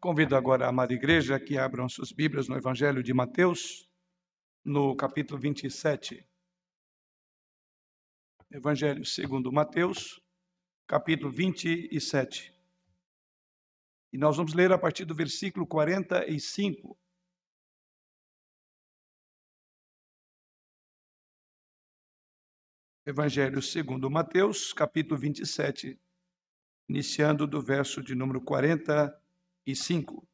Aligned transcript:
Convido 0.00 0.36
agora 0.36 0.64
a 0.64 0.68
amada 0.68 0.94
igreja 0.94 1.40
que 1.40 1.58
abram 1.58 1.88
suas 1.88 2.12
Bíblias 2.12 2.46
no 2.46 2.56
Evangelho 2.56 3.02
de 3.02 3.12
Mateus, 3.12 3.90
no 4.64 4.94
capítulo 4.94 5.40
27. 5.40 6.24
Evangelho 8.48 9.04
segundo 9.04 9.50
Mateus, 9.50 10.22
capítulo 10.86 11.32
27. 11.32 12.54
E 14.12 14.16
nós 14.16 14.36
vamos 14.36 14.54
ler 14.54 14.70
a 14.70 14.78
partir 14.78 15.04
do 15.04 15.16
versículo 15.16 15.66
45. 15.66 16.96
Evangelho 23.04 23.60
segundo 23.60 24.08
Mateus, 24.08 24.72
capítulo 24.72 25.18
27, 25.18 26.00
iniciando 26.88 27.48
do 27.48 27.60
verso 27.60 28.00
de 28.00 28.14
número 28.14 28.40
45 28.40 29.27
e 29.68 29.76
5. 29.76 30.26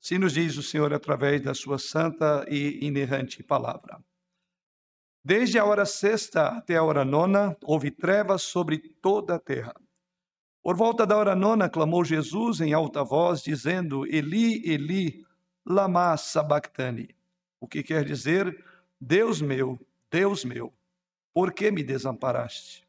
Assim 0.00 0.18
nos 0.18 0.34
diz 0.34 0.56
o 0.56 0.62
Senhor 0.62 0.94
através 0.94 1.42
da 1.42 1.54
sua 1.54 1.76
santa 1.76 2.46
e 2.48 2.86
inerrante 2.86 3.42
palavra. 3.42 4.00
Desde 5.24 5.58
a 5.58 5.64
hora 5.64 5.84
sexta 5.84 6.46
até 6.58 6.76
a 6.76 6.84
hora 6.84 7.04
nona, 7.04 7.56
houve 7.64 7.90
trevas 7.90 8.42
sobre 8.42 8.78
toda 8.78 9.34
a 9.34 9.40
terra. 9.40 9.74
Por 10.62 10.76
volta 10.76 11.04
da 11.04 11.16
hora 11.16 11.34
nona, 11.34 11.68
clamou 11.68 12.04
Jesus 12.04 12.60
em 12.60 12.72
alta 12.72 13.02
voz, 13.02 13.42
dizendo: 13.42 14.06
Eli, 14.06 14.62
Eli, 14.70 15.26
lama 15.66 16.16
sabachthani. 16.16 17.08
O 17.58 17.66
que 17.66 17.82
quer 17.82 18.04
dizer: 18.04 18.64
Deus 19.00 19.40
meu, 19.40 19.78
Deus 20.08 20.44
meu, 20.44 20.72
por 21.32 21.52
que 21.52 21.70
me 21.70 21.82
desamparaste? 21.82 22.86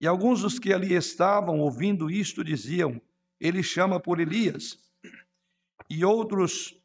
E 0.00 0.06
alguns 0.06 0.42
dos 0.42 0.58
que 0.58 0.72
ali 0.72 0.94
estavam 0.94 1.60
ouvindo 1.60 2.10
isto 2.10 2.44
diziam: 2.44 3.00
Ele 3.40 3.62
chama 3.62 4.00
por 4.00 4.20
Elias. 4.20 4.78
E 5.90 6.04
outros, 6.04 6.80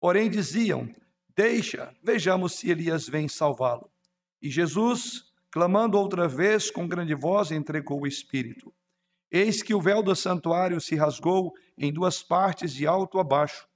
porém, 0.00 0.28
diziam: 0.28 0.92
Deixa, 1.34 1.94
vejamos 2.02 2.54
se 2.54 2.70
Elias 2.70 3.08
vem 3.08 3.28
salvá-lo. 3.28 3.90
E 4.40 4.50
Jesus, 4.50 5.32
clamando 5.50 5.96
outra 5.96 6.26
vez 6.26 6.70
com 6.70 6.88
grande 6.88 7.14
voz, 7.14 7.52
entregou 7.52 8.02
o 8.02 8.06
Espírito. 8.06 8.74
Eis 9.30 9.62
que 9.62 9.74
o 9.74 9.80
véu 9.80 10.02
do 10.02 10.14
santuário 10.14 10.80
se 10.80 10.94
rasgou 10.96 11.54
em 11.78 11.90
duas 11.92 12.22
partes, 12.22 12.74
de 12.74 12.86
alto 12.86 13.18
a 13.18 13.24
baixo. 13.24 13.66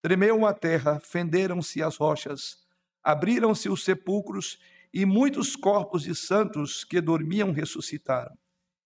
Tremeu 0.00 0.46
a 0.46 0.52
terra, 0.52 1.00
fenderam-se 1.00 1.82
as 1.82 1.96
rochas 1.96 2.61
abriram-se 3.02 3.68
os 3.68 3.84
sepulcros 3.84 4.58
e 4.92 5.04
muitos 5.06 5.56
corpos 5.56 6.02
de 6.02 6.14
santos 6.14 6.84
que 6.84 7.00
dormiam 7.00 7.52
ressuscitaram. 7.52 8.36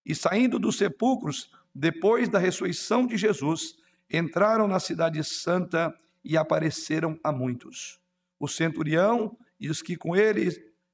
E 0.05 0.15
saindo 0.15 0.57
dos 0.57 0.77
sepulcros, 0.77 1.51
depois 1.75 2.29
da 2.29 2.39
ressurreição 2.39 3.05
de 3.05 3.17
Jesus, 3.17 3.75
entraram 4.09 4.67
na 4.67 4.79
cidade 4.79 5.23
santa 5.23 5.93
e 6.23 6.37
apareceram 6.37 7.19
a 7.23 7.31
muitos. 7.31 7.99
O 8.39 8.47
centurião 8.47 9.37
e 9.59 9.69
os 9.69 9.81
que 9.81 9.97
com 9.97 10.15
ele 10.15 10.49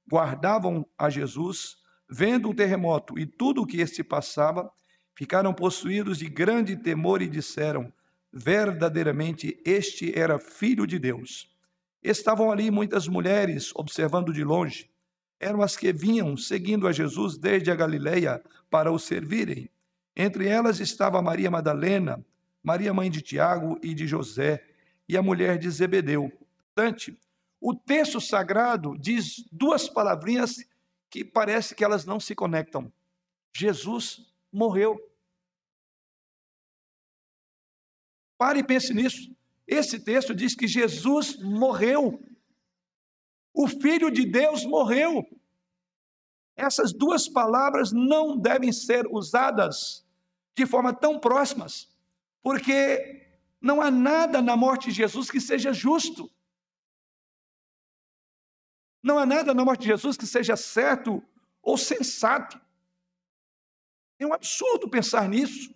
guardavam 0.10 0.86
a 0.98 1.10
Jesus, 1.10 1.78
vendo 2.10 2.50
o 2.50 2.56
terremoto 2.56 3.18
e 3.18 3.26
tudo 3.26 3.62
o 3.62 3.68
que 3.68 3.82
este 3.82 4.04
passava, 4.04 4.72
ficaram 5.16 5.54
possuídos 5.54 6.18
de 6.18 6.28
grande 6.28 6.76
temor 6.76 7.22
e 7.22 7.28
disseram: 7.28 7.94
Verdadeiramente 8.32 9.62
este 9.64 10.18
era 10.18 10.40
filho 10.40 10.88
de 10.88 10.98
Deus. 10.98 11.53
Estavam 12.04 12.52
ali 12.52 12.70
muitas 12.70 13.08
mulheres 13.08 13.72
observando 13.76 14.34
de 14.34 14.44
longe. 14.44 14.92
Eram 15.40 15.62
as 15.62 15.78
que 15.78 15.94
vinham 15.94 16.36
seguindo 16.36 16.88
a 16.88 16.92
Jesus 16.92 17.38
desde 17.38 17.72
a 17.72 17.76
Galileia 17.76 18.44
para 18.70 18.92
o 18.92 19.00
servirem. 19.00 19.70
Entre 20.16 20.48
elas 20.48 20.80
estava 20.80 21.22
Maria 21.22 21.50
Madalena, 21.50 22.24
Maria 22.62 22.94
mãe 22.94 23.10
de 23.10 23.22
Tiago 23.22 23.80
e 23.82 23.94
de 23.94 24.06
José, 24.06 24.66
e 25.08 25.18
a 25.18 25.22
mulher 25.22 25.58
de 25.58 25.70
Zebedeu. 25.70 26.32
Portanto, 26.74 27.16
o 27.60 27.74
texto 27.74 28.20
sagrado 28.20 28.98
diz 28.98 29.46
duas 29.52 29.88
palavrinhas 29.88 30.66
que 31.10 31.24
parece 31.24 31.74
que 31.74 31.84
elas 31.84 32.06
não 32.06 32.20
se 32.20 32.36
conectam. 32.36 32.92
Jesus 33.56 34.34
morreu. 34.52 35.00
Pare 38.38 38.60
e 38.60 38.64
pense 38.64 38.94
nisso. 38.94 39.34
Esse 39.68 40.00
texto 40.00 40.36
diz 40.36 40.56
que 40.56 40.68
Jesus 40.68 41.38
morreu. 41.38 42.22
O 43.54 43.68
Filho 43.68 44.12
de 44.12 44.26
Deus 44.26 44.66
morreu. 44.66 45.26
Essas 46.56 46.92
duas 46.94 47.28
palavras 47.28 47.92
não 47.92 48.38
devem 48.38 48.72
ser 48.72 49.08
usadas 49.08 50.06
de 50.56 50.66
forma 50.66 50.94
tão 50.94 51.20
próximas, 51.20 51.90
porque 52.42 53.28
não 53.60 53.82
há 53.82 53.90
nada 53.90 54.42
na 54.42 54.56
morte 54.56 54.90
de 54.90 54.96
Jesus 54.98 55.32
que 55.32 55.40
seja 55.40 55.74
justo. 55.74 56.30
Não 59.02 59.18
há 59.18 59.26
nada 59.26 59.54
na 59.54 59.66
morte 59.66 59.82
de 59.82 59.88
Jesus 59.88 60.16
que 60.16 60.28
seja 60.28 60.56
certo 60.56 61.24
ou 61.62 61.78
sensato. 61.78 62.62
É 64.20 64.26
um 64.26 64.34
absurdo 64.34 64.90
pensar 64.90 65.28
nisso. 65.28 65.74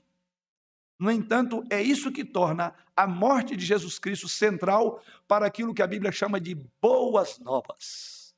No 1.00 1.12
entanto, 1.12 1.64
é 1.70 1.82
isso 1.82 2.12
que 2.12 2.26
torna 2.26 2.74
a 2.96 3.06
morte 3.06 3.56
de 3.56 3.64
Jesus 3.66 4.00
Cristo 4.00 4.28
central 4.28 5.02
para 5.28 5.46
aquilo 5.46 5.74
que 5.74 5.82
a 5.82 5.88
Bíblia 5.88 6.12
chama 6.12 6.40
de 6.40 6.56
boas 6.82 7.38
novas. 7.40 8.36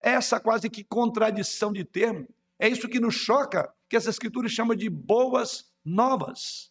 Essa 0.00 0.40
quase 0.40 0.70
que 0.70 0.82
contradição 0.82 1.72
de 1.72 1.84
termo, 1.84 2.26
é 2.58 2.68
isso 2.68 2.88
que 2.88 2.98
nos 2.98 3.14
choca, 3.14 3.72
que 3.88 3.96
essa 3.96 4.10
escritura 4.10 4.48
chama 4.48 4.74
de 4.74 4.88
boas 4.88 5.70
novas. 5.84 6.70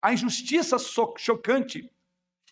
A 0.00 0.12
injustiça 0.12 0.76
chocante 1.18 1.90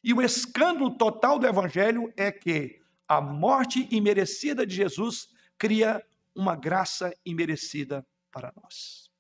e 0.03 0.13
o 0.13 0.21
escândalo 0.21 0.97
total 0.97 1.39
do 1.39 1.47
evangelho 1.47 2.13
é 2.17 2.33
que 2.33 2.83
a 3.07 3.21
morte 3.21 3.89
imerecida 3.91 4.67
de 4.67 4.75
Jesus 4.75 5.29
cria 5.57 6.05
uma 6.35 6.57
graça 6.57 7.15
imerecida 7.25 8.05
para 8.31 8.53
nós. 8.61 9.14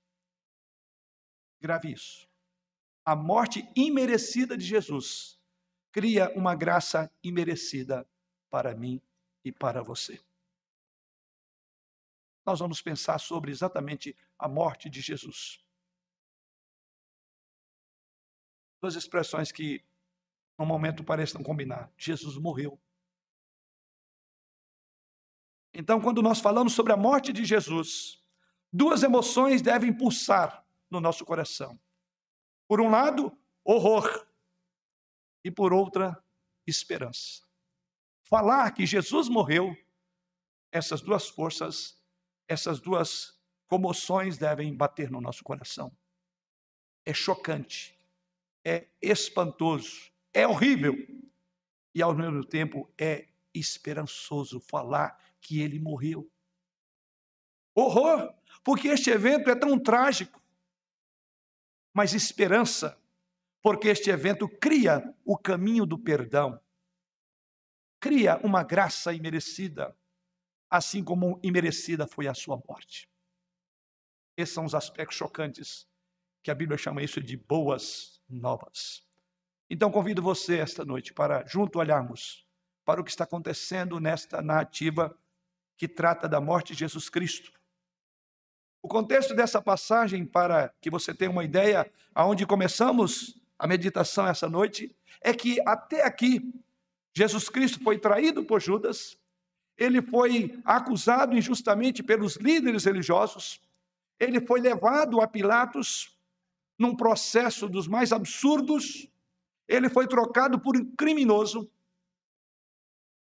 Grave 1.64 1.90
isso. 1.90 2.28
A 3.06 3.16
morte 3.16 3.66
imerecida 3.74 4.54
de 4.54 4.66
Jesus 4.66 5.40
cria 5.90 6.30
uma 6.36 6.54
graça 6.54 7.10
imerecida 7.22 8.06
para 8.50 8.74
mim 8.74 9.00
e 9.42 9.50
para 9.50 9.82
você. 9.82 10.22
Nós 12.44 12.58
vamos 12.58 12.82
pensar 12.82 13.18
sobre 13.18 13.50
exatamente 13.50 14.14
a 14.38 14.46
morte 14.46 14.90
de 14.90 15.00
Jesus. 15.00 15.58
Duas 18.82 18.94
expressões 18.94 19.50
que 19.50 19.82
no 20.58 20.66
momento 20.66 21.02
parecem 21.02 21.36
não 21.36 21.42
combinar. 21.42 21.90
Jesus 21.96 22.36
morreu. 22.36 22.78
Então, 25.72 25.98
quando 25.98 26.20
nós 26.20 26.40
falamos 26.40 26.74
sobre 26.74 26.92
a 26.92 26.96
morte 26.98 27.32
de 27.32 27.42
Jesus, 27.42 28.22
duas 28.70 29.02
emoções 29.02 29.62
devem 29.62 29.96
pulsar 29.96 30.62
no 30.94 31.00
nosso 31.00 31.24
coração. 31.24 31.78
Por 32.68 32.80
um 32.80 32.88
lado, 32.88 33.36
horror, 33.64 34.26
e 35.44 35.50
por 35.50 35.72
outra, 35.72 36.22
esperança. 36.66 37.44
Falar 38.22 38.70
que 38.70 38.86
Jesus 38.86 39.28
morreu, 39.28 39.76
essas 40.72 41.02
duas 41.02 41.28
forças, 41.28 42.02
essas 42.48 42.80
duas 42.80 43.38
comoções 43.66 44.38
devem 44.38 44.74
bater 44.74 45.10
no 45.10 45.20
nosso 45.20 45.44
coração. 45.44 45.94
É 47.04 47.12
chocante, 47.12 47.98
é 48.64 48.88
espantoso, 49.02 50.10
é 50.32 50.46
horrível 50.46 50.94
e 51.94 52.00
ao 52.00 52.14
mesmo 52.14 52.44
tempo 52.44 52.90
é 52.98 53.28
esperançoso 53.52 54.58
falar 54.58 55.20
que 55.40 55.60
ele 55.60 55.78
morreu. 55.78 56.30
Horror, 57.74 58.32
porque 58.62 58.88
este 58.88 59.10
evento 59.10 59.50
é 59.50 59.54
tão 59.54 59.78
trágico 59.78 60.43
mas 61.94 62.12
esperança, 62.12 63.00
porque 63.62 63.88
este 63.88 64.10
evento 64.10 64.48
cria 64.48 65.14
o 65.24 65.38
caminho 65.38 65.86
do 65.86 65.96
perdão, 65.96 66.60
cria 68.00 68.36
uma 68.38 68.64
graça 68.64 69.14
imerecida, 69.14 69.96
assim 70.68 71.04
como 71.04 71.40
imerecida 71.42 72.06
foi 72.06 72.26
a 72.26 72.34
sua 72.34 72.60
morte. 72.68 73.08
Esses 74.36 74.52
são 74.52 74.64
os 74.64 74.74
aspectos 74.74 75.16
chocantes 75.16 75.88
que 76.42 76.50
a 76.50 76.54
Bíblia 76.54 76.76
chama 76.76 77.02
isso 77.02 77.22
de 77.22 77.36
boas 77.36 78.20
novas. 78.28 79.06
Então 79.70 79.90
convido 79.90 80.20
você 80.20 80.58
esta 80.58 80.84
noite 80.84 81.14
para 81.14 81.46
junto 81.46 81.78
olharmos 81.78 82.44
para 82.84 83.00
o 83.00 83.04
que 83.04 83.10
está 83.10 83.24
acontecendo 83.24 83.98
nesta 84.00 84.42
narrativa 84.42 85.16
que 85.76 85.88
trata 85.88 86.28
da 86.28 86.40
morte 86.40 86.72
de 86.72 86.80
Jesus 86.80 87.08
Cristo 87.08 87.52
o 88.84 88.88
contexto 88.88 89.34
dessa 89.34 89.62
passagem, 89.62 90.26
para 90.26 90.68
que 90.78 90.90
você 90.90 91.14
tenha 91.14 91.30
uma 91.30 91.42
ideia 91.42 91.90
aonde 92.14 92.44
começamos 92.44 93.40
a 93.58 93.66
meditação 93.66 94.26
essa 94.26 94.46
noite, 94.46 94.94
é 95.22 95.32
que 95.32 95.58
até 95.66 96.04
aqui 96.04 96.52
Jesus 97.16 97.48
Cristo 97.48 97.82
foi 97.82 97.98
traído 97.98 98.44
por 98.44 98.60
Judas, 98.60 99.16
ele 99.78 100.02
foi 100.02 100.60
acusado 100.66 101.34
injustamente 101.34 102.02
pelos 102.02 102.36
líderes 102.36 102.84
religiosos, 102.84 103.58
ele 104.20 104.38
foi 104.46 104.60
levado 104.60 105.22
a 105.22 105.26
Pilatos 105.26 106.14
num 106.78 106.94
processo 106.94 107.66
dos 107.70 107.88
mais 107.88 108.12
absurdos, 108.12 109.08
ele 109.66 109.88
foi 109.88 110.06
trocado 110.06 110.60
por 110.60 110.76
um 110.76 110.84
criminoso, 110.94 111.70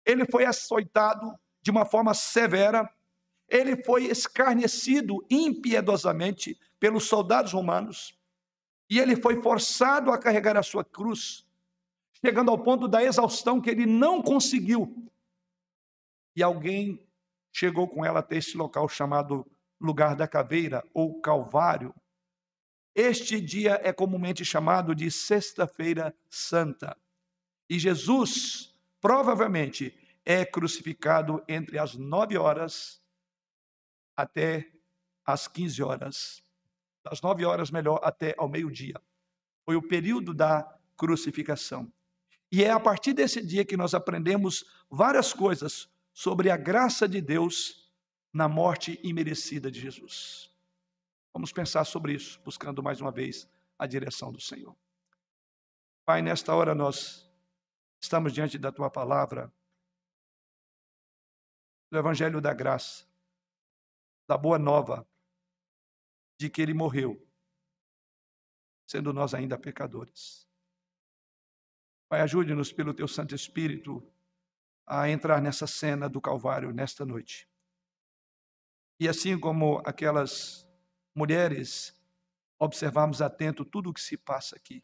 ele 0.06 0.24
foi 0.24 0.46
açoitado 0.46 1.38
de 1.60 1.70
uma 1.70 1.84
forma 1.84 2.14
severa, 2.14 2.90
ele 3.50 3.82
foi 3.82 4.04
escarnecido 4.04 5.26
impiedosamente 5.28 6.58
pelos 6.78 7.04
soldados 7.04 7.52
romanos, 7.52 8.16
e 8.88 8.98
ele 8.98 9.16
foi 9.16 9.42
forçado 9.42 10.10
a 10.10 10.18
carregar 10.18 10.56
a 10.56 10.62
sua 10.62 10.84
cruz, 10.84 11.44
chegando 12.24 12.50
ao 12.50 12.58
ponto 12.58 12.86
da 12.86 13.02
exaustão 13.02 13.60
que 13.60 13.68
ele 13.68 13.86
não 13.86 14.22
conseguiu. 14.22 15.10
E 16.34 16.42
alguém 16.42 17.06
chegou 17.52 17.88
com 17.88 18.04
ela 18.04 18.20
até 18.20 18.36
esse 18.36 18.56
local 18.56 18.88
chamado 18.88 19.44
lugar 19.80 20.14
da 20.14 20.28
caveira 20.28 20.84
ou 20.94 21.20
Calvário. 21.20 21.94
Este 22.94 23.40
dia 23.40 23.80
é 23.82 23.92
comumente 23.92 24.44
chamado 24.44 24.94
de 24.94 25.10
Sexta-feira 25.10 26.14
Santa. 26.28 26.96
E 27.68 27.78
Jesus, 27.78 28.74
provavelmente, 29.00 29.96
é 30.24 30.44
crucificado 30.44 31.42
entre 31.48 31.78
as 31.78 31.94
nove 31.94 32.36
horas 32.36 32.99
até 34.20 34.70
as 35.24 35.48
quinze 35.48 35.82
horas. 35.82 36.42
Das 37.04 37.20
nove 37.22 37.44
horas, 37.44 37.70
melhor, 37.70 38.00
até 38.02 38.34
ao 38.36 38.48
meio-dia. 38.48 39.00
Foi 39.64 39.76
o 39.76 39.82
período 39.82 40.34
da 40.34 40.62
crucificação. 40.96 41.90
E 42.52 42.64
é 42.64 42.70
a 42.70 42.80
partir 42.80 43.12
desse 43.12 43.44
dia 43.44 43.64
que 43.64 43.76
nós 43.76 43.94
aprendemos 43.94 44.64
várias 44.90 45.32
coisas 45.32 45.88
sobre 46.12 46.50
a 46.50 46.56
graça 46.56 47.08
de 47.08 47.20
Deus 47.20 47.90
na 48.32 48.48
morte 48.48 49.00
imerecida 49.02 49.70
de 49.70 49.80
Jesus. 49.80 50.52
Vamos 51.32 51.52
pensar 51.52 51.84
sobre 51.84 52.12
isso, 52.14 52.40
buscando 52.44 52.82
mais 52.82 53.00
uma 53.00 53.10
vez 53.10 53.48
a 53.78 53.86
direção 53.86 54.32
do 54.32 54.40
Senhor. 54.40 54.76
Pai, 56.04 56.20
nesta 56.20 56.54
hora 56.54 56.74
nós 56.74 57.30
estamos 58.00 58.32
diante 58.32 58.58
da 58.58 58.72
tua 58.72 58.90
palavra, 58.90 59.52
do 61.90 61.98
Evangelho 61.98 62.40
da 62.40 62.52
Graça, 62.52 63.09
da 64.30 64.38
boa 64.38 64.60
nova, 64.60 65.04
de 66.38 66.48
que 66.48 66.62
ele 66.62 66.72
morreu, 66.72 67.20
sendo 68.86 69.12
nós 69.12 69.34
ainda 69.34 69.58
pecadores. 69.58 70.48
Pai, 72.08 72.20
ajude-nos 72.20 72.72
pelo 72.72 72.94
teu 72.94 73.08
Santo 73.08 73.34
Espírito 73.34 74.00
a 74.86 75.10
entrar 75.10 75.42
nessa 75.42 75.66
cena 75.66 76.08
do 76.08 76.20
Calvário 76.20 76.72
nesta 76.72 77.04
noite. 77.04 77.50
E 79.00 79.08
assim 79.08 79.36
como 79.36 79.82
aquelas 79.84 80.64
mulheres, 81.12 82.00
observarmos 82.56 83.20
atento 83.20 83.64
tudo 83.64 83.90
o 83.90 83.92
que 83.92 84.00
se 84.00 84.16
passa 84.16 84.54
aqui. 84.54 84.80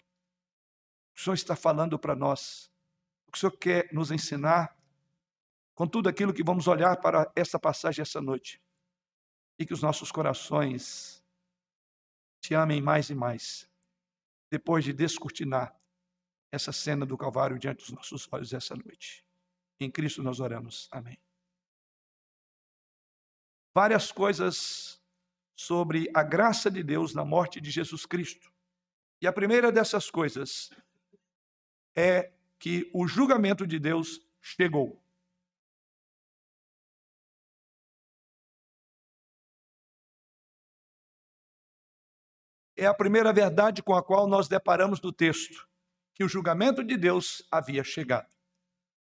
O 1.15 1.21
Senhor 1.21 1.35
está 1.35 1.55
falando 1.55 1.97
para 1.97 2.17
nós, 2.17 2.69
o 3.29 3.31
que 3.31 3.39
o 3.39 3.41
Senhor 3.43 3.57
quer 3.59 3.93
nos 3.93 4.11
ensinar 4.11 4.77
com 5.73 5.87
tudo 5.87 6.09
aquilo 6.09 6.35
que 6.35 6.43
vamos 6.43 6.67
olhar 6.67 7.01
para 7.01 7.31
essa 7.37 7.61
passagem 7.61 8.03
essa 8.03 8.21
noite. 8.21 8.61
E 9.59 9.65
que 9.65 9.73
os 9.73 9.83
nossos 9.83 10.13
corações 10.13 11.25
te 12.41 12.55
amem 12.55 12.81
mais 12.81 13.11
e 13.11 13.15
mais, 13.15 13.69
depois 14.51 14.85
de 14.85 14.93
descortinar 14.93 15.75
essa 16.53 16.73
cena 16.73 17.05
do 17.05 17.17
Calvário 17.17 17.59
diante 17.59 17.79
dos 17.79 17.91
nossos 17.91 18.29
olhos 18.33 18.53
essa 18.53 18.75
noite. 18.75 19.25
Em 19.81 19.91
Cristo 19.91 20.23
nós 20.23 20.41
oramos. 20.41 20.89
Amém. 20.91 21.19
Várias 23.75 24.11
coisas 24.11 25.03
sobre 25.55 26.11
a 26.15 26.23
graça 26.23 26.71
de 26.71 26.83
Deus 26.83 27.15
na 27.15 27.25
morte 27.25 27.61
de 27.61 27.71
Jesus 27.71 28.07
Cristo. 28.07 28.51
E 29.21 29.27
a 29.27 29.33
primeira 29.33 29.73
dessas 29.73 30.11
coisas 30.11 30.71
é 31.95 32.33
que 32.59 32.91
o 32.95 33.07
julgamento 33.07 33.67
de 33.67 33.79
Deus 33.79 34.21
chegou. 34.41 35.03
É 42.77 42.87
a 42.87 42.95
primeira 42.95 43.33
verdade 43.33 43.83
com 43.83 43.95
a 43.95 44.03
qual 44.03 44.27
nós 44.27 44.49
deparamos 44.49 45.01
no 45.01 45.13
texto, 45.13 45.67
que 46.15 46.23
o 46.23 46.29
julgamento 46.29 46.85
de 46.85 46.97
Deus 46.97 47.43
havia 47.51 47.83
chegado. 47.83 48.29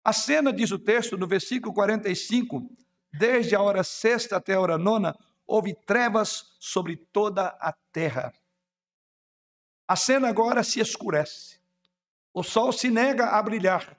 A 0.04 0.13
cena, 0.13 0.54
diz 0.54 0.71
o 0.71 0.80
texto, 0.80 1.18
no 1.18 1.27
versículo 1.27 1.74
45, 1.74 2.69
desde 3.12 3.56
a 3.56 3.62
hora 3.62 3.83
sexta 3.83 4.38
até 4.38 4.54
a 4.54 4.59
hora 4.59 4.77
nona, 4.77 5.18
houve 5.45 5.74
trevas 5.74 6.56
sobre 6.59 6.95
toda 6.95 7.48
a 7.59 7.74
terra. 7.92 8.33
A 9.88 9.95
cena 9.95 10.27
agora 10.27 10.63
se 10.63 10.80
escurece. 10.80 11.57
O 12.33 12.44
sol 12.44 12.71
se 12.71 12.89
nega 12.89 13.27
a 13.27 13.42
brilhar. 13.42 13.98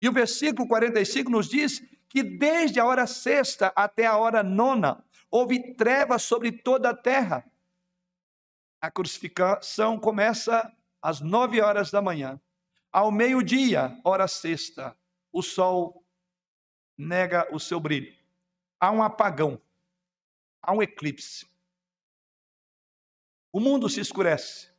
E 0.00 0.08
o 0.08 0.12
versículo 0.12 0.68
45 0.68 1.30
nos 1.30 1.48
diz 1.48 1.80
que 2.08 2.22
desde 2.22 2.78
a 2.78 2.84
hora 2.84 3.06
sexta 3.06 3.72
até 3.74 4.04
a 4.04 4.16
hora 4.16 4.42
nona, 4.42 5.02
houve 5.30 5.74
trevas 5.74 6.24
sobre 6.24 6.52
toda 6.52 6.90
a 6.90 6.96
terra. 6.96 7.44
A 8.82 8.90
crucificação 8.90 9.96
começa 9.96 10.76
às 11.00 11.20
nove 11.20 11.60
horas 11.60 11.92
da 11.92 12.02
manhã. 12.02 12.40
Ao 12.90 13.12
meio-dia, 13.12 13.96
hora 14.02 14.26
sexta, 14.26 14.98
o 15.32 15.40
sol 15.40 16.04
nega 16.98 17.46
o 17.54 17.60
seu 17.60 17.78
brilho. 17.78 18.12
Há 18.80 18.90
um 18.90 19.00
apagão, 19.00 19.62
há 20.60 20.72
um 20.72 20.82
eclipse. 20.82 21.46
O 23.52 23.60
mundo 23.60 23.88
se 23.88 24.00
escurece. 24.00 24.72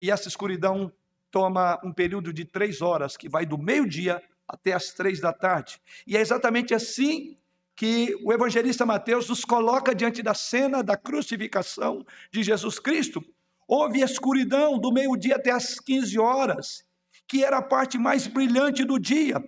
E 0.00 0.10
essa 0.10 0.26
escuridão 0.26 0.90
toma 1.30 1.78
um 1.84 1.92
período 1.92 2.32
de 2.32 2.46
três 2.46 2.80
horas, 2.80 3.14
que 3.14 3.28
vai 3.28 3.44
do 3.44 3.58
meio-dia 3.58 4.26
até 4.48 4.72
as 4.72 4.90
três 4.94 5.20
da 5.20 5.34
tarde. 5.34 5.78
E 6.06 6.16
é 6.16 6.20
exatamente 6.20 6.72
assim 6.72 7.38
que 7.74 8.14
o 8.24 8.32
evangelista 8.32 8.86
Mateus 8.86 9.28
nos 9.28 9.44
coloca 9.44 9.94
diante 9.94 10.22
da 10.22 10.34
cena 10.34 10.82
da 10.82 10.96
crucificação 10.96 12.04
de 12.30 12.42
Jesus 12.42 12.78
Cristo. 12.78 13.24
Houve 13.66 14.00
escuridão 14.00 14.78
do 14.78 14.92
meio-dia 14.92 15.36
até 15.36 15.50
as 15.50 15.80
15 15.80 16.18
horas 16.18 16.84
que 17.32 17.42
era 17.42 17.56
a 17.56 17.62
parte 17.62 17.96
mais 17.96 18.26
brilhante 18.26 18.84
do 18.84 18.98
dia. 18.98 19.42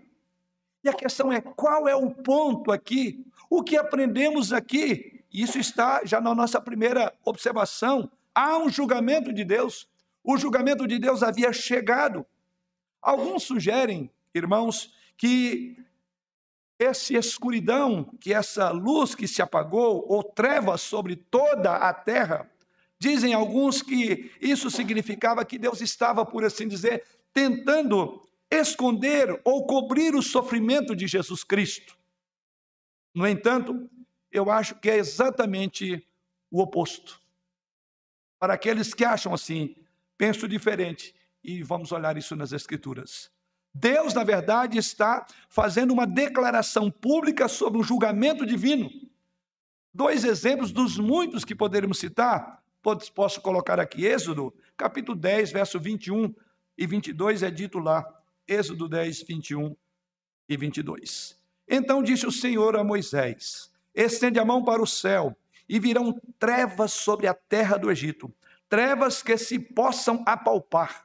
E 0.83 0.89
a 0.89 0.95
questão 0.95 1.31
é: 1.31 1.43
qual 1.43 1.87
é 1.87 1.95
o 1.95 2.11
ponto 2.11 2.73
aqui? 2.73 3.23
O 3.51 3.63
que 3.63 3.77
aprendemos 3.77 4.55
aqui? 4.55 5.23
Isso 5.31 5.59
está 5.59 6.01
já 6.03 6.19
na 6.19 6.35
nossa 6.35 6.59
primeira 6.59 7.13
observação. 7.27 8.11
Há 8.35 8.57
um 8.57 8.71
julgamento 8.71 9.35
de 9.35 9.45
Deus. 9.45 9.87
O 10.23 10.39
julgamento 10.39 10.87
de 10.87 10.99
Deus 10.99 11.23
havia 11.23 11.53
chegado. 11.53 12.25
Alguns 13.03 13.43
sugerem, 13.43 14.11
irmãos, 14.35 14.95
que 15.19 15.77
essa 16.85 17.15
escuridão, 17.15 18.05
que 18.21 18.33
essa 18.33 18.71
luz 18.71 19.15
que 19.15 19.27
se 19.27 19.43
apagou, 19.43 20.05
ou 20.09 20.23
trevas 20.23 20.81
sobre 20.83 21.17
toda 21.17 21.77
a 21.77 21.93
terra, 21.93 22.51
dizem 22.99 23.35
alguns 23.35 23.83
que 23.83 24.33
isso 24.41 24.71
significava 24.71 25.45
que 25.45 25.59
Deus 25.59 25.81
estava, 25.81 26.25
por 26.25 26.45
assim 26.45 26.69
dizer, 26.69 27.05
tentando 27.33 28.23
esconder 28.51 29.41
ou 29.45 29.67
cobrir 29.67 30.15
o 30.15 30.23
sofrimento 30.23 30.95
de 30.95 31.07
Jesus 31.07 31.43
Cristo. 31.43 31.99
No 33.15 33.27
entanto, 33.27 33.91
eu 34.31 34.51
acho 34.51 34.75
que 34.77 34.91
é 34.91 34.97
exatamente 34.97 36.07
o 36.51 36.61
oposto. 36.61 37.21
Para 38.39 38.55
aqueles 38.55 38.95
que 38.95 39.05
acham 39.05 39.33
assim, 39.33 39.77
penso 40.17 40.47
diferente, 40.47 41.15
e 41.43 41.63
vamos 41.63 41.93
olhar 41.93 42.17
isso 42.17 42.35
nas 42.35 42.53
Escrituras. 42.53 43.34
Deus, 43.75 44.15
na 44.15 44.23
verdade, 44.23 44.79
está 44.79 45.27
fazendo 45.49 45.93
uma 45.93 46.07
declaração 46.07 46.91
pública 46.91 47.49
sobre 47.49 47.81
o 47.81 47.83
julgamento 47.83 48.47
divino. 48.47 48.89
Dois 49.93 50.25
exemplos 50.25 50.71
dos 50.71 50.97
muitos 50.97 51.45
que 51.45 51.55
poderíamos 51.55 51.99
citar, 51.99 52.63
posso 53.15 53.41
colocar 53.41 53.81
aqui, 53.81 54.07
Êxodo, 54.07 54.55
capítulo 54.77 55.19
10, 55.19 55.53
verso 55.53 55.81
21 55.81 56.33
e 56.79 56.87
22 56.87 57.43
é 57.43 57.51
dito 57.51 57.79
lá, 57.79 58.05
Êxodo 58.47 58.89
10, 58.89 59.23
21 59.23 59.77
e 60.49 60.57
22. 60.57 61.39
Então 61.69 62.03
disse 62.03 62.27
o 62.27 62.33
Senhor 62.33 62.77
a 62.77 62.85
Moisés: 62.85 63.73
Estende 63.95 64.39
a 64.39 64.45
mão 64.45 64.63
para 64.63 64.83
o 64.83 64.87
céu, 64.87 65.37
e 65.69 65.79
virão 65.79 66.21
trevas 66.39 66.93
sobre 66.93 67.27
a 67.27 67.35
terra 67.35 67.77
do 67.77 67.91
Egito, 67.91 68.33
trevas 68.69 69.23
que 69.23 69.37
se 69.37 69.59
possam 69.59 70.23
apalpar. 70.27 71.04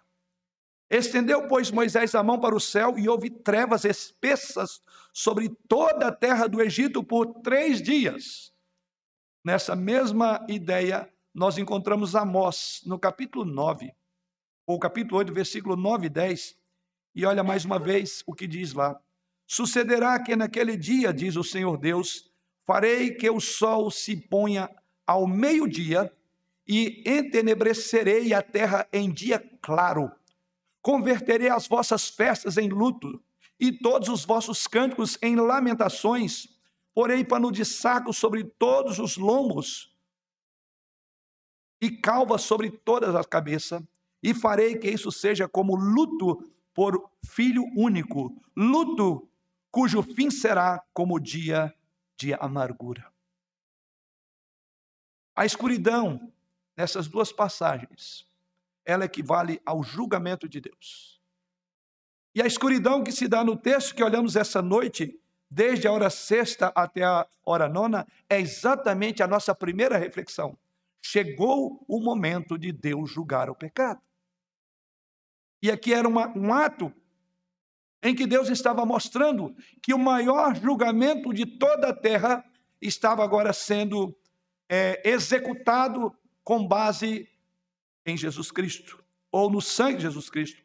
Estendeu, 0.90 1.48
pois, 1.48 1.70
Moisés 1.70 2.16
a 2.16 2.24
mão 2.24 2.40
para 2.40 2.56
o 2.56 2.60
céu, 2.60 2.98
e 2.98 3.08
houve 3.08 3.30
trevas 3.30 3.86
espessas 3.86 4.82
sobre 5.14 5.50
toda 5.68 6.08
a 6.08 6.12
terra 6.12 6.48
do 6.48 6.62
Egito 6.62 7.04
por 7.04 7.28
três 7.42 7.82
dias. 7.82 8.52
Nessa 9.44 9.76
mesma 9.76 10.44
ideia, 10.50 11.08
nós 11.34 11.58
encontramos 11.58 12.16
Amós, 12.16 12.82
no 12.86 12.98
capítulo 12.98 13.46
9, 13.46 13.94
ou 14.66 14.80
capítulo 14.80 15.18
8, 15.18 15.34
versículo 15.34 15.76
9 15.76 16.08
e 16.08 16.10
10, 16.10 16.58
E 17.16 17.26
olha 17.26 17.44
mais 17.44 17.66
uma 17.66 17.78
vez 17.78 18.24
o 18.26 18.34
que 18.34 18.48
diz 18.48 18.74
lá: 18.74 19.00
Sucederá 19.46 20.20
que 20.20 20.36
naquele 20.36 20.76
dia, 20.76 21.14
diz 21.14 21.36
o 21.36 21.44
Senhor 21.44 21.78
Deus, 21.78 22.32
farei 22.66 23.12
que 23.12 23.30
o 23.30 23.40
sol 23.40 23.90
se 23.92 24.16
ponha 24.16 24.70
ao 25.06 25.28
meio-dia 25.28 26.12
e 26.68 27.04
entenebrecerei 27.06 28.34
a 28.34 28.44
terra 28.44 28.88
em 28.94 29.12
dia 29.12 29.40
claro. 29.62 30.12
Converterei 30.82 31.50
as 31.50 31.68
vossas 31.68 32.10
festas 32.10 32.58
em 32.58 32.70
luto 32.70 33.22
e 33.60 33.72
todos 33.72 34.08
os 34.10 34.26
vossos 34.26 34.68
cânticos 34.68 35.18
em 35.22 35.36
lamentações. 35.36 36.48
Porei 36.94 37.24
pano 37.24 37.52
de 37.52 37.64
saco 37.66 38.14
sobre 38.14 38.44
todos 38.44 39.00
os 39.00 39.18
lombos 39.18 39.90
e 41.82 41.90
calva 41.90 42.38
sobre 42.38 42.70
todas 42.70 43.16
as 43.16 43.26
cabeças, 43.26 43.82
e 44.22 44.34
farei 44.34 44.76
que 44.76 44.90
isso 44.90 45.12
seja 45.12 45.48
como 45.48 45.76
luto 45.76 46.52
por 46.74 47.10
filho 47.26 47.64
único, 47.76 48.36
luto 48.56 49.30
cujo 49.72 50.02
fim 50.04 50.30
será 50.30 50.84
como 50.94 51.20
dia 51.20 51.74
de 52.18 52.34
amargura. 52.34 53.12
A 55.36 55.46
escuridão, 55.46 56.34
nessas 56.76 57.08
duas 57.08 57.32
passagens, 57.32 58.28
ela 58.90 59.06
equivale 59.06 59.62
ao 59.64 59.84
julgamento 59.84 60.50
de 60.50 60.60
Deus. 60.60 61.22
E 62.34 62.42
a 62.42 62.48
escuridão 62.48 63.04
que 63.04 63.12
se 63.12 63.28
dá 63.28 63.44
no 63.44 63.56
texto 63.56 63.94
que 63.94 64.04
olhamos 64.04 64.36
essa 64.36 64.64
noite, 64.64 65.16
desde 65.50 65.88
a 65.88 65.92
hora 65.92 66.10
sexta 66.10 66.72
até 66.76 67.04
a 67.04 67.28
hora 67.46 67.70
nona, 67.70 68.08
é 68.28 68.40
exatamente 68.40 69.22
a 69.22 69.28
nossa 69.28 69.54
primeira 69.54 69.96
reflexão. 69.96 70.58
Chegou 71.00 71.86
o 71.88 72.02
momento 72.02 72.58
de 72.58 72.72
Deus 72.72 73.12
julgar 73.12 73.48
o 73.48 73.56
pecado. 73.56 74.02
E 75.62 75.70
aqui 75.70 75.94
era 75.94 76.08
uma, 76.08 76.36
um 76.36 76.52
ato 76.52 76.92
em 78.02 78.16
que 78.16 78.26
Deus 78.26 78.50
estava 78.50 78.88
mostrando 78.88 79.56
que 79.84 79.94
o 79.94 80.00
maior 80.00 80.56
julgamento 80.56 81.32
de 81.32 81.46
toda 81.46 81.90
a 81.90 81.96
terra 81.96 82.44
estava 82.82 83.24
agora 83.24 83.54
sendo 83.54 84.18
é, 84.68 85.00
executado 85.08 86.12
com 86.44 86.68
base 86.68 87.29
em 88.10 88.18
Jesus 88.18 88.52
Cristo, 88.52 89.04
ou 89.32 89.50
no 89.50 89.62
sangue 89.62 89.98
de 89.98 90.04
Jesus 90.04 90.30
Cristo. 90.30 90.62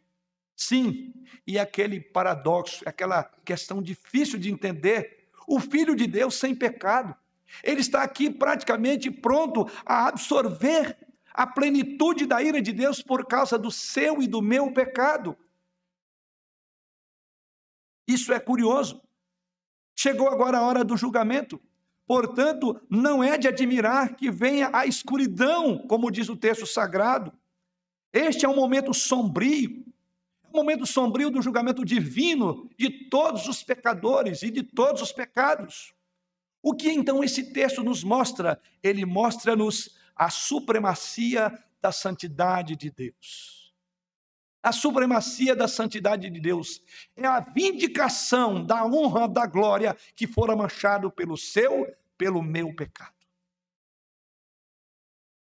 Sim, 0.57 1.13
e 1.47 1.59
aquele 1.59 2.01
paradoxo, 2.01 2.83
aquela 2.87 3.25
questão 3.45 3.83
difícil 3.83 4.39
de 4.39 4.51
entender, 4.51 5.29
o 5.47 5.61
Filho 5.61 5.95
de 5.95 6.07
Deus 6.07 6.37
sem 6.37 6.55
pecado, 6.55 7.15
ele 7.63 7.81
está 7.81 8.03
aqui 8.03 8.31
praticamente 8.31 9.11
pronto 9.11 9.71
a 9.85 10.09
absorver 10.09 10.97
a 11.33 11.47
plenitude 11.47 12.27
da 12.27 12.43
ira 12.43 12.63
de 12.63 12.73
Deus 12.73 13.03
por 13.03 13.27
causa 13.27 13.59
do 13.59 13.71
seu 13.71 14.23
e 14.23 14.27
do 14.27 14.41
meu 14.41 14.73
pecado. 14.73 15.37
Isso 18.07 18.33
é 18.33 18.39
curioso. 18.39 19.03
Chegou 19.97 20.29
agora 20.29 20.59
a 20.59 20.63
hora 20.63 20.85
do 20.85 20.97
julgamento. 20.97 21.61
Portanto, 22.07 22.81
não 22.89 23.25
é 23.25 23.39
de 23.39 23.49
admirar 23.49 24.15
que 24.15 24.31
venha 24.31 24.71
a 24.73 24.87
escuridão, 24.87 25.79
como 25.79 26.11
diz 26.11 26.29
o 26.29 26.37
texto 26.37 26.67
sagrado. 26.67 27.33
Este 28.13 28.45
é 28.45 28.49
um 28.49 28.55
momento 28.55 28.93
sombrio, 28.93 29.85
um 30.53 30.59
momento 30.59 30.87
sombrio 30.87 31.31
do 31.31 31.43
julgamento 31.43 31.85
divino 31.85 32.69
de 32.79 33.09
todos 33.09 33.49
os 33.49 33.63
pecadores 33.63 34.43
e 34.43 34.51
de 34.51 34.63
todos 34.63 35.01
os 35.01 35.13
pecados. 35.13 35.95
O 36.63 36.75
que 36.75 36.91
então 36.91 37.25
esse 37.25 37.53
texto 37.53 37.83
nos 37.83 38.05
mostra? 38.05 38.61
Ele 38.83 39.05
mostra-nos 39.05 39.97
a 40.15 40.31
supremacia 40.31 41.53
da 41.81 41.91
santidade 41.91 42.77
de 42.77 42.91
Deus. 42.91 43.64
A 44.65 44.73
supremacia 44.73 45.55
da 45.55 45.69
santidade 45.69 46.31
de 46.31 46.41
Deus 46.41 46.81
é 47.15 47.27
a 47.27 47.39
vindicação 47.39 48.65
da 48.65 48.83
honra, 48.87 49.29
da 49.29 49.45
glória 49.45 49.95
que 50.17 50.27
fora 50.27 50.57
manchado 50.57 51.11
pelo 51.11 51.37
seu, 51.37 51.87
pelo 52.17 52.43
meu 52.43 52.75
pecado. 52.75 53.13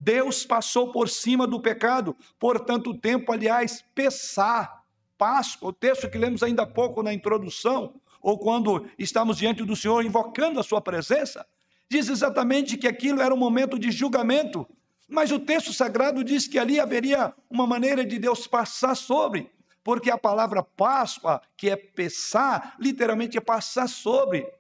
Deus 0.01 0.47
passou 0.47 0.91
por 0.91 1.11
cima 1.11 1.47
do 1.47 1.61
pecado 1.61 2.17
por 2.39 2.59
tanto 2.59 2.99
tempo, 2.99 3.31
aliás, 3.31 3.85
Pessá, 3.95 4.83
Páscoa, 5.19 5.69
o 5.69 5.73
texto 5.75 6.09
que 6.09 6.17
lemos 6.17 6.43
ainda 6.43 6.63
há 6.63 6.67
pouco 6.67 7.03
na 7.03 7.13
introdução, 7.13 8.01
ou 8.23 8.39
quando 8.39 8.89
estamos 8.99 9.37
diante 9.37 9.63
do 9.65 9.77
Senhor 9.77 10.03
invocando 10.03 10.59
a 10.59 10.63
sua 10.63 10.81
presença, 10.81 11.47
diz 11.91 12.09
exatamente 12.09 12.79
que 12.79 12.89
aquilo 12.89 13.21
era 13.21 13.35
um 13.35 13.39
momento 13.39 13.79
de 13.79 13.91
julgamento 13.91 14.67
mas 15.09 15.31
o 15.31 15.39
texto 15.39 15.73
sagrado 15.73 16.25
diz 16.25 16.47
que 16.47 16.59
ali 16.59 16.81
haveria 16.81 17.35
uma 17.51 17.67
maneira 17.67 18.05
de 18.05 18.19
Deus 18.19 18.47
passar 18.47 18.95
sobre, 18.95 19.51
porque 19.83 20.11
a 20.11 20.19
palavra 20.19 20.63
Páscoa, 20.63 21.43
que 21.57 21.69
é 21.69 21.77
passar, 21.77 22.77
literalmente 22.81 23.37
é 23.37 23.41
passar 23.41 23.89
sobre. 23.89 24.51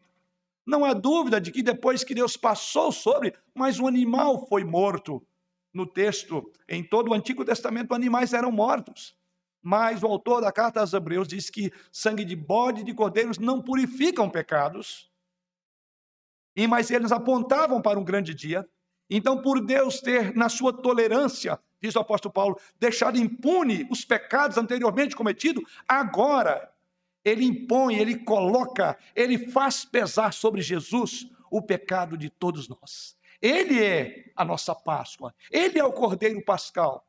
Não 0.66 0.84
há 0.84 0.92
dúvida 0.92 1.40
de 1.40 1.50
que 1.50 1.62
depois 1.62 2.04
que 2.04 2.14
Deus 2.14 2.36
passou 2.36 2.92
sobre, 2.92 3.34
mas 3.54 3.78
o 3.80 3.86
animal 3.86 4.46
foi 4.46 4.64
morto. 4.64 5.26
No 5.72 5.86
texto, 5.86 6.52
em 6.68 6.84
todo 6.84 7.10
o 7.10 7.14
Antigo 7.14 7.44
Testamento, 7.44 7.94
animais 7.94 8.32
eram 8.32 8.52
mortos. 8.52 9.16
Mas 9.62 10.02
o 10.02 10.06
autor 10.06 10.42
da 10.42 10.52
carta 10.52 10.80
aos 10.80 10.92
Hebreus 10.92 11.26
diz 11.26 11.48
que 11.48 11.72
sangue 11.90 12.24
de 12.24 12.36
bode 12.36 12.82
e 12.82 12.84
de 12.84 12.92
cordeiros 12.94 13.38
não 13.38 13.62
purificam 13.62 14.28
pecados. 14.28 15.10
E 16.54 16.66
mas 16.66 16.90
eles 16.90 17.10
apontavam 17.10 17.80
para 17.80 17.98
um 17.98 18.04
grande 18.04 18.34
dia, 18.34 18.68
então, 19.08 19.40
por 19.40 19.60
Deus 19.60 20.00
ter, 20.00 20.34
na 20.34 20.48
sua 20.48 20.72
tolerância, 20.72 21.58
diz 21.80 21.94
o 21.94 22.00
apóstolo 22.00 22.32
Paulo, 22.32 22.58
deixado 22.80 23.18
impune 23.18 23.86
os 23.90 24.04
pecados 24.04 24.56
anteriormente 24.56 25.14
cometidos, 25.14 25.62
agora 25.86 26.72
ele 27.24 27.44
impõe, 27.44 27.96
ele 27.96 28.16
coloca, 28.16 28.98
ele 29.14 29.50
faz 29.50 29.84
pesar 29.84 30.32
sobre 30.32 30.60
Jesus 30.60 31.26
o 31.50 31.62
pecado 31.62 32.16
de 32.16 32.28
todos 32.28 32.68
nós. 32.68 33.16
Ele 33.40 33.82
é 33.82 34.30
a 34.34 34.44
nossa 34.44 34.74
Páscoa, 34.74 35.34
ele 35.50 35.78
é 35.78 35.84
o 35.84 35.92
Cordeiro 35.92 36.42
Pascal. 36.42 37.06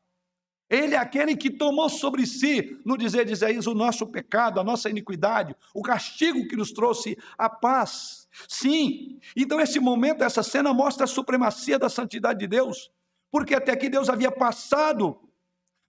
Ele 0.70 0.96
é 0.96 0.98
aquele 0.98 1.36
que 1.36 1.50
tomou 1.50 1.90
sobre 1.90 2.26
si, 2.26 2.80
no 2.84 2.98
dizer 2.98 3.26
de 3.26 3.34
Isaías, 3.34 3.68
o 3.68 3.76
nosso 3.76 4.08
pecado, 4.08 4.60
a 4.60 4.64
nossa 4.64 4.90
iniquidade, 4.90 5.56
o 5.74 5.82
castigo 5.82 6.48
que 6.48 6.56
nos 6.56 6.72
trouxe 6.72 7.18
a 7.38 7.48
paz. 7.48 8.28
Sim, 8.48 9.20
então 9.36 9.62
esse 9.62 9.80
momento, 9.80 10.24
essa 10.24 10.42
cena 10.42 10.74
mostra 10.74 11.04
a 11.04 11.08
supremacia 11.08 11.78
da 11.78 11.88
santidade 11.88 12.40
de 12.40 12.48
Deus, 12.48 12.92
porque 13.32 13.54
até 13.54 13.74
aqui 13.74 13.90
Deus 13.90 14.10
havia 14.10 14.32
passado, 14.32 15.20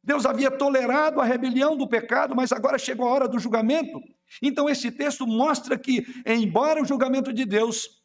Deus 0.03 0.27
havia 0.27 0.51
tolerado 0.51 1.21
a 1.21 1.25
rebelião 1.25 1.77
do 1.77 1.89
pecado, 1.89 2.37
mas 2.37 2.53
agora 2.53 2.79
chegou 2.79 3.09
a 3.09 3.13
hora 3.13 3.29
do 3.29 3.39
julgamento. 3.39 3.99
Então 4.43 4.69
esse 4.69 4.91
texto 4.93 5.27
mostra 5.27 5.79
que, 5.79 6.07
embora 6.27 6.83
o 6.83 6.85
julgamento 6.85 7.33
de 7.33 7.47
Deus 7.47 8.03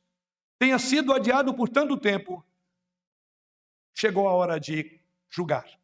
tenha 0.57 0.79
sido 0.79 1.13
adiado 1.13 1.53
por 1.53 1.67
tanto 1.67 1.97
tempo, 1.97 2.43
chegou 3.93 4.27
a 4.27 4.33
hora 4.33 4.57
de 4.59 4.99
julgar. 5.29 5.80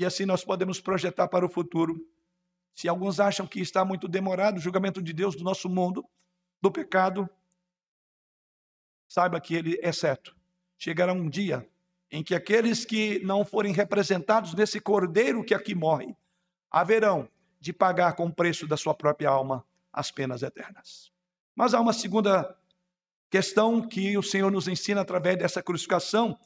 E 0.00 0.06
assim 0.06 0.24
nós 0.24 0.42
podemos 0.42 0.80
projetar 0.80 1.28
para 1.28 1.44
o 1.44 1.48
futuro. 1.50 2.02
Se 2.74 2.88
alguns 2.88 3.20
acham 3.20 3.46
que 3.46 3.60
está 3.60 3.84
muito 3.84 4.08
demorado 4.08 4.56
o 4.56 4.60
julgamento 4.60 5.02
de 5.02 5.12
Deus 5.12 5.36
do 5.36 5.44
nosso 5.44 5.68
mundo, 5.68 6.02
do 6.58 6.72
pecado, 6.72 7.28
saiba 9.06 9.38
que 9.38 9.54
ele 9.54 9.78
é 9.82 9.92
certo. 9.92 10.34
Chegará 10.78 11.12
um 11.12 11.28
dia 11.28 11.68
em 12.10 12.24
que 12.24 12.34
aqueles 12.34 12.82
que 12.82 13.18
não 13.22 13.44
forem 13.44 13.74
representados 13.74 14.54
nesse 14.54 14.80
cordeiro 14.80 15.44
que 15.44 15.52
aqui 15.52 15.74
morre, 15.74 16.16
haverão 16.70 17.28
de 17.60 17.70
pagar 17.70 18.14
com 18.14 18.24
o 18.24 18.34
preço 18.34 18.66
da 18.66 18.78
sua 18.78 18.94
própria 18.94 19.28
alma 19.28 19.66
as 19.92 20.10
penas 20.10 20.42
eternas. 20.42 21.12
Mas 21.54 21.74
há 21.74 21.80
uma 21.80 21.92
segunda 21.92 22.56
questão 23.28 23.86
que 23.86 24.16
o 24.16 24.22
Senhor 24.22 24.50
nos 24.50 24.66
ensina 24.66 25.02
através 25.02 25.36
dessa 25.36 25.62
crucificação, 25.62 26.38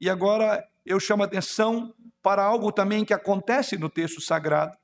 e 0.00 0.08
agora 0.08 0.66
eu 0.84 0.98
chamo 0.98 1.22
a 1.22 1.26
atenção 1.26 1.94
para 2.22 2.42
algo 2.42 2.72
também 2.72 3.04
que 3.04 3.12
acontece 3.12 3.76
no 3.76 3.88
texto 3.88 4.20
sagrado. 4.20 4.76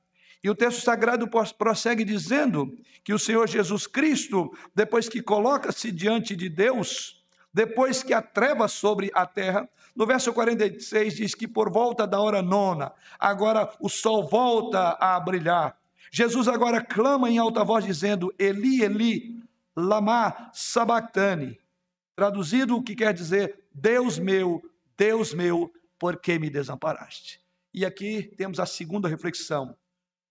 E 0.43 0.49
o 0.49 0.55
texto 0.55 0.81
sagrado 0.81 1.27
prossegue 1.57 2.03
dizendo 2.03 2.71
que 3.03 3.13
o 3.13 3.19
Senhor 3.19 3.47
Jesus 3.47 3.87
Cristo, 3.87 4.51
depois 4.73 5.09
que 5.09 5.21
coloca-se 5.21 5.91
diante 5.91 6.35
de 6.35 6.47
Deus, 6.47 7.23
depois 7.51 8.03
que 8.03 8.13
a 8.13 8.21
treva 8.21 8.67
sobre 8.67 9.09
a 9.13 9.25
terra, 9.25 9.67
no 9.95 10.05
verso 10.05 10.31
46 10.31 11.15
diz 11.15 11.33
que 11.33 11.47
por 11.47 11.71
volta 11.71 12.05
da 12.05 12.19
hora 12.19 12.41
nona, 12.41 12.93
agora 13.19 13.73
o 13.79 13.89
sol 13.89 14.27
volta 14.27 14.95
a 14.99 15.19
brilhar. 15.19 15.75
Jesus 16.11 16.47
agora 16.47 16.81
clama 16.81 17.29
em 17.29 17.39
alta 17.39 17.63
voz 17.63 17.83
dizendo: 17.83 18.33
Eli, 18.37 18.83
Eli, 18.83 19.43
lama 19.75 20.51
sabachthani. 20.53 21.59
Traduzido, 22.15 22.77
o 22.77 22.83
que 22.83 22.95
quer 22.95 23.13
dizer: 23.13 23.63
Deus 23.73 24.19
meu, 24.19 24.61
Deus 24.97 25.33
meu, 25.33 25.71
por 25.99 26.19
que 26.19 26.39
me 26.39 26.49
desamparaste? 26.49 27.39
E 27.73 27.85
aqui 27.85 28.23
temos 28.35 28.59
a 28.59 28.65
segunda 28.65 29.07
reflexão: 29.07 29.77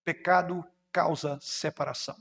pecado 0.04 0.64
causa 0.92 1.38
separação. 1.40 2.16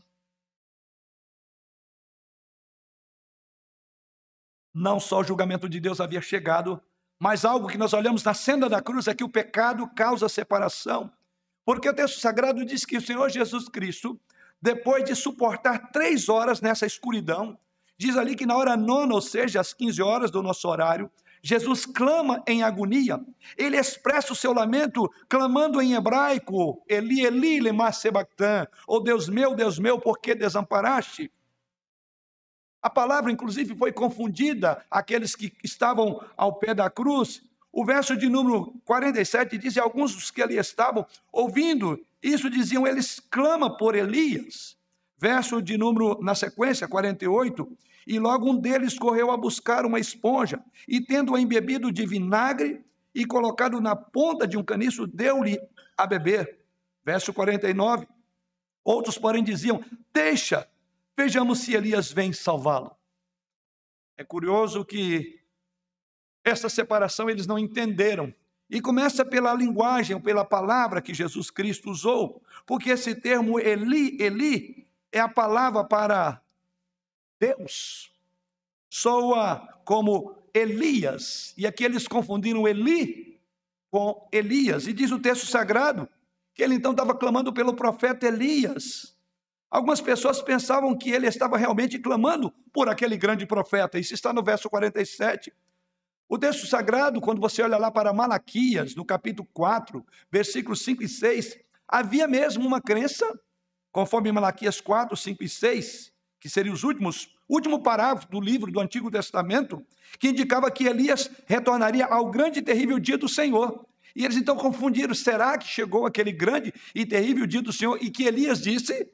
Não 4.74 5.00
só 5.00 5.22
o 5.22 5.24
julgamento 5.24 5.70
de 5.70 5.80
Deus 5.80 6.02
havia 6.02 6.22
chegado, 6.22 6.82
mas 7.18 7.46
algo 7.46 7.68
que 7.68 7.78
nós 7.78 7.94
olhamos 7.94 8.24
na 8.24 8.34
cena 8.34 8.68
da 8.68 8.82
cruz 8.82 9.08
é 9.08 9.16
que 9.16 9.24
o 9.24 9.30
pecado 9.30 9.88
causa 9.96 10.28
separação. 10.28 11.12
Porque 11.64 11.90
o 11.90 11.96
texto 11.96 12.20
sagrado 12.20 12.64
diz 12.66 12.86
que 12.86 12.98
o 12.98 13.02
Senhor 13.02 13.30
Jesus 13.30 13.70
Cristo, 13.70 14.20
depois 14.62 15.06
de 15.06 15.16
suportar 15.16 15.92
três 15.92 16.28
horas 16.28 16.62
nessa 16.62 16.86
escuridão, 16.86 17.58
diz 17.98 18.18
ali 18.18 18.36
que 18.36 18.46
na 18.46 18.56
hora 18.58 18.75
nona, 18.75 19.16
ou 19.16 19.22
seja, 19.22 19.62
às 19.62 19.74
15 19.74 20.02
horas 20.02 20.30
do 20.30 20.44
nosso 20.44 20.68
horário, 20.68 21.10
Jesus 21.46 21.86
clama 21.86 22.44
em 22.48 22.64
agonia. 22.64 23.24
Ele 23.56 23.78
expressa 23.78 24.34
o 24.34 24.36
seu 24.36 24.52
lamento 24.52 25.08
clamando 25.30 25.80
em 25.80 25.94
hebraico, 25.94 26.84
Eli, 26.90 27.24
Eli, 27.24 27.60
lema 27.60 27.92
sebactan, 27.92 28.68
ou 28.88 29.00
Deus 29.00 29.30
meu, 29.30 29.54
Deus 29.54 29.78
meu, 29.78 30.00
por 30.00 30.18
que 30.18 30.34
desamparaste? 30.34 31.32
A 32.82 32.90
palavra, 32.90 33.32
inclusive, 33.32 33.75
foi 33.75 33.92
confundida, 33.92 34.84
aqueles 34.90 35.36
que 35.36 35.54
estavam 35.64 36.20
ao 36.36 36.56
pé 36.56 36.74
da 36.74 36.90
cruz. 36.90 37.44
O 37.72 37.86
verso 37.86 38.18
de 38.18 38.28
número 38.28 38.74
47 38.84 39.60
diz: 39.60 39.75
e 39.75 39.80
alguns 39.80 40.16
dos 40.16 40.32
que 40.32 40.42
ali 40.42 40.58
estavam 40.58 41.06
ouvindo 41.32 42.04
isso 42.24 42.50
diziam, 42.50 42.88
eles 42.88 43.20
clamam 43.20 43.78
por 43.78 43.94
Elias. 43.94 44.75
Verso 45.16 45.62
de 45.62 45.78
número, 45.78 46.20
na 46.24 46.34
sequência, 46.34 46.88
48, 46.88 47.72
e 48.06 48.20
logo 48.20 48.50
um 48.50 48.58
deles 48.58 48.98
correu 48.98 49.32
a 49.32 49.38
buscar 49.38 49.86
uma 49.86 50.00
esponja, 50.00 50.64
e 50.88 51.02
tendo-a 51.02 51.40
embebido 51.40 51.92
de 51.92 52.06
vinagre 52.06 52.84
e 53.14 53.26
colocado 53.26 53.82
na 53.82 53.96
ponta 53.96 54.48
de 54.48 54.58
um 54.58 54.64
caniço, 54.64 55.08
deu-lhe 55.08 55.60
a 55.98 56.06
beber. 56.06 56.60
Verso 57.04 57.34
49. 57.34 58.08
Outros, 58.84 59.18
porém, 59.18 59.44
diziam: 59.44 59.84
Deixa, 60.14 60.68
vejamos 61.18 61.60
se 61.60 61.74
Elias 61.74 62.12
vem 62.12 62.32
salvá-lo. 62.32 62.96
É 64.18 64.24
curioso 64.24 64.86
que 64.86 65.42
essa 66.44 66.70
separação 66.70 67.30
eles 67.30 67.48
não 67.48 67.58
entenderam. 67.58 68.34
E 68.70 68.82
começa 68.82 69.24
pela 69.24 69.54
linguagem, 69.54 70.20
pela 70.20 70.44
palavra 70.44 71.02
que 71.02 71.14
Jesus 71.14 71.52
Cristo 71.52 71.92
usou, 71.92 72.42
porque 72.66 72.90
esse 72.90 73.14
termo 73.14 73.60
Eli, 73.60 74.18
Eli, 74.20 74.88
é 75.12 75.20
a 75.20 75.30
palavra 75.30 75.84
para 75.84 76.42
Deus. 77.46 78.12
Soa 78.90 79.68
como 79.84 80.36
Elias. 80.54 81.54
E 81.58 81.68
aqui 81.68 81.84
eles 81.84 82.08
confundiram 82.08 82.68
Eli 82.68 83.40
com 83.92 84.28
Elias. 84.32 84.88
E 84.88 84.94
diz 84.94 85.12
o 85.12 85.20
texto 85.20 85.46
sagrado 85.46 86.10
que 86.54 86.64
ele 86.64 86.75
então 86.75 86.92
estava 86.92 87.14
clamando 87.14 87.54
pelo 87.54 87.75
profeta 87.75 88.28
Elias. 88.28 89.16
Algumas 89.70 90.00
pessoas 90.00 90.42
pensavam 90.42 90.98
que 90.98 91.12
ele 91.12 91.28
estava 91.28 91.58
realmente 91.58 92.00
clamando 92.00 92.52
por 92.72 92.88
aquele 92.88 93.18
grande 93.18 93.46
profeta. 93.46 94.00
Isso 94.00 94.14
está 94.14 94.32
no 94.32 94.42
verso 94.42 94.70
47. 94.70 95.54
O 96.30 96.40
texto 96.40 96.66
sagrado, 96.66 97.20
quando 97.20 97.42
você 97.42 97.62
olha 97.62 97.78
lá 97.78 97.92
para 97.92 98.14
Malaquias, 98.14 98.96
no 98.96 99.06
capítulo 99.06 99.48
4, 99.54 100.04
versículos 100.32 100.82
5 100.82 101.04
e 101.04 101.10
6, 101.10 101.60
havia 101.88 102.28
mesmo 102.28 102.66
uma 102.66 102.82
crença, 102.82 103.28
conforme 103.92 104.32
Malaquias 104.32 104.80
4, 104.82 105.16
5 105.16 105.44
e 105.44 105.50
6, 105.50 106.15
que 106.46 106.50
seriam 106.50 106.75
os 106.75 106.84
últimos, 106.84 107.28
último 107.50 107.82
parágrafo 107.82 108.30
do 108.30 108.40
livro 108.40 108.72
do 108.72 108.80
Antigo 108.80 109.10
Testamento, 109.10 109.84
que 110.20 110.28
indicava 110.28 110.70
que 110.70 110.86
Elias 110.86 111.28
retornaria 111.48 112.06
ao 112.06 112.30
grande 112.30 112.60
e 112.60 112.62
terrível 112.62 113.00
dia 113.00 113.18
do 113.18 113.28
Senhor. 113.28 113.84
E 114.16 114.24
eles 114.24 114.38
então 114.38 114.56
confundiram: 114.56 115.16
será 115.16 115.58
que 115.58 115.68
chegou 115.68 116.06
aquele 116.06 116.32
grande 116.32 116.72
e 116.94 117.04
terrível 117.04 117.48
dia 117.48 117.64
do 117.64 117.74
Senhor? 117.74 117.98
E 118.00 118.12
que 118.12 118.25
Elias 118.25 118.62
disse. 118.62 119.10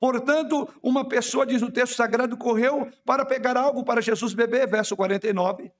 Portanto, 0.00 0.68
uma 0.82 1.08
pessoa, 1.08 1.46
diz 1.46 1.62
o 1.62 1.70
texto 1.70 1.94
sagrado, 1.94 2.36
correu 2.36 2.90
para 3.04 3.24
pegar 3.24 3.56
algo 3.56 3.84
para 3.84 4.02
Jesus 4.02 4.34
beber, 4.34 4.68
verso 4.68 4.96
49. 4.96 5.70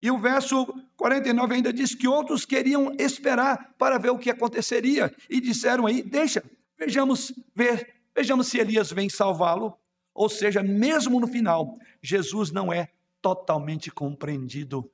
E 0.00 0.12
o 0.12 0.18
verso 0.18 0.64
49 0.96 1.56
ainda 1.56 1.72
diz 1.72 1.92
que 1.92 2.06
outros 2.06 2.44
queriam 2.44 2.94
esperar 3.00 3.74
para 3.76 3.98
ver 3.98 4.10
o 4.10 4.18
que 4.18 4.30
aconteceria 4.30 5.12
e 5.28 5.40
disseram 5.40 5.88
aí: 5.88 6.04
Deixa, 6.04 6.40
vejamos 6.78 7.32
ver, 7.52 7.94
vejamos 8.14 8.46
se 8.46 8.58
Elias 8.58 8.92
vem 8.92 9.08
salvá-lo. 9.08 9.79
Ou 10.14 10.28
seja, 10.28 10.62
mesmo 10.62 11.20
no 11.20 11.26
final, 11.26 11.78
Jesus 12.02 12.50
não 12.50 12.72
é 12.72 12.92
totalmente 13.22 13.90
compreendido. 13.90 14.90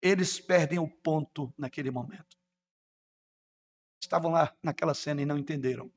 Eles 0.00 0.40
perdem 0.40 0.78
o 0.78 0.88
ponto 0.88 1.52
naquele 1.56 1.90
momento. 1.90 2.36
Estavam 4.02 4.32
lá 4.32 4.54
naquela 4.62 4.94
cena 4.94 5.22
e 5.22 5.26
não 5.26 5.38
entenderam. 5.38 5.90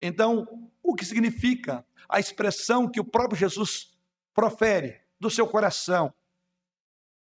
Então, 0.00 0.70
o 0.82 0.94
que 0.94 1.04
significa 1.04 1.86
a 2.08 2.20
expressão 2.20 2.90
que 2.90 3.00
o 3.00 3.04
próprio 3.04 3.38
Jesus 3.38 3.98
profere 4.32 5.00
do 5.18 5.30
seu 5.30 5.46
coração? 5.48 6.14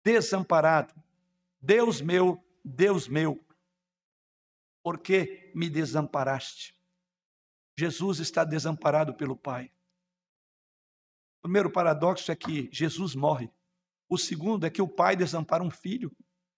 Desamparado. 0.04 0.94
Deus 1.62 2.02
meu, 2.02 2.44
Deus 2.64 3.08
meu, 3.08 3.40
por 4.82 5.00
que 5.00 5.52
me 5.56 5.70
desamparaste? 5.70 6.76
Jesus 7.78 8.20
está 8.20 8.44
desamparado 8.44 9.14
pelo 9.14 9.36
Pai. 9.36 9.72
O 11.40 11.44
primeiro 11.44 11.70
paradoxo 11.70 12.32
é 12.32 12.36
que 12.36 12.70
Jesus 12.72 13.16
morre. 13.16 13.50
O 14.08 14.18
segundo 14.18 14.66
é 14.66 14.70
que 14.70 14.82
o 14.82 14.88
pai 14.88 15.16
desampara 15.16 15.62
um 15.62 15.70
filho. 15.70 16.10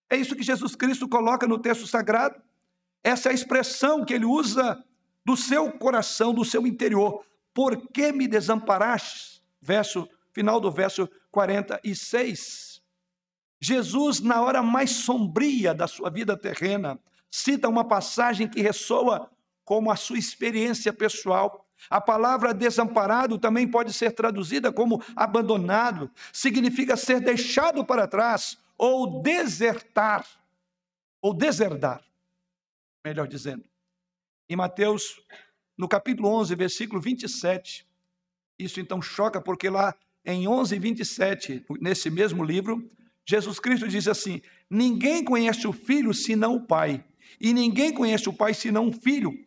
É 0.10 0.16
isso 0.16 0.36
que 0.36 0.44
Jesus 0.44 0.76
Cristo 0.76 1.10
coloca 1.10 1.48
no 1.48 1.58
texto 1.58 1.88
sagrado. 1.88 2.40
Essa 3.04 3.30
é 3.30 3.32
a 3.32 3.36
expressão 3.36 4.06
que 4.06 4.14
ele 4.14 4.26
usa 4.26 4.84
do 5.26 5.36
seu 5.36 5.72
coração, 5.72 6.34
do 6.34 6.46
seu 6.46 6.68
interior. 6.68 7.26
Por 7.52 7.88
que 7.88 8.12
me 8.12 8.28
desamparaste? 8.28 9.42
Verso 9.60 10.08
final 10.32 10.60
do 10.60 10.70
verso 10.70 11.10
46. 11.32 12.82
Jesus, 13.60 14.20
na 14.20 14.42
hora 14.42 14.62
mais 14.62 14.92
sombria 14.92 15.74
da 15.74 15.88
sua 15.88 16.12
vida 16.12 16.38
terrena, 16.38 17.00
cita 17.32 17.68
uma 17.68 17.88
passagem 17.88 18.48
que 18.48 18.62
ressoa 18.62 19.32
como 19.66 19.92
a 19.92 19.96
sua 19.96 20.18
experiência 20.18 20.94
pessoal. 20.94 21.68
A 21.90 22.00
palavra 22.00 22.54
desamparado 22.54 23.38
também 23.38 23.68
pode 23.68 23.92
ser 23.92 24.12
traduzida 24.12 24.72
como 24.72 25.04
abandonado, 25.16 26.10
significa 26.32 26.96
ser 26.96 27.20
deixado 27.20 27.84
para 27.84 28.08
trás 28.08 28.58
ou 28.78 29.22
desertar, 29.22 30.26
ou 31.22 31.34
deserdar, 31.34 32.02
melhor 33.04 33.28
dizendo. 33.28 33.66
Em 34.48 34.56
Mateus, 34.56 35.20
no 35.78 35.88
capítulo 35.88 36.30
11, 36.30 36.56
versículo 36.56 37.02
27, 37.02 37.86
isso 38.58 38.80
então 38.80 39.02
choca 39.02 39.42
porque 39.42 39.70
lá 39.70 39.94
em 40.24 40.48
11 40.48 40.80
27, 40.80 41.66
nesse 41.80 42.10
mesmo 42.10 42.44
livro, 42.44 42.90
Jesus 43.26 43.60
Cristo 43.60 43.88
diz 43.88 44.08
assim: 44.08 44.42
Ninguém 44.70 45.24
conhece 45.24 45.68
o 45.68 45.74
filho 45.74 46.14
senão 46.14 46.56
o 46.56 46.62
pai, 46.66 47.04
e 47.40 47.54
ninguém 47.54 47.94
conhece 47.94 48.30
o 48.30 48.34
pai 48.34 48.54
senão 48.54 48.88
o 48.88 48.92
filho, 48.92 49.45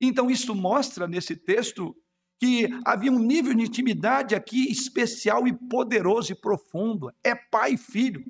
então, 0.00 0.30
isso 0.30 0.54
mostra 0.54 1.06
nesse 1.06 1.36
texto 1.36 1.96
que 2.38 2.68
havia 2.84 3.12
um 3.12 3.18
nível 3.18 3.54
de 3.54 3.62
intimidade 3.62 4.34
aqui 4.34 4.70
especial 4.70 5.46
e 5.46 5.52
poderoso 5.52 6.32
e 6.32 6.34
profundo. 6.34 7.12
É 7.22 7.34
pai 7.34 7.74
e 7.74 7.78
filho. 7.78 8.24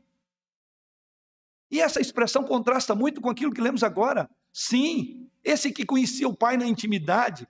E 1.71 1.81
essa 1.81 2.01
expressão 2.01 2.45
contrasta 2.45 2.95
muito 2.95 3.21
com 3.21 3.31
aquilo 3.31 3.53
que 3.53 3.61
lemos 3.61 3.83
agora. 3.83 4.31
Sim, 4.53 5.29
esse 5.43 5.73
que 5.73 5.85
conhecia 5.85 6.29
o 6.29 6.37
pai 6.37 6.57
na 6.57 6.67
intimidade, 6.67 7.49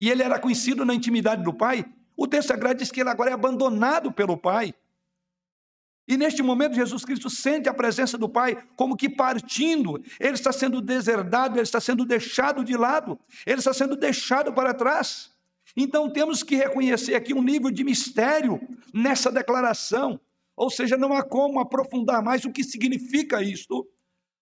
e 0.00 0.10
ele 0.10 0.22
era 0.22 0.38
conhecido 0.40 0.84
na 0.84 0.94
intimidade 0.94 1.44
do 1.44 1.54
pai, 1.54 1.84
o 2.16 2.26
texto 2.26 2.48
sagrado 2.48 2.78
diz 2.78 2.90
que 2.90 3.00
ele 3.00 3.10
agora 3.10 3.30
é 3.30 3.34
abandonado 3.34 4.12
pelo 4.12 4.36
pai. 4.36 4.74
E 6.08 6.16
neste 6.16 6.42
momento, 6.42 6.74
Jesus 6.74 7.04
Cristo 7.04 7.28
sente 7.28 7.68
a 7.68 7.74
presença 7.74 8.16
do 8.16 8.30
Pai 8.30 8.56
como 8.74 8.96
que 8.96 9.10
partindo, 9.10 10.02
ele 10.18 10.32
está 10.32 10.50
sendo 10.50 10.80
deserdado, 10.80 11.56
ele 11.56 11.62
está 11.62 11.80
sendo 11.80 12.06
deixado 12.06 12.64
de 12.64 12.74
lado, 12.78 13.20
ele 13.44 13.58
está 13.58 13.74
sendo 13.74 13.94
deixado 13.94 14.50
para 14.54 14.72
trás. 14.72 15.30
Então 15.76 16.10
temos 16.10 16.42
que 16.42 16.56
reconhecer 16.56 17.14
aqui 17.14 17.34
um 17.34 17.42
nível 17.42 17.70
de 17.70 17.84
mistério 17.84 18.58
nessa 18.92 19.30
declaração, 19.30 20.18
ou 20.56 20.70
seja, 20.70 20.96
não 20.96 21.12
há 21.12 21.22
como 21.22 21.60
aprofundar 21.60 22.22
mais 22.22 22.42
o 22.46 22.50
que 22.50 22.64
significa 22.64 23.42
isto, 23.42 23.86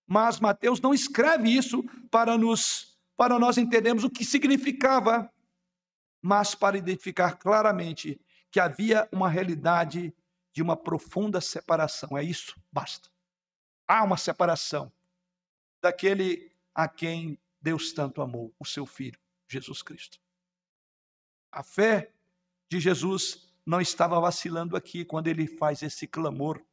mas 0.06 0.38
Mateus 0.38 0.80
não 0.80 0.94
escreve 0.94 1.50
isso 1.50 1.84
para 2.12 2.38
nos 2.38 2.94
para 3.16 3.38
nós 3.38 3.56
entendermos 3.56 4.04
o 4.04 4.10
que 4.10 4.26
significava, 4.26 5.30
mas 6.20 6.54
para 6.54 6.76
identificar 6.76 7.36
claramente 7.36 8.20
que 8.50 8.60
havia 8.60 9.08
uma 9.10 9.26
realidade 9.26 10.14
de 10.56 10.62
uma 10.62 10.74
profunda 10.74 11.38
separação. 11.38 12.16
É 12.16 12.24
isso, 12.24 12.58
basta. 12.72 13.10
Há 13.86 14.02
uma 14.02 14.16
separação 14.16 14.90
daquele 15.82 16.50
a 16.74 16.88
quem 16.88 17.38
Deus 17.60 17.92
tanto 17.92 18.22
amou, 18.22 18.54
o 18.58 18.64
seu 18.64 18.86
filho, 18.86 19.20
Jesus 19.46 19.82
Cristo. 19.82 20.18
A 21.52 21.62
fé 21.62 22.10
de 22.70 22.80
Jesus 22.80 23.52
não 23.66 23.82
estava 23.82 24.18
vacilando 24.18 24.78
aqui 24.78 25.04
quando 25.04 25.28
ele 25.28 25.46
faz 25.46 25.82
esse 25.82 26.06
clamor. 26.06 26.64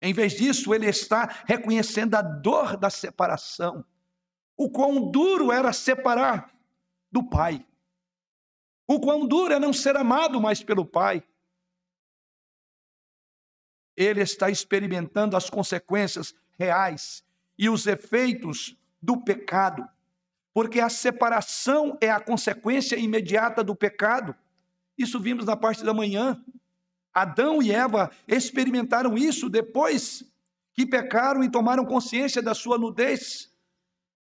Em 0.00 0.12
vez 0.14 0.34
disso, 0.34 0.72
ele 0.72 0.86
está 0.86 1.42
reconhecendo 1.44 2.14
a 2.14 2.22
dor 2.22 2.76
da 2.76 2.88
separação, 2.88 3.84
o 4.56 4.70
quão 4.70 5.10
duro 5.10 5.50
era 5.50 5.72
separar 5.72 6.54
do 7.10 7.28
Pai, 7.28 7.66
o 8.86 9.00
quão 9.00 9.26
duro 9.26 9.52
é 9.54 9.58
não 9.58 9.72
ser 9.72 9.96
amado 9.96 10.40
mais 10.40 10.62
pelo 10.62 10.86
Pai, 10.86 11.26
ele 13.98 14.22
está 14.22 14.48
experimentando 14.48 15.36
as 15.36 15.50
consequências 15.50 16.32
reais 16.56 17.24
e 17.58 17.68
os 17.68 17.84
efeitos 17.84 18.76
do 19.02 19.16
pecado, 19.16 19.86
porque 20.54 20.78
a 20.78 20.88
separação 20.88 21.98
é 22.00 22.08
a 22.08 22.20
consequência 22.20 22.96
imediata 22.96 23.64
do 23.64 23.74
pecado. 23.74 24.36
Isso 24.96 25.18
vimos 25.18 25.44
na 25.44 25.56
parte 25.56 25.84
da 25.84 25.92
manhã. 25.92 26.40
Adão 27.12 27.60
e 27.60 27.72
Eva 27.72 28.08
experimentaram 28.28 29.18
isso 29.18 29.48
depois 29.48 30.24
que 30.72 30.86
pecaram 30.86 31.42
e 31.42 31.50
tomaram 31.50 31.84
consciência 31.84 32.40
da 32.40 32.54
sua 32.54 32.78
nudez. 32.78 33.52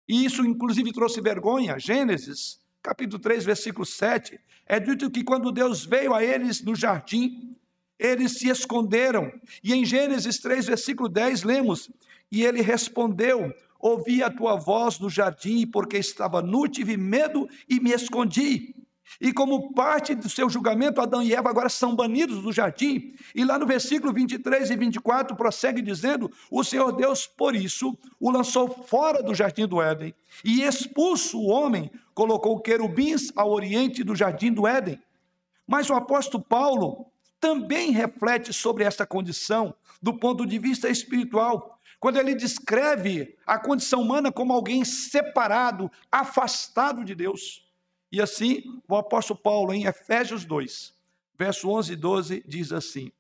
E 0.09 0.25
isso, 0.25 0.45
inclusive, 0.45 0.93
trouxe 0.93 1.21
vergonha. 1.21 1.79
Gênesis, 1.79 2.61
capítulo 2.83 3.23
3, 3.23 3.45
versículo 3.45 3.87
7. 3.87 4.41
É 4.67 4.81
dito 4.81 5.09
que 5.09 5.23
quando 5.23 5.53
Deus 5.53 5.85
veio 5.85 6.13
a 6.13 6.25
eles 6.25 6.63
no 6.63 6.75
jardim, 6.75 7.57
eles 8.03 8.39
se 8.39 8.49
esconderam. 8.49 9.33
E 9.63 9.73
em 9.73 9.85
Gênesis 9.85 10.39
3, 10.39 10.67
versículo 10.67 11.09
10, 11.09 11.45
lemos: 11.45 11.89
E 12.31 12.45
ele 12.45 12.61
respondeu: 12.61 13.55
Ouvi 13.79 14.23
a 14.23 14.31
tua 14.31 14.57
voz 14.57 14.99
no 14.99 15.09
jardim, 15.09 15.67
porque 15.67 15.97
estava 15.97 16.43
nu, 16.43 16.67
tive 16.67 16.97
medo 16.97 17.49
e 17.69 17.79
me 17.79 17.93
escondi. 17.93 18.75
E 19.21 19.33
como 19.33 19.73
parte 19.75 20.15
do 20.15 20.29
seu 20.29 20.49
julgamento, 20.49 21.01
Adão 21.01 21.23
e 21.23 21.35
Eva 21.35 21.51
agora 21.51 21.69
são 21.69 21.95
banidos 21.95 22.43
do 22.43 22.53
jardim. 22.53 23.15
E 23.35 23.45
lá 23.45 23.59
no 23.59 23.67
versículo 23.67 24.13
23 24.13 24.71
e 24.71 24.77
24 24.77 25.37
prossegue 25.37 25.81
dizendo: 25.81 26.31
O 26.51 26.65
Senhor 26.65 26.91
Deus, 26.93 27.27
por 27.27 27.55
isso, 27.55 27.97
o 28.19 28.31
lançou 28.31 28.69
fora 28.69 29.23
do 29.23 29.35
jardim 29.35 29.67
do 29.67 29.81
Éden. 29.81 30.15
E 30.45 30.63
expulso 30.63 31.39
o 31.39 31.47
homem, 31.47 31.91
colocou 32.15 32.59
querubins 32.59 33.31
ao 33.37 33.53
oriente 33.53 34.03
do 34.03 34.17
jardim 34.17 34.53
do 34.53 34.67
Éden. 34.67 35.01
Mas 35.67 35.89
o 35.89 35.95
apóstolo 35.95 36.43
Paulo 36.43 37.12
também 37.43 37.91
reflete 37.91 38.53
sobre 38.53 38.85
essa 38.85 39.05
condição 39.05 39.75
do 40.01 40.17
ponto 40.17 40.47
de 40.47 40.61
vista 40.61 40.89
espiritual, 40.89 41.77
quando 41.99 42.17
ele 42.17 42.37
descreve 42.37 43.37
a 43.45 43.59
condição 43.59 44.01
humana 44.01 44.31
como 44.31 44.53
alguém 44.53 44.85
separado, 44.85 45.91
afastado 46.11 47.05
de 47.05 47.17
Deus. 47.17 47.69
E 48.13 48.23
assim, 48.23 48.63
o 48.89 48.95
apóstolo 48.95 49.41
Paulo, 49.41 49.75
em 49.75 49.87
Efésios 49.87 50.45
2, 50.45 50.95
verso 51.37 51.69
11 51.69 51.93
e 51.93 51.97
12, 51.97 52.45
diz 52.47 52.73
assim: 52.73 53.11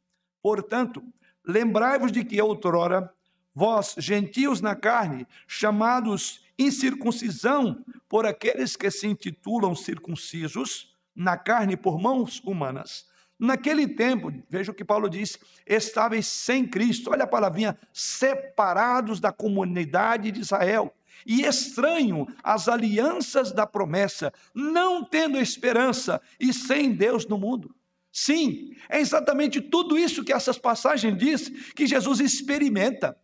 Portanto, 0.40 1.02
lembrai-vos 1.44 2.12
de 2.12 2.24
que 2.24 2.40
outrora, 2.40 3.12
vós, 3.52 3.96
gentios 3.98 4.60
na 4.60 4.76
carne, 4.76 5.26
chamados 5.48 6.44
incircuncisão 6.56 7.84
por 8.08 8.24
aqueles 8.24 8.76
que 8.76 8.88
se 8.88 9.08
intitulam 9.08 9.74
circuncisos, 9.74 10.96
na 11.12 11.36
carne 11.36 11.76
por 11.76 12.00
mãos 12.00 12.40
humanas. 12.44 13.10
Naquele 13.42 13.88
tempo, 13.88 14.32
veja 14.48 14.70
o 14.70 14.74
que 14.74 14.84
Paulo 14.84 15.10
diz, 15.10 15.36
estáveis 15.66 16.28
sem 16.28 16.64
Cristo, 16.64 17.10
olha 17.10 17.24
a 17.24 17.26
palavrinha, 17.26 17.76
separados 17.92 19.18
da 19.18 19.32
comunidade 19.32 20.30
de 20.30 20.38
Israel 20.38 20.94
e 21.26 21.42
estranho 21.42 22.28
às 22.40 22.68
alianças 22.68 23.50
da 23.50 23.66
promessa, 23.66 24.32
não 24.54 25.04
tendo 25.04 25.38
esperança 25.38 26.20
e 26.38 26.52
sem 26.52 26.92
Deus 26.92 27.26
no 27.26 27.36
mundo. 27.36 27.74
Sim, 28.12 28.76
é 28.88 29.00
exatamente 29.00 29.60
tudo 29.60 29.98
isso 29.98 30.22
que 30.22 30.32
essas 30.32 30.56
passagens 30.56 31.18
diz 31.18 31.48
que 31.74 31.84
Jesus 31.84 32.20
experimenta. 32.20 33.16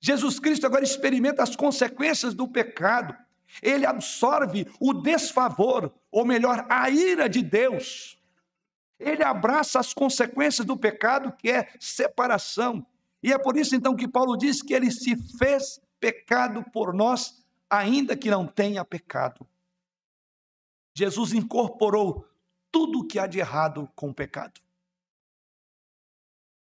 Jesus 0.00 0.40
Cristo 0.40 0.64
agora 0.64 0.82
experimenta 0.82 1.42
as 1.42 1.54
consequências 1.54 2.32
do 2.32 2.48
pecado. 2.48 3.14
Ele 3.62 3.84
absorve 3.84 4.66
o 4.80 4.94
desfavor, 4.94 5.92
ou 6.10 6.24
melhor, 6.24 6.64
a 6.70 6.88
ira 6.88 7.28
de 7.28 7.42
Deus. 7.42 8.21
Ele 9.04 9.22
abraça 9.22 9.78
as 9.80 9.92
consequências 9.92 10.66
do 10.66 10.76
pecado, 10.76 11.32
que 11.32 11.50
é 11.50 11.72
separação. 11.78 12.86
E 13.22 13.32
é 13.32 13.38
por 13.38 13.56
isso 13.56 13.74
então 13.74 13.96
que 13.96 14.08
Paulo 14.08 14.36
diz 14.36 14.62
que 14.62 14.74
ele 14.74 14.90
se 14.90 15.16
fez 15.38 15.80
pecado 16.00 16.64
por 16.72 16.92
nós, 16.92 17.44
ainda 17.68 18.16
que 18.16 18.30
não 18.30 18.46
tenha 18.46 18.84
pecado. 18.84 19.46
Jesus 20.94 21.32
incorporou 21.32 22.28
tudo 22.70 23.00
o 23.00 23.06
que 23.06 23.18
há 23.18 23.26
de 23.26 23.38
errado 23.38 23.88
com 23.94 24.10
o 24.10 24.14
pecado. 24.14 24.60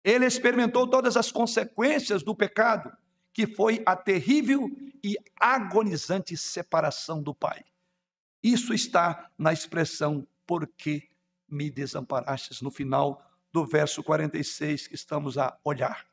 Ele 0.04 0.24
experimentou 0.24 0.88
todas 0.88 1.16
as 1.16 1.32
consequências 1.32 2.22
do 2.22 2.34
pecado, 2.34 2.96
que 3.32 3.46
foi 3.46 3.82
a 3.84 3.96
terrível 3.96 4.70
e 5.02 5.16
agonizante 5.38 6.36
separação 6.36 7.22
do 7.22 7.34
Pai. 7.34 7.64
Isso 8.42 8.72
está 8.72 9.30
na 9.36 9.52
expressão 9.52 10.26
por 10.46 10.66
que 10.68 11.08
me 11.48 11.70
desamparastes 11.70 12.60
no 12.60 12.70
final 12.70 13.22
do 13.52 13.64
verso 13.64 14.02
46 14.02 14.86
que 14.86 14.94
estamos 14.94 15.38
a 15.38 15.58
olhar. 15.64 16.06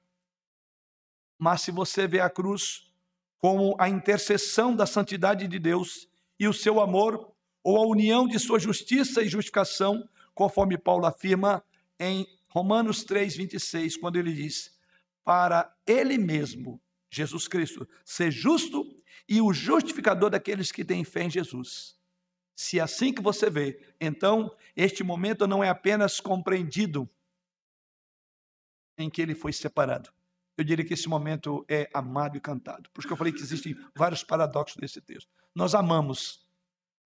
Mas 1.38 1.62
se 1.62 1.72
você 1.72 2.08
vê 2.08 2.20
a 2.20 2.30
cruz 2.30 2.90
como 3.38 3.76
a 3.78 3.90
intercessão 3.90 4.74
da 4.76 4.86
santidade 4.86 5.48
de 5.48 5.60
Deus 5.60 6.08
e 6.40 6.48
o 6.48 6.54
seu 6.54 6.80
amor, 6.80 7.34
ou 7.64 7.78
a 7.78 7.86
união 7.86 8.28
de 8.28 8.40
sua 8.40 8.60
justiça 8.60 9.22
e 9.22 9.28
justificação, 9.28 10.08
conforme 10.34 10.78
Paulo 10.78 11.06
afirma 11.06 11.64
em 12.00 12.28
Romanos 12.48 13.04
3, 13.04 13.36
26, 13.36 13.98
quando 13.98 14.18
ele 14.18 14.34
diz: 14.34 14.78
Para 15.24 15.76
ele 15.86 16.18
mesmo, 16.18 16.82
Jesus 17.10 17.48
Cristo, 17.48 17.88
ser 18.06 18.32
justo 18.32 18.86
e 19.28 19.42
o 19.42 19.54
justificador 19.54 20.30
daqueles 20.30 20.72
que 20.72 20.86
têm 20.86 21.04
fé 21.04 21.24
em 21.24 21.30
Jesus. 21.30 21.98
Se 22.56 22.80
é 22.80 22.82
assim 22.82 23.14
que 23.14 23.22
você 23.22 23.50
vê, 23.50 23.96
então 24.00 24.56
este 24.76 25.04
momento 25.04 25.48
não 25.48 25.64
é 25.64 25.70
apenas 25.70 26.20
compreendido 26.20 27.10
em 28.98 29.10
que 29.10 29.22
ele 29.22 29.34
foi 29.34 29.52
separado, 29.52 30.14
eu 30.56 30.64
diria 30.64 30.86
que 30.86 30.94
esse 30.94 31.10
momento 31.10 31.66
é 31.68 31.90
amado 31.94 32.38
e 32.38 32.42
cantado. 32.42 32.90
Por 32.92 33.00
isso 33.00 33.08
que 33.08 33.14
eu 33.14 33.18
falei 33.18 33.34
que 33.34 33.42
existem 33.42 33.76
vários 33.96 34.24
paradoxos 34.24 34.78
nesse 34.78 35.02
texto. 35.02 35.30
Nós 35.56 35.74
amamos, 35.74 36.48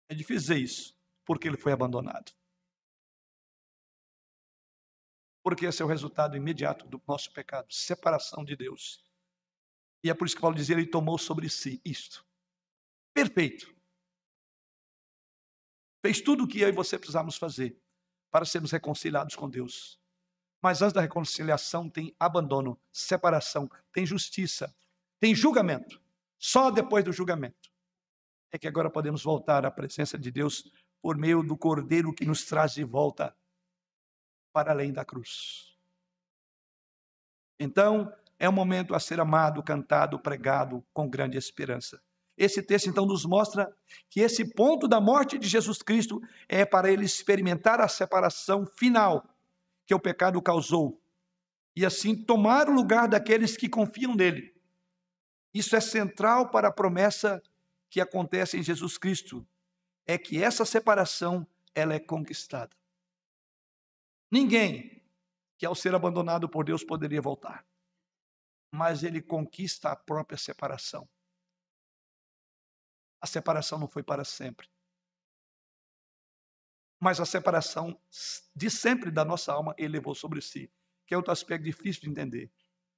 é 0.09 0.15
difícil 0.15 0.41
dizer 0.41 0.57
isso, 0.57 0.97
porque 1.23 1.47
ele 1.47 1.57
foi 1.57 1.71
abandonado. 1.71 2.31
Porque 5.43 5.65
esse 5.65 5.81
é 5.81 5.85
o 5.85 5.87
resultado 5.87 6.35
imediato 6.35 6.87
do 6.87 7.01
nosso 7.07 7.31
pecado, 7.31 7.71
separação 7.71 8.43
de 8.43 8.55
Deus. 8.55 9.05
E 10.03 10.09
é 10.09 10.13
por 10.13 10.25
isso 10.25 10.35
que 10.35 10.41
Paulo 10.41 10.55
dizia, 10.55 10.75
ele 10.75 10.87
tomou 10.87 11.17
sobre 11.17 11.47
si 11.47 11.79
isto. 11.85 12.25
Perfeito. 13.13 13.76
Fez 16.01 16.21
tudo 16.21 16.43
o 16.43 16.47
que 16.47 16.61
eu 16.61 16.69
e 16.69 16.71
você 16.71 16.97
precisamos 16.97 17.37
fazer 17.37 17.77
para 18.31 18.45
sermos 18.45 18.71
reconciliados 18.71 19.35
com 19.35 19.49
Deus. 19.49 19.99
Mas 20.61 20.81
antes 20.81 20.93
da 20.93 21.01
reconciliação 21.01 21.89
tem 21.89 22.15
abandono, 22.19 22.79
separação, 22.91 23.69
tem 23.91 24.05
justiça, 24.05 24.73
tem 25.19 25.33
julgamento. 25.33 26.01
Só 26.37 26.69
depois 26.69 27.03
do 27.03 27.13
julgamento 27.13 27.71
é 28.51 28.57
que 28.57 28.67
agora 28.67 28.89
podemos 28.89 29.23
voltar 29.23 29.65
à 29.65 29.71
presença 29.71 30.17
de 30.17 30.31
Deus 30.31 30.71
por 31.01 31.17
meio 31.17 31.43
do 31.43 31.57
Cordeiro 31.57 32.13
que 32.13 32.25
nos 32.25 32.45
traz 32.45 32.73
de 32.73 32.83
volta 32.83 33.35
para 34.53 34.71
além 34.71 34.91
da 34.91 35.05
cruz. 35.05 35.77
Então, 37.59 38.13
é 38.39 38.47
um 38.47 38.53
momento 38.53 38.93
a 38.93 38.99
ser 38.99 39.19
amado, 39.19 39.63
cantado, 39.63 40.19
pregado 40.19 40.85
com 40.93 41.09
grande 41.09 41.37
esperança. 41.37 42.01
Esse 42.37 42.61
texto 42.61 42.87
então 42.87 43.05
nos 43.05 43.25
mostra 43.25 43.75
que 44.09 44.19
esse 44.19 44.53
ponto 44.53 44.87
da 44.87 45.01
morte 45.01 45.39
de 45.39 45.47
Jesus 45.47 45.81
Cristo 45.81 46.21
é 46.47 46.63
para 46.63 46.91
ele 46.91 47.03
experimentar 47.03 47.81
a 47.81 47.87
separação 47.87 48.65
final 48.65 49.27
que 49.85 49.95
o 49.95 49.99
pecado 49.99 50.39
causou 50.41 51.01
e 51.75 51.85
assim 51.85 52.15
tomar 52.15 52.69
o 52.69 52.73
lugar 52.73 53.07
daqueles 53.07 53.57
que 53.57 53.67
confiam 53.67 54.15
nele. 54.15 54.55
Isso 55.53 55.75
é 55.75 55.81
central 55.81 56.51
para 56.51 56.67
a 56.67 56.71
promessa 56.71 57.41
que 57.89 57.99
acontece 57.99 58.57
em 58.57 58.63
Jesus 58.63 58.97
Cristo, 58.97 59.47
é 60.05 60.17
que 60.17 60.43
essa 60.43 60.65
separação 60.65 61.47
ela 61.73 61.93
é 61.93 61.99
conquistada. 61.99 62.75
Ninguém 64.29 65.03
que 65.57 65.65
ao 65.65 65.73
ser 65.73 65.95
abandonado 65.95 66.47
por 66.47 66.65
Deus 66.65 66.83
poderia 66.83 67.21
voltar, 67.21 67.65
mas 68.71 69.03
ele 69.03 69.21
conquista 69.21 69.89
a 69.89 69.95
própria 69.95 70.37
separação. 70.37 71.07
A 73.21 73.27
separação 73.27 73.79
não 73.79 73.87
foi 73.87 74.03
para 74.03 74.23
sempre 74.23 74.67
mas 76.99 77.19
a 77.19 77.25
separação 77.25 77.99
de 78.55 78.69
sempre 78.69 79.11
da 79.11 79.23
nossa 79.23 79.53
alma 79.53 79.73
ele 79.77 79.93
levou 79.93 80.15
sobre 80.15 80.41
si, 80.41 80.71
que 81.05 81.13
é 81.13 81.17
outro 81.17 81.31
aspecto 81.31 81.63
difícil 81.63 82.01
de 82.01 82.09
entender. 82.09 82.51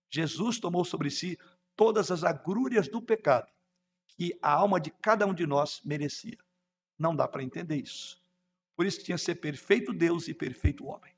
Jesus 0.10 0.60
tomou 0.60 0.86
sobre 0.86 1.10
si 1.10 1.38
todas 1.75 2.10
as 2.10 2.23
agrúrias 2.23 2.88
do 2.88 3.01
pecado 3.01 3.51
que 4.08 4.38
a 4.41 4.51
alma 4.51 4.79
de 4.79 4.89
cada 4.89 5.25
um 5.27 5.34
de 5.34 5.45
nós 5.45 5.82
merecia. 5.84 6.38
Não 6.97 7.15
dá 7.15 7.27
para 7.27 7.43
entender 7.43 7.77
isso. 7.77 8.21
Por 8.75 8.86
isso 8.86 9.03
tinha 9.03 9.17
que 9.17 9.23
ser 9.23 9.36
perfeito 9.36 9.93
Deus 9.93 10.27
e 10.27 10.34
perfeito 10.34 10.86
homem. 10.86 11.13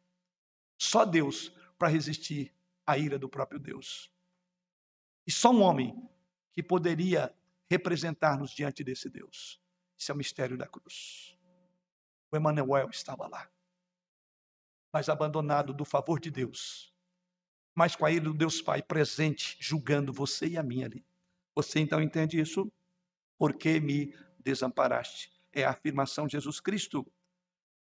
Só 0.77 1.05
Deus 1.05 1.53
para 1.77 1.87
resistir 1.87 2.53
à 2.85 2.97
ira 2.97 3.17
do 3.17 3.29
próprio 3.29 3.59
Deus. 3.59 4.11
E 5.25 5.31
só 5.31 5.51
um 5.51 5.61
homem 5.61 5.95
que 6.51 6.61
poderia 6.61 7.33
representar-nos 7.71 8.51
diante 8.51 8.83
desse 8.83 9.09
Deus. 9.09 9.59
Isso 9.97 10.11
é 10.11 10.13
o 10.13 10.17
mistério 10.17 10.57
da 10.57 10.67
cruz. 10.67 11.37
O 12.31 12.35
Emanuel 12.35 12.89
estava 12.89 13.27
lá, 13.27 13.49
mas 14.93 15.09
abandonado 15.09 15.73
do 15.73 15.83
favor 15.83 16.19
de 16.19 16.29
Deus, 16.29 16.93
mas 17.73 17.95
com 17.95 18.05
a 18.05 18.11
ira 18.11 18.25
do 18.25 18.33
Deus 18.33 18.61
Pai 18.61 18.81
presente, 18.81 19.57
julgando 19.59 20.13
você 20.13 20.47
e 20.47 20.57
a 20.57 20.63
mim 20.63 20.83
ali. 20.83 21.05
Você 21.55 21.79
então 21.79 22.01
entende 22.01 22.39
isso? 22.39 22.71
porque 23.41 23.79
me 23.79 24.13
desamparaste. 24.37 25.31
É 25.51 25.63
a 25.63 25.71
afirmação 25.71 26.27
de 26.27 26.33
Jesus 26.33 26.59
Cristo. 26.59 26.99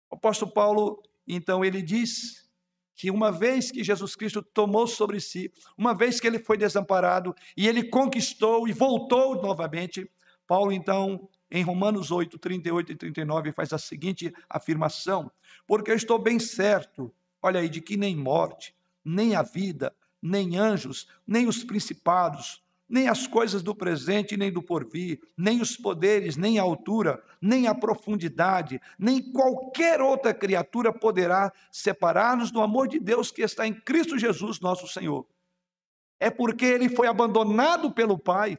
O 0.08 0.14
apóstolo 0.14 0.52
Paulo, 0.52 1.02
então, 1.26 1.64
ele 1.64 1.82
diz 1.82 2.47
que 2.98 3.12
uma 3.12 3.30
vez 3.30 3.70
que 3.70 3.84
Jesus 3.84 4.16
Cristo 4.16 4.42
tomou 4.42 4.84
sobre 4.88 5.20
si, 5.20 5.52
uma 5.76 5.94
vez 5.94 6.18
que 6.18 6.26
ele 6.26 6.40
foi 6.40 6.58
desamparado 6.58 7.32
e 7.56 7.68
ele 7.68 7.84
conquistou 7.84 8.66
e 8.66 8.72
voltou 8.72 9.40
novamente, 9.40 10.10
Paulo, 10.48 10.72
então, 10.72 11.28
em 11.48 11.62
Romanos 11.62 12.10
8, 12.10 12.36
38 12.36 12.90
e 12.90 12.96
39, 12.96 13.52
faz 13.52 13.72
a 13.72 13.78
seguinte 13.78 14.34
afirmação: 14.50 15.30
Porque 15.64 15.92
eu 15.92 15.94
estou 15.94 16.18
bem 16.18 16.40
certo, 16.40 17.14
olha 17.40 17.60
aí, 17.60 17.68
de 17.68 17.80
que 17.80 17.96
nem 17.96 18.16
morte, 18.16 18.74
nem 19.04 19.36
a 19.36 19.42
vida, 19.42 19.94
nem 20.20 20.56
anjos, 20.56 21.06
nem 21.24 21.46
os 21.46 21.62
principados, 21.62 22.64
nem 22.88 23.06
as 23.06 23.26
coisas 23.26 23.62
do 23.62 23.74
presente, 23.74 24.36
nem 24.36 24.50
do 24.50 24.62
porvir, 24.62 25.20
nem 25.36 25.60
os 25.60 25.76
poderes, 25.76 26.36
nem 26.36 26.58
a 26.58 26.62
altura, 26.62 27.22
nem 27.40 27.66
a 27.66 27.74
profundidade, 27.74 28.80
nem 28.98 29.20
qualquer 29.20 30.00
outra 30.00 30.32
criatura 30.32 30.92
poderá 30.92 31.52
separar-nos 31.70 32.50
do 32.50 32.62
amor 32.62 32.88
de 32.88 32.98
Deus 32.98 33.30
que 33.30 33.42
está 33.42 33.66
em 33.66 33.74
Cristo 33.74 34.18
Jesus, 34.18 34.58
nosso 34.58 34.88
Senhor. 34.88 35.26
É 36.18 36.30
porque 36.30 36.64
ele 36.64 36.88
foi 36.88 37.06
abandonado 37.06 37.92
pelo 37.92 38.18
Pai, 38.18 38.58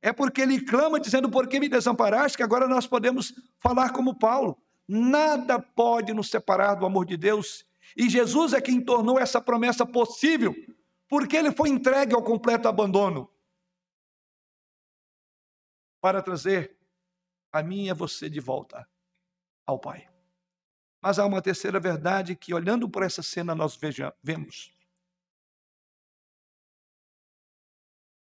é 0.00 0.12
porque 0.12 0.42
ele 0.42 0.60
clama 0.60 1.00
dizendo: 1.00 1.28
Por 1.28 1.48
que 1.48 1.58
me 1.58 1.68
desamparaste? 1.68 2.36
Que 2.36 2.42
agora 2.42 2.68
nós 2.68 2.86
podemos 2.86 3.34
falar 3.58 3.90
como 3.90 4.14
Paulo. 4.14 4.56
Nada 4.86 5.58
pode 5.58 6.12
nos 6.12 6.30
separar 6.30 6.74
do 6.74 6.86
amor 6.86 7.06
de 7.06 7.16
Deus. 7.16 7.64
E 7.96 8.08
Jesus 8.08 8.52
é 8.52 8.60
quem 8.60 8.80
tornou 8.80 9.18
essa 9.18 9.40
promessa 9.40 9.84
possível, 9.84 10.54
porque 11.08 11.36
ele 11.36 11.52
foi 11.52 11.70
entregue 11.70 12.14
ao 12.14 12.22
completo 12.22 12.68
abandono 12.68 13.30
para 16.04 16.20
trazer 16.20 16.76
a 17.50 17.62
mim 17.62 17.86
e 17.86 17.90
a 17.90 17.94
você 17.94 18.28
de 18.28 18.38
volta 18.38 18.86
ao 19.66 19.78
Pai. 19.78 20.06
Mas 21.00 21.18
há 21.18 21.24
uma 21.24 21.40
terceira 21.40 21.80
verdade 21.80 22.36
que, 22.36 22.52
olhando 22.52 22.90
por 22.90 23.02
essa 23.02 23.22
cena, 23.22 23.54
nós 23.54 23.74
veja, 23.74 24.14
vemos. 24.22 24.76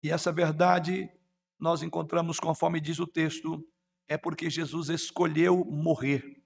E 0.03 0.11
essa 0.11 0.31
verdade 0.31 1.11
nós 1.57 1.81
encontramos, 1.81 2.39
conforme 2.39 2.79
diz 2.79 2.99
o 2.99 3.07
texto, 3.07 3.67
é 4.07 4.15
porque 4.15 4.47
Jesus 4.47 4.89
escolheu 4.89 5.65
morrer. 5.65 6.39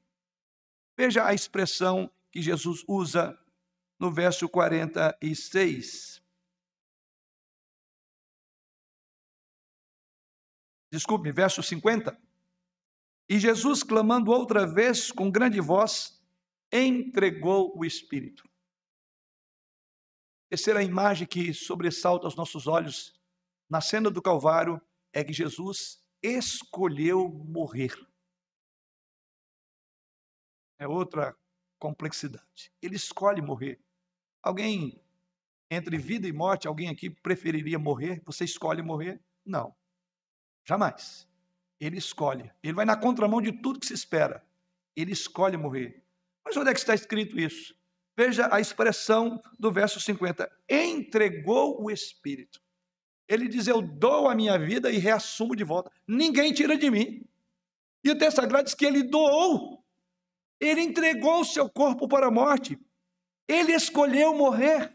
Veja 0.97 1.25
a 1.25 1.33
expressão 1.33 2.09
que 2.31 2.41
Jesus 2.41 2.81
usa 2.87 3.37
no 3.99 4.09
verso 4.09 4.47
46. 4.47 6.18
Desculpe, 10.91 11.31
verso 11.31 11.61
50. 11.61 12.19
E 13.27 13.39
Jesus, 13.39 13.83
clamando 13.83 14.31
outra 14.31 14.65
vez 14.65 15.11
com 15.11 15.29
grande 15.29 15.59
voz, 15.61 16.19
entregou 16.71 17.77
o 17.77 17.85
Espírito. 17.85 18.47
Terceira 20.49 20.81
imagem 20.81 21.27
que 21.27 21.53
sobressalta 21.53 22.25
aos 22.25 22.35
nossos 22.35 22.65
olhos 22.65 23.13
na 23.69 23.81
cena 23.81 24.09
do 24.09 24.21
Calvário 24.21 24.81
é 25.13 25.23
que 25.23 25.31
Jesus 25.31 26.03
escolheu 26.23 27.29
morrer. 27.29 27.93
É 30.79 30.87
outra 30.87 31.37
complexidade. 31.77 32.71
Ele 32.81 32.95
escolhe 32.95 33.41
morrer. 33.41 33.79
Alguém 34.41 34.99
entre 35.69 35.97
vida 35.97 36.27
e 36.27 36.33
morte, 36.33 36.67
alguém 36.67 36.89
aqui 36.89 37.09
preferiria 37.09 37.77
morrer? 37.77 38.21
Você 38.25 38.43
escolhe 38.43 38.81
morrer? 38.81 39.21
Não. 39.45 39.75
Jamais. 40.65 41.27
Ele 41.79 41.97
escolhe. 41.97 42.51
Ele 42.61 42.73
vai 42.73 42.85
na 42.85 42.97
contramão 42.97 43.41
de 43.41 43.51
tudo 43.51 43.79
que 43.79 43.85
se 43.85 43.93
espera. 43.93 44.45
Ele 44.95 45.11
escolhe 45.11 45.57
morrer. 45.57 46.03
Mas 46.43 46.57
onde 46.57 46.69
é 46.69 46.73
que 46.73 46.79
está 46.79 46.93
escrito 46.93 47.39
isso? 47.39 47.75
Veja 48.17 48.49
a 48.51 48.59
expressão 48.59 49.41
do 49.57 49.71
verso 49.71 49.99
50. 49.99 50.49
Entregou 50.69 51.81
o 51.81 51.89
Espírito. 51.89 52.61
Ele 53.27 53.47
diz: 53.47 53.67
Eu 53.67 53.81
dou 53.81 54.27
a 54.27 54.35
minha 54.35 54.57
vida 54.57 54.91
e 54.91 54.97
reassumo 54.97 55.55
de 55.55 55.63
volta. 55.63 55.91
Ninguém 56.07 56.51
tira 56.51 56.77
de 56.77 56.89
mim. 56.89 57.25
E 58.03 58.09
o 58.09 58.17
texto 58.17 58.37
sagrado 58.37 58.65
diz 58.65 58.73
que 58.73 58.85
ele 58.85 59.03
doou. 59.03 59.85
Ele 60.59 60.81
entregou 60.81 61.41
o 61.41 61.45
seu 61.45 61.69
corpo 61.69 62.07
para 62.07 62.27
a 62.27 62.31
morte. 62.31 62.77
Ele 63.47 63.71
escolheu 63.73 64.33
morrer. 64.33 64.93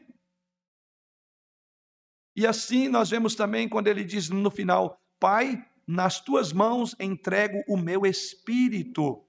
E 2.36 2.46
assim 2.46 2.88
nós 2.88 3.10
vemos 3.10 3.34
também 3.34 3.68
quando 3.68 3.86
ele 3.86 4.04
diz 4.04 4.28
no 4.28 4.50
final: 4.50 5.00
Pai, 5.18 5.64
nas 5.86 6.20
tuas 6.20 6.52
mãos 6.52 6.94
entrego 6.98 7.62
o 7.68 7.76
meu 7.76 8.06
espírito. 8.06 9.24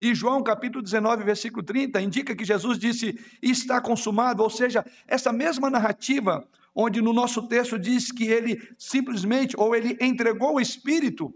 E 0.00 0.14
João 0.14 0.42
capítulo 0.42 0.82
19, 0.82 1.24
versículo 1.24 1.62
30, 1.62 2.00
indica 2.00 2.34
que 2.34 2.44
Jesus 2.44 2.78
disse: 2.78 3.18
está 3.42 3.80
consumado, 3.80 4.42
ou 4.42 4.50
seja, 4.50 4.84
essa 5.06 5.32
mesma 5.32 5.68
narrativa, 5.68 6.46
onde 6.74 7.02
no 7.02 7.12
nosso 7.12 7.48
texto 7.48 7.78
diz 7.78 8.12
que 8.12 8.24
ele 8.24 8.62
simplesmente, 8.78 9.56
ou 9.58 9.74
ele 9.74 9.98
entregou 10.00 10.54
o 10.54 10.60
espírito, 10.60 11.34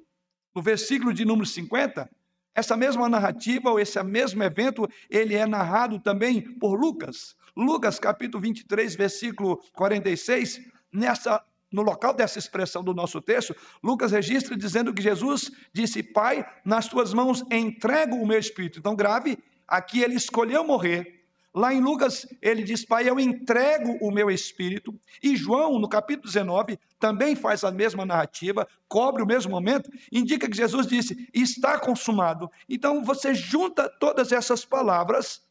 no 0.54 0.62
versículo 0.62 1.12
de 1.12 1.24
número 1.24 1.46
50, 1.46 2.08
essa 2.54 2.76
mesma 2.76 3.08
narrativa, 3.08 3.70
ou 3.70 3.80
esse 3.80 4.00
mesmo 4.04 4.42
evento, 4.42 4.88
ele 5.10 5.34
é 5.34 5.46
narrado 5.46 5.98
também 5.98 6.40
por 6.58 6.78
Lucas. 6.78 7.34
Lucas 7.56 7.98
capítulo 7.98 8.42
23, 8.42 8.94
versículo 8.94 9.60
46, 9.72 10.60
nessa 10.92 11.44
no 11.72 11.82
local 11.82 12.12
dessa 12.12 12.38
expressão 12.38 12.84
do 12.84 12.94
nosso 12.94 13.20
texto, 13.20 13.56
Lucas 13.82 14.12
registra 14.12 14.56
dizendo 14.56 14.92
que 14.92 15.02
Jesus 15.02 15.50
disse: 15.72 16.02
Pai, 16.02 16.46
nas 16.64 16.86
tuas 16.86 17.14
mãos 17.14 17.42
entrego 17.50 18.16
o 18.16 18.26
meu 18.26 18.38
espírito. 18.38 18.78
Então, 18.78 18.94
grave, 18.94 19.38
aqui 19.66 20.00
ele 20.00 20.14
escolheu 20.14 20.62
morrer. 20.64 21.20
Lá 21.54 21.72
em 21.72 21.80
Lucas, 21.80 22.26
ele 22.40 22.62
diz: 22.62 22.84
Pai, 22.84 23.08
eu 23.08 23.18
entrego 23.18 23.98
o 24.00 24.10
meu 24.10 24.30
espírito. 24.30 24.98
E 25.22 25.36
João, 25.36 25.78
no 25.78 25.88
capítulo 25.88 26.26
19, 26.26 26.78
também 26.98 27.34
faz 27.34 27.64
a 27.64 27.70
mesma 27.70 28.06
narrativa, 28.06 28.66
cobre 28.88 29.22
o 29.22 29.26
mesmo 29.26 29.50
momento, 29.50 29.90
indica 30.10 30.48
que 30.48 30.56
Jesus 30.56 30.86
disse: 30.86 31.28
Está 31.32 31.78
consumado. 31.78 32.50
Então, 32.68 33.04
você 33.04 33.34
junta 33.34 33.88
todas 33.88 34.32
essas 34.32 34.64
palavras 34.64 35.42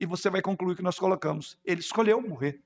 e 0.00 0.06
você 0.06 0.30
vai 0.30 0.40
concluir 0.40 0.76
que 0.76 0.82
nós 0.82 0.98
colocamos: 0.98 1.58
Ele 1.64 1.80
escolheu 1.80 2.20
morrer. 2.20 2.62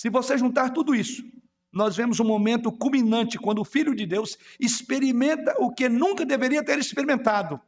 Se 0.00 0.08
você 0.08 0.38
juntar 0.38 0.70
tudo 0.70 0.94
isso, 0.94 1.22
nós 1.70 1.94
vemos 1.94 2.18
um 2.20 2.24
momento 2.24 2.72
culminante 2.72 3.38
quando 3.38 3.60
o 3.60 3.66
Filho 3.66 3.94
de 3.94 4.06
Deus 4.06 4.38
experimenta 4.58 5.54
o 5.58 5.70
que 5.70 5.90
nunca 5.90 6.24
deveria 6.24 6.64
ter 6.64 6.78
experimentado: 6.78 7.60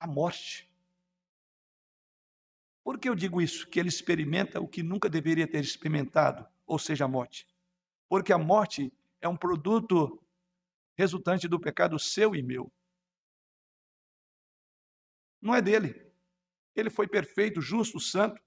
a 0.00 0.06
morte. 0.08 0.68
Por 2.82 2.98
que 2.98 3.08
eu 3.08 3.14
digo 3.14 3.40
isso? 3.40 3.68
Que 3.68 3.78
ele 3.78 3.88
experimenta 3.88 4.60
o 4.60 4.66
que 4.66 4.82
nunca 4.82 5.08
deveria 5.08 5.46
ter 5.46 5.62
experimentado, 5.62 6.44
ou 6.66 6.76
seja, 6.76 7.04
a 7.04 7.08
morte. 7.08 7.46
Porque 8.08 8.32
a 8.32 8.38
morte 8.38 8.92
é 9.20 9.28
um 9.28 9.36
produto 9.36 10.20
resultante 10.98 11.46
do 11.46 11.60
pecado 11.60 12.00
seu 12.00 12.34
e 12.34 12.42
meu. 12.42 12.68
Não 15.40 15.54
é 15.54 15.62
dele. 15.62 16.12
Ele 16.74 16.90
foi 16.90 17.06
perfeito, 17.06 17.60
justo, 17.60 18.00
santo. 18.00 18.44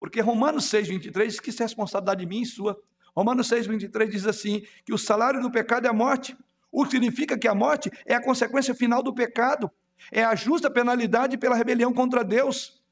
Porque 0.00 0.20
Romanos 0.20 0.66
6, 0.66 0.88
23 0.88 1.32
diz 1.32 1.40
que 1.40 1.50
isso 1.50 1.62
é 1.62 1.64
responsabilidade 1.64 2.24
minha 2.26 2.42
e 2.42 2.46
sua. 2.46 2.80
Romanos 3.16 3.48
6, 3.48 3.66
23 3.66 4.10
diz 4.10 4.26
assim: 4.26 4.62
que 4.84 4.92
o 4.92 4.98
salário 4.98 5.40
do 5.40 5.50
pecado 5.50 5.86
é 5.86 5.90
a 5.90 5.92
morte. 5.92 6.36
O 6.70 6.84
que 6.84 6.90
significa 6.92 7.38
que 7.38 7.48
a 7.48 7.54
morte 7.54 7.90
é 8.06 8.14
a 8.14 8.22
consequência 8.22 8.74
final 8.74 9.02
do 9.02 9.12
pecado, 9.12 9.70
é 10.12 10.22
a 10.22 10.34
justa 10.34 10.70
penalidade 10.70 11.36
pela 11.38 11.56
rebelião 11.56 11.92
contra 11.92 12.22
Deus. 12.22 12.82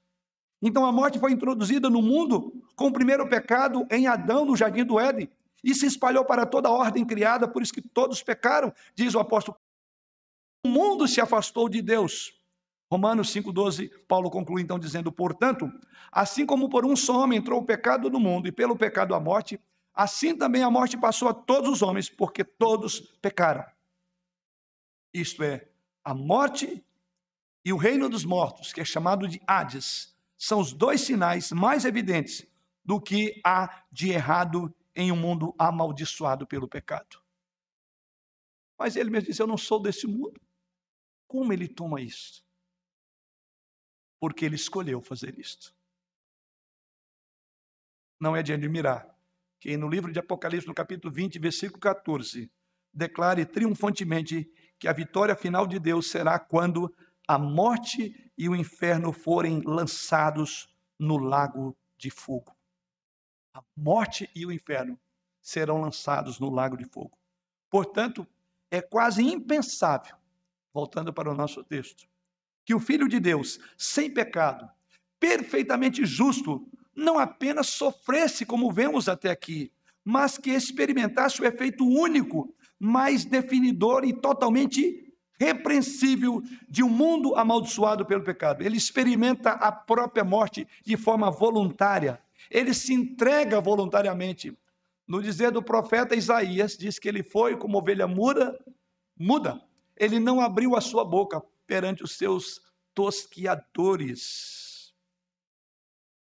Então 0.60 0.84
a 0.86 0.92
morte 0.92 1.18
foi 1.18 1.32
introduzida 1.32 1.90
no 1.90 2.00
mundo 2.00 2.52
com 2.74 2.86
o 2.86 2.92
primeiro 2.92 3.28
pecado 3.28 3.86
em 3.90 4.06
Adão, 4.06 4.44
no 4.44 4.56
jardim 4.56 4.84
do 4.84 4.98
Éden, 4.98 5.30
e 5.62 5.74
se 5.74 5.86
espalhou 5.86 6.24
para 6.24 6.46
toda 6.46 6.68
a 6.68 6.72
ordem 6.72 7.04
criada, 7.04 7.46
por 7.46 7.62
isso 7.62 7.72
que 7.72 7.82
todos 7.82 8.22
pecaram, 8.22 8.72
diz 8.94 9.14
o 9.14 9.18
apóstolo. 9.18 9.58
O 10.64 10.68
mundo 10.68 11.06
se 11.06 11.20
afastou 11.20 11.68
de 11.68 11.82
Deus, 11.82 12.34
Romanos 12.90 13.34
5,12, 13.34 13.90
Paulo 14.06 14.30
conclui 14.30 14.62
então 14.62 14.78
dizendo: 14.78 15.10
Portanto, 15.10 15.70
assim 16.10 16.46
como 16.46 16.68
por 16.68 16.86
um 16.86 16.94
só 16.94 17.22
homem 17.22 17.38
entrou 17.38 17.60
o 17.60 17.64
pecado 17.64 18.08
no 18.08 18.20
mundo 18.20 18.46
e 18.46 18.52
pelo 18.52 18.76
pecado 18.76 19.14
a 19.14 19.20
morte, 19.20 19.60
assim 19.92 20.36
também 20.36 20.62
a 20.62 20.70
morte 20.70 20.96
passou 20.96 21.28
a 21.28 21.34
todos 21.34 21.70
os 21.70 21.82
homens, 21.82 22.08
porque 22.08 22.44
todos 22.44 23.00
pecaram. 23.20 23.64
Isto 25.12 25.42
é, 25.42 25.68
a 26.04 26.14
morte 26.14 26.84
e 27.64 27.72
o 27.72 27.76
reino 27.76 28.08
dos 28.08 28.24
mortos, 28.24 28.72
que 28.72 28.80
é 28.80 28.84
chamado 28.84 29.26
de 29.26 29.40
Hades, 29.46 30.14
são 30.38 30.60
os 30.60 30.72
dois 30.72 31.00
sinais 31.00 31.50
mais 31.50 31.84
evidentes 31.84 32.46
do 32.84 33.00
que 33.00 33.40
há 33.44 33.82
de 33.90 34.10
errado 34.10 34.72
em 34.94 35.10
um 35.10 35.16
mundo 35.16 35.52
amaldiçoado 35.58 36.46
pelo 36.46 36.68
pecado. 36.68 37.20
Mas 38.78 38.94
ele 38.94 39.10
mesmo 39.10 39.26
disse: 39.26 39.42
Eu 39.42 39.46
não 39.48 39.56
sou 39.56 39.80
desse 39.80 40.06
mundo. 40.06 40.40
Como 41.26 41.52
ele 41.52 41.66
toma 41.66 42.00
isso? 42.00 42.45
Porque 44.18 44.44
ele 44.44 44.56
escolheu 44.56 45.00
fazer 45.00 45.38
isto. 45.38 45.74
Não 48.20 48.34
é 48.34 48.42
de 48.42 48.52
admirar 48.52 49.14
que 49.60 49.76
no 49.76 49.88
livro 49.88 50.12
de 50.12 50.18
Apocalipse, 50.18 50.66
no 50.66 50.74
capítulo 50.74 51.12
20, 51.12 51.38
versículo 51.38 51.80
14, 51.80 52.50
declare 52.92 53.44
triunfantemente 53.44 54.50
que 54.78 54.88
a 54.88 54.92
vitória 54.92 55.36
final 55.36 55.66
de 55.66 55.78
Deus 55.78 56.10
será 56.10 56.38
quando 56.38 56.94
a 57.28 57.38
morte 57.38 58.32
e 58.38 58.48
o 58.48 58.56
inferno 58.56 59.12
forem 59.12 59.60
lançados 59.62 60.68
no 60.98 61.16
lago 61.16 61.76
de 61.98 62.10
fogo. 62.10 62.56
A 63.54 63.62
morte 63.76 64.30
e 64.34 64.46
o 64.46 64.52
inferno 64.52 64.98
serão 65.42 65.80
lançados 65.80 66.38
no 66.38 66.50
lago 66.50 66.76
de 66.76 66.84
fogo. 66.84 67.18
Portanto, 67.70 68.26
é 68.70 68.80
quase 68.80 69.22
impensável, 69.22 70.16
voltando 70.72 71.12
para 71.12 71.30
o 71.30 71.34
nosso 71.34 71.64
texto, 71.64 72.08
que 72.66 72.74
o 72.74 72.80
Filho 72.80 73.08
de 73.08 73.20
Deus, 73.20 73.60
sem 73.78 74.10
pecado, 74.10 74.68
perfeitamente 75.20 76.04
justo, 76.04 76.68
não 76.94 77.16
apenas 77.16 77.68
sofresse 77.68 78.44
como 78.44 78.72
vemos 78.72 79.08
até 79.08 79.30
aqui, 79.30 79.72
mas 80.04 80.36
que 80.36 80.50
experimentasse 80.50 81.40
o 81.40 81.44
efeito 81.44 81.86
único, 81.86 82.52
mais 82.78 83.24
definidor 83.24 84.04
e 84.04 84.12
totalmente 84.12 85.14
repreensível 85.38 86.42
de 86.68 86.82
um 86.82 86.88
mundo 86.88 87.36
amaldiçoado 87.36 88.04
pelo 88.04 88.24
pecado. 88.24 88.62
Ele 88.62 88.76
experimenta 88.76 89.50
a 89.52 89.70
própria 89.70 90.24
morte 90.24 90.66
de 90.84 90.96
forma 90.96 91.30
voluntária. 91.30 92.20
Ele 92.50 92.74
se 92.74 92.92
entrega 92.92 93.60
voluntariamente. 93.60 94.56
No 95.06 95.22
dizer 95.22 95.52
do 95.52 95.62
profeta 95.62 96.16
Isaías, 96.16 96.76
diz 96.76 96.98
que 96.98 97.08
ele 97.08 97.22
foi 97.22 97.56
como 97.56 97.78
ovelha 97.78 98.08
muda, 98.08 98.58
muda. 99.16 99.60
Ele 99.96 100.18
não 100.18 100.40
abriu 100.40 100.74
a 100.74 100.80
sua 100.80 101.04
boca 101.04 101.40
perante 101.66 102.02
os 102.02 102.16
seus 102.16 102.62
tosquiadores. 102.94 104.94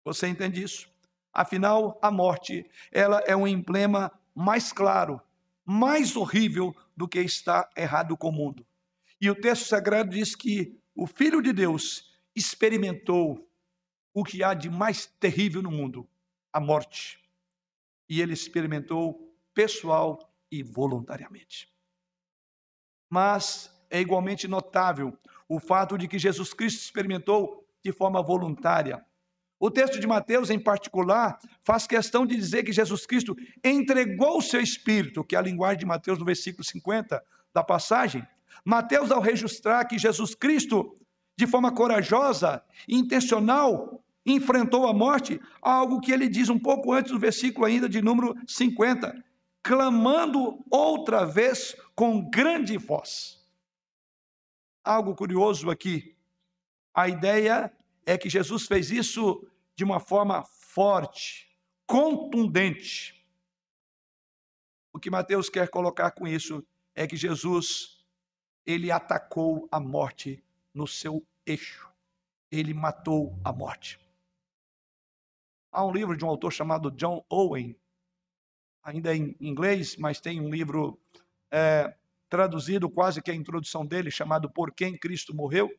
Você 0.05 0.27
entende 0.27 0.63
isso? 0.63 0.89
Afinal, 1.33 1.99
a 2.01 2.11
morte, 2.11 2.69
ela 2.91 3.19
é 3.25 3.35
um 3.35 3.47
emblema 3.47 4.11
mais 4.35 4.71
claro, 4.71 5.19
mais 5.65 6.15
horrível 6.15 6.75
do 6.95 7.07
que 7.07 7.19
está 7.19 7.69
errado 7.75 8.15
com 8.15 8.29
o 8.29 8.31
mundo. 8.31 8.65
E 9.19 9.29
o 9.29 9.35
texto 9.35 9.65
sagrado 9.65 10.11
diz 10.11 10.35
que 10.35 10.79
o 10.95 11.07
Filho 11.07 11.41
de 11.41 11.51
Deus 11.51 12.13
experimentou 12.35 13.49
o 14.13 14.23
que 14.23 14.43
há 14.43 14.53
de 14.53 14.69
mais 14.69 15.05
terrível 15.05 15.61
no 15.61 15.71
mundo, 15.71 16.07
a 16.51 16.59
morte. 16.59 17.19
E 18.07 18.21
ele 18.21 18.33
experimentou 18.33 19.35
pessoal 19.53 20.19
e 20.51 20.61
voluntariamente. 20.61 21.71
Mas 23.09 23.72
é 23.93 24.01
igualmente 24.01 24.47
notável 24.47 25.15
o 25.47 25.59
fato 25.59 25.99
de 25.99 26.07
que 26.07 26.17
Jesus 26.17 26.51
Cristo 26.51 26.79
experimentou 26.79 27.63
de 27.83 27.91
forma 27.91 28.23
voluntária. 28.23 29.05
O 29.59 29.69
texto 29.69 29.99
de 29.99 30.07
Mateus, 30.07 30.49
em 30.49 30.59
particular, 30.59 31.37
faz 31.63 31.85
questão 31.85 32.25
de 32.25 32.35
dizer 32.35 32.63
que 32.63 32.73
Jesus 32.73 33.05
Cristo 33.05 33.35
entregou 33.63 34.39
o 34.39 34.41
seu 34.41 34.59
espírito, 34.59 35.23
que 35.23 35.35
é 35.35 35.39
a 35.39 35.43
linguagem 35.43 35.77
de 35.77 35.85
Mateus 35.85 36.17
no 36.17 36.25
versículo 36.25 36.63
50 36.63 37.23
da 37.53 37.63
passagem, 37.63 38.27
Mateus, 38.65 39.11
ao 39.11 39.21
registrar 39.21 39.85
que 39.85 39.99
Jesus 39.99 40.33
Cristo, 40.33 40.97
de 41.37 41.45
forma 41.45 41.71
corajosa 41.71 42.63
intencional, 42.89 44.03
enfrentou 44.25 44.87
a 44.87 44.93
morte, 44.93 45.39
algo 45.61 46.01
que 46.01 46.11
ele 46.11 46.27
diz 46.27 46.49
um 46.49 46.57
pouco 46.57 46.91
antes 46.91 47.11
do 47.11 47.19
versículo 47.19 47.67
ainda 47.67 47.87
de 47.87 48.01
número 48.01 48.33
50, 48.47 49.13
clamando 49.61 50.57
outra 50.71 51.25
vez 51.25 51.75
com 51.93 52.27
grande 52.27 52.75
voz. 52.75 53.42
Algo 54.83 55.15
curioso 55.15 55.69
aqui. 55.69 56.15
A 56.93 57.07
ideia 57.07 57.71
é 58.05 58.17
que 58.17 58.29
Jesus 58.29 58.67
fez 58.67 58.91
isso 58.91 59.47
de 59.75 59.83
uma 59.83 59.99
forma 59.99 60.43
forte, 60.43 61.49
contundente. 61.87 63.25
O 64.91 64.99
que 64.99 65.09
Mateus 65.09 65.49
quer 65.49 65.69
colocar 65.69 66.11
com 66.11 66.27
isso 66.27 66.65
é 66.93 67.07
que 67.07 67.15
Jesus 67.15 68.05
ele 68.65 68.91
atacou 68.91 69.67
a 69.71 69.79
morte 69.79 70.43
no 70.73 70.87
seu 70.87 71.25
eixo. 71.45 71.91
Ele 72.51 72.73
matou 72.73 73.37
a 73.43 73.51
morte. 73.51 73.99
Há 75.71 75.83
um 75.83 75.91
livro 75.91 76.15
de 76.15 76.23
um 76.23 76.29
autor 76.29 76.51
chamado 76.51 76.91
John 76.91 77.25
Owen, 77.29 77.75
ainda 78.83 79.15
em 79.15 79.35
inglês, 79.39 79.97
mas 79.97 80.21
tem 80.21 80.39
um 80.39 80.49
livro 80.49 80.99
é, 81.49 81.95
traduzido 82.33 82.89
quase 82.89 83.21
que 83.21 83.29
a 83.29 83.35
introdução 83.35 83.85
dele, 83.85 84.09
chamado 84.09 84.49
Por 84.49 84.73
Quem 84.73 84.97
Cristo 84.97 85.35
Morreu, 85.35 85.69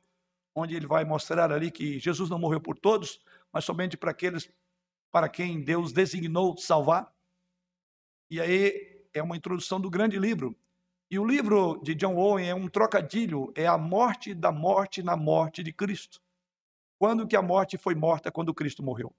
onde 0.55 0.77
ele 0.77 0.87
vai 0.87 1.05
mostrar 1.05 1.51
ali 1.51 1.69
que 1.69 1.99
Jesus 1.99 2.31
não 2.31 2.39
morreu 2.39 2.61
por 2.61 2.79
todos, 2.79 3.19
mas 3.53 3.65
somente 3.65 3.97
para 3.97 4.13
aqueles 4.13 4.49
para 5.11 5.29
quem 5.29 5.61
Deus 5.61 5.93
designou 5.93 6.57
salvar. 6.57 7.13
E 8.31 8.41
aí 8.41 9.05
é 9.13 9.21
uma 9.21 9.37
introdução 9.37 9.81
do 9.81 9.91
grande 9.91 10.17
livro. 10.17 10.57
E 11.11 11.19
o 11.19 11.27
livro 11.27 11.81
de 11.83 11.93
John 11.93 12.15
Owen 12.15 12.49
é 12.49 12.55
um 12.55 12.69
trocadilho, 12.69 13.53
é 13.57 13.67
a 13.67 13.77
morte 13.77 14.33
da 14.33 14.53
morte 14.53 15.03
na 15.03 15.17
morte 15.17 15.61
de 15.61 15.73
Cristo. 15.73 16.23
Quando 17.01 17.27
que 17.27 17.35
a 17.35 17.43
morte 17.43 17.77
foi 17.77 17.97
morta? 17.97 18.31
Quando 18.31 18.55
Cristo 18.55 18.81
morreu. 18.81 19.13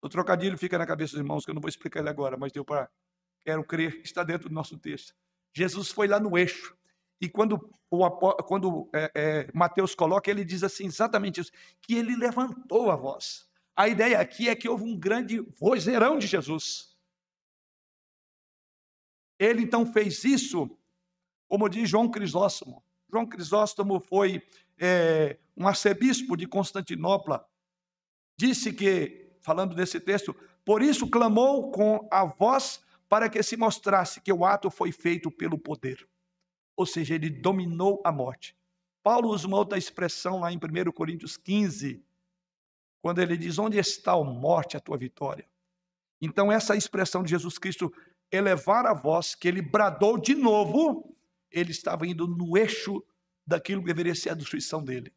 O 0.00 0.08
trocadilho 0.08 0.56
fica 0.56 0.78
na 0.78 0.86
cabeça 0.86 1.14
dos 1.14 1.20
irmãos, 1.20 1.44
que 1.44 1.50
eu 1.50 1.54
não 1.54 1.62
vou 1.62 1.68
explicar 1.68 1.98
ele 1.98 2.10
agora, 2.10 2.36
mas 2.36 2.52
deu 2.52 2.64
para. 2.64 2.88
Quero 3.44 3.62
crer, 3.64 4.00
está 4.02 4.24
dentro 4.24 4.48
do 4.48 4.54
nosso 4.54 4.78
texto. 4.78 5.14
Jesus 5.52 5.90
foi 5.90 6.08
lá 6.08 6.18
no 6.18 6.36
eixo. 6.36 6.76
E 7.20 7.28
quando, 7.28 7.70
o, 7.90 8.10
quando 8.42 8.88
é, 8.92 9.10
é, 9.14 9.50
Mateus 9.54 9.94
coloca, 9.94 10.30
ele 10.30 10.44
diz 10.44 10.62
assim, 10.62 10.86
exatamente 10.86 11.40
isso, 11.40 11.52
que 11.80 11.94
ele 11.94 12.16
levantou 12.16 12.90
a 12.90 12.96
voz. 12.96 13.48
A 13.76 13.88
ideia 13.88 14.18
aqui 14.20 14.48
é 14.48 14.56
que 14.56 14.68
houve 14.68 14.84
um 14.84 14.98
grande 14.98 15.40
vozeirão 15.58 16.18
de 16.18 16.26
Jesus. 16.26 16.96
Ele 19.38 19.62
então 19.62 19.84
fez 19.84 20.24
isso, 20.24 20.70
como 21.48 21.68
diz 21.68 21.88
João 21.88 22.10
Crisóstomo. 22.10 22.84
João 23.10 23.26
Crisóstomo 23.26 24.00
foi 24.00 24.42
é, 24.78 25.38
um 25.56 25.66
arcebispo 25.66 26.36
de 26.36 26.46
Constantinopla. 26.46 27.46
Disse 28.36 28.72
que, 28.72 29.36
falando 29.40 29.74
desse 29.74 30.00
texto, 30.00 30.34
por 30.64 30.82
isso 30.82 31.08
clamou 31.08 31.70
com 31.70 32.08
a 32.10 32.24
voz 32.24 32.82
para 33.14 33.30
que 33.30 33.40
se 33.44 33.56
mostrasse 33.56 34.20
que 34.20 34.32
o 34.32 34.44
ato 34.44 34.68
foi 34.68 34.90
feito 34.90 35.30
pelo 35.30 35.56
poder. 35.56 36.04
Ou 36.76 36.84
seja, 36.84 37.14
ele 37.14 37.30
dominou 37.30 38.02
a 38.04 38.10
morte. 38.10 38.56
Paulo 39.04 39.28
usa 39.28 39.46
uma 39.46 39.56
outra 39.56 39.78
expressão 39.78 40.40
lá 40.40 40.50
em 40.50 40.56
1 40.56 40.90
Coríntios 40.90 41.36
15, 41.36 42.04
quando 43.00 43.20
ele 43.20 43.36
diz: 43.36 43.56
Onde 43.56 43.78
está 43.78 44.14
a 44.14 44.24
morte, 44.24 44.76
a 44.76 44.80
tua 44.80 44.98
vitória? 44.98 45.48
Então, 46.20 46.50
essa 46.50 46.74
expressão 46.74 47.22
de 47.22 47.30
Jesus 47.30 47.56
Cristo 47.56 47.94
elevar 48.32 48.84
a 48.84 48.92
voz, 48.92 49.36
que 49.36 49.46
ele 49.46 49.62
bradou 49.62 50.18
de 50.18 50.34
novo, 50.34 51.16
ele 51.52 51.70
estava 51.70 52.08
indo 52.08 52.26
no 52.26 52.58
eixo 52.58 53.00
daquilo 53.46 53.80
que 53.80 53.86
deveria 53.86 54.16
ser 54.16 54.30
a 54.30 54.34
destruição 54.34 54.82
dele. 54.82 55.14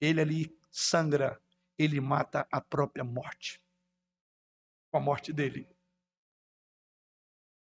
Ele 0.00 0.20
ali 0.20 0.56
sangra, 0.70 1.42
ele 1.76 2.00
mata 2.00 2.46
a 2.52 2.60
própria 2.60 3.02
morte. 3.02 3.60
Com 4.92 4.98
a 4.98 5.00
morte 5.00 5.32
dele. 5.32 5.71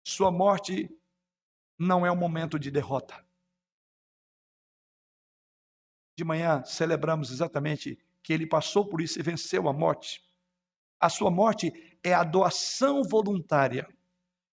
Sua 0.04 0.32
morte 0.32 0.90
não 1.78 2.06
é 2.06 2.12
um 2.12 2.16
momento 2.16 2.60
de 2.60 2.70
derrota. 2.70 3.26
De 6.18 6.24
manhã 6.24 6.64
celebramos 6.64 7.32
exatamente 7.32 7.98
que 8.22 8.34
ele 8.34 8.46
passou 8.46 8.88
por 8.88 9.02
isso 9.02 9.20
e 9.20 9.24
venceu 9.24 9.68
a 9.68 9.74
morte. 9.74 10.24
A 11.00 11.10
sua 11.10 11.32
morte 11.32 11.98
é 12.04 12.14
a 12.14 12.24
doação 12.24 13.04
voluntária 13.04 13.88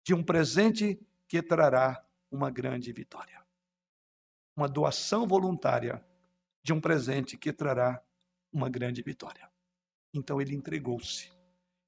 de 0.03 0.15
um 0.15 0.23
presente 0.23 0.99
que 1.27 1.43
trará 1.43 2.03
uma 2.31 2.51
grande 2.51 2.93
vitória. 2.93 3.45
Uma 4.57 4.69
doação 4.69 5.27
voluntária 5.27 6.03
de 6.63 6.73
um 6.73 6.81
presente 6.81 7.37
que 7.37 7.53
trará 7.53 8.03
uma 8.53 8.69
grande 8.69 9.03
vitória. 9.03 9.51
Então 10.13 10.41
ele 10.41 10.55
entregou-se. 10.55 11.31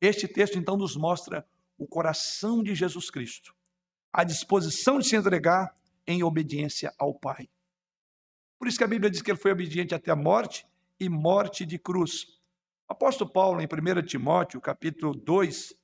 Este 0.00 0.28
texto 0.28 0.58
então 0.58 0.76
nos 0.76 0.96
mostra 0.96 1.46
o 1.80 1.86
coração 1.86 2.62
de 2.62 2.74
Jesus 2.74 3.10
Cristo, 3.10 3.56
a 4.12 4.22
disposição 4.22 4.98
de 4.98 5.08
se 5.08 5.16
entregar 5.16 5.74
em 6.06 6.22
obediência 6.22 6.94
ao 6.98 7.14
Pai. 7.14 7.48
Por 8.58 8.68
isso 8.68 8.76
que 8.76 8.84
a 8.84 8.88
Bíblia 8.88 9.10
diz 9.10 9.22
que 9.22 9.30
ele 9.30 9.38
foi 9.38 9.50
obediente 9.50 9.94
até 9.94 10.10
a 10.10 10.16
morte 10.16 10.66
e 11.00 11.08
morte 11.08 11.64
de 11.64 11.78
cruz. 11.78 12.38
O 12.86 12.92
apóstolo 12.92 13.32
Paulo, 13.32 13.62
em 13.62 13.64
1 13.64 14.02
Timóteo, 14.04 14.60
capítulo 14.60 15.14
2, 15.14 15.74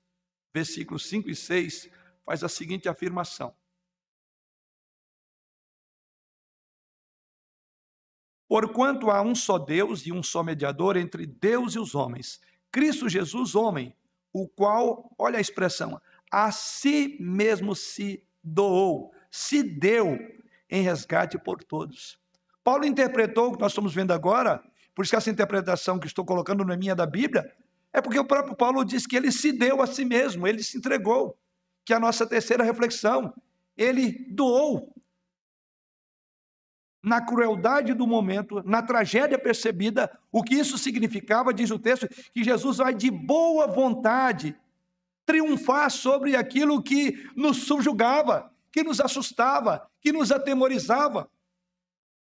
versículos 0.53 1.09
5 1.09 1.30
e 1.30 1.34
6, 1.34 1.88
faz 2.26 2.44
a 2.44 2.49
seguinte 2.49 2.90
afirmação: 2.90 3.57
Porquanto 8.47 9.11
há 9.11 9.22
um 9.22 9.34
só 9.34 9.59
Deus 9.59 10.05
e 10.05 10.12
um 10.12 10.22
só 10.22 10.42
mediador 10.42 10.99
entre 10.99 11.24
Deus 11.24 11.74
e 11.74 11.78
os 11.78 11.94
homens, 11.94 12.38
Cristo 12.70 13.09
Jesus, 13.09 13.55
homem, 13.55 13.97
o 14.43 14.47
qual, 14.49 15.11
olha 15.18 15.39
a 15.39 15.41
expressão, 15.41 16.01
a 16.30 16.53
si 16.53 17.16
mesmo 17.18 17.74
se 17.74 18.22
doou, 18.43 19.12
se 19.30 19.62
deu 19.62 20.18
em 20.70 20.82
resgate 20.82 21.39
por 21.39 21.64
todos. 21.64 22.18
Paulo 22.62 22.84
interpretou 22.84 23.49
o 23.49 23.53
que 23.53 23.61
nós 23.61 23.72
estamos 23.72 23.95
vendo 23.95 24.12
agora, 24.12 24.62
por 24.95 25.03
isso 25.03 25.12
que 25.12 25.16
essa 25.16 25.30
interpretação 25.30 25.99
que 25.99 26.07
estou 26.07 26.24
colocando 26.24 26.64
não 26.64 26.74
é 26.74 26.76
minha 26.76 26.95
da 26.95 27.07
Bíblia, 27.07 27.51
É 27.97 28.03
porque 28.03 28.18
o 28.18 28.26
próprio 28.26 28.55
Paulo 28.55 28.84
diz 28.84 29.07
que 29.07 29.16
ele 29.16 29.32
se 29.32 29.53
deu 29.53 29.80
a 29.80 29.87
si 29.87 30.05
mesmo, 30.05 30.47
ele 30.47 30.62
se 30.62 30.76
entregou. 30.76 31.34
Que 31.82 31.95
é 31.95 31.97
a 31.97 32.01
nossa 32.01 32.26
terceira 32.26 32.62
reflexão, 32.62 33.32
ele 33.74 34.26
doou. 34.28 34.93
Na 37.07 37.20
crueldade 37.20 37.94
do 37.94 38.04
momento, 38.04 38.61
na 38.64 38.82
tragédia 38.82 39.38
percebida, 39.38 40.11
o 40.32 40.42
que 40.42 40.57
isso 40.57 40.76
significava, 40.76 41.54
diz 41.54 41.70
o 41.70 41.78
texto, 41.78 42.09
que 42.34 42.42
Jesus 42.42 42.78
vai 42.78 42.92
de 42.92 43.12
boa 43.12 43.68
vontade 43.68 44.57
triunfar 45.24 45.88
sobre 45.88 46.34
aquilo 46.34 46.82
que 46.82 47.30
nos 47.36 47.59
subjugava, 47.59 48.50
que 48.72 48.82
nos 48.82 49.00
assustava, 49.00 49.88
que 50.00 50.11
nos 50.11 50.32
atemorizava. 50.32 51.30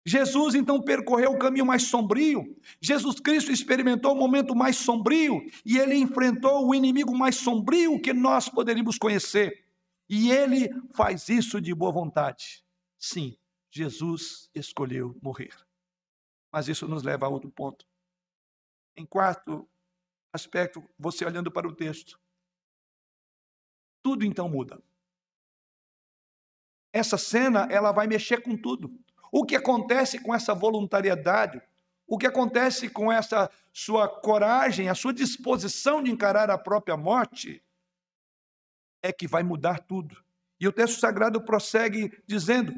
Jesus 0.04 0.54
então 0.54 0.82
percorreu 0.82 1.32
o 1.32 1.38
caminho 1.38 1.64
mais 1.64 1.84
sombrio. 1.84 2.54
Jesus 2.78 3.18
Cristo 3.18 3.50
experimentou 3.50 4.12
o 4.12 4.18
momento 4.18 4.54
mais 4.54 4.76
sombrio 4.76 5.40
e 5.64 5.78
ele 5.78 5.96
enfrentou 5.96 6.68
o 6.68 6.74
inimigo 6.74 7.16
mais 7.16 7.36
sombrio 7.36 7.98
que 7.98 8.12
nós 8.12 8.50
poderíamos 8.50 8.98
conhecer. 8.98 9.64
E 10.10 10.30
ele 10.30 10.68
faz 10.92 11.30
isso 11.30 11.58
de 11.58 11.74
boa 11.74 11.90
vontade. 11.90 12.62
Sim, 12.98 13.34
Jesus 13.74 14.48
escolheu 14.54 15.18
morrer. 15.20 15.52
Mas 16.52 16.68
isso 16.68 16.86
nos 16.86 17.02
leva 17.02 17.26
a 17.26 17.28
outro 17.28 17.50
ponto. 17.50 17.84
Em 18.96 19.04
quarto 19.04 19.68
aspecto, 20.32 20.88
você 20.96 21.24
olhando 21.24 21.50
para 21.50 21.66
o 21.66 21.74
texto, 21.74 22.20
tudo 24.00 24.24
então 24.24 24.48
muda. 24.48 24.80
Essa 26.92 27.18
cena, 27.18 27.66
ela 27.68 27.90
vai 27.90 28.06
mexer 28.06 28.42
com 28.42 28.56
tudo. 28.56 28.96
O 29.32 29.44
que 29.44 29.56
acontece 29.56 30.20
com 30.22 30.32
essa 30.32 30.54
voluntariedade? 30.54 31.60
O 32.06 32.16
que 32.16 32.28
acontece 32.28 32.88
com 32.88 33.10
essa 33.10 33.50
sua 33.72 34.08
coragem, 34.08 34.88
a 34.88 34.94
sua 34.94 35.12
disposição 35.12 36.00
de 36.00 36.12
encarar 36.12 36.48
a 36.48 36.56
própria 36.56 36.96
morte? 36.96 37.60
É 39.02 39.12
que 39.12 39.26
vai 39.26 39.42
mudar 39.42 39.80
tudo. 39.80 40.22
E 40.60 40.68
o 40.68 40.72
texto 40.72 41.00
sagrado 41.00 41.44
prossegue 41.44 42.16
dizendo: 42.24 42.72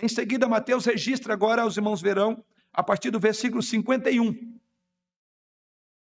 em 0.00 0.08
seguida, 0.08 0.48
Mateus 0.48 0.84
registra 0.84 1.32
agora, 1.32 1.66
os 1.66 1.76
irmãos 1.76 2.00
verão, 2.00 2.44
a 2.72 2.82
partir 2.82 3.10
do 3.10 3.18
versículo 3.18 3.62
51. 3.62 4.58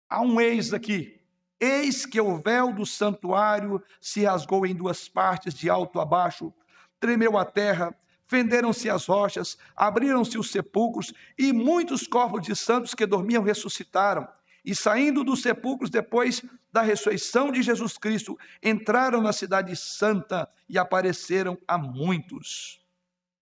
Há 0.09 0.21
um 0.21 0.41
eis 0.41 0.73
aqui. 0.73 1.21
Eis 1.61 2.05
que 2.05 2.21
o 2.21 2.37
véu 2.39 2.73
do 2.73 2.85
santuário 2.85 3.83
se 4.01 4.25
rasgou 4.25 4.67
em 4.67 4.75
duas 4.75 5.09
partes, 5.09 5.55
de 5.55 5.71
alto 5.71 6.01
a 6.01 6.05
baixo, 6.05 6.53
tremeu 6.99 7.39
a 7.39 7.45
terra, 7.45 7.95
fenderam-se 8.27 8.91
as 8.91 9.07
rochas, 9.07 9.57
abriram-se 9.77 10.39
os 10.39 10.51
sepulcros, 10.51 11.13
e 11.39 11.53
muitos 11.53 12.07
corpos 12.07 12.43
de 12.43 12.57
santos 12.57 12.95
que 12.95 13.07
dormiam 13.07 13.43
ressuscitaram. 13.43 14.27
E 14.65 14.75
saindo 14.75 15.23
dos 15.23 15.43
sepulcros 15.43 15.91
depois 15.91 16.43
da 16.73 16.83
ressurreição 16.83 17.53
de 17.53 17.63
Jesus 17.63 17.97
Cristo, 17.99 18.39
entraram 18.63 19.21
na 19.21 19.33
cidade 19.33 19.77
santa 19.77 20.49
e 20.69 20.79
apareceram 20.79 21.59
a 21.69 21.77
muitos. 21.79 22.82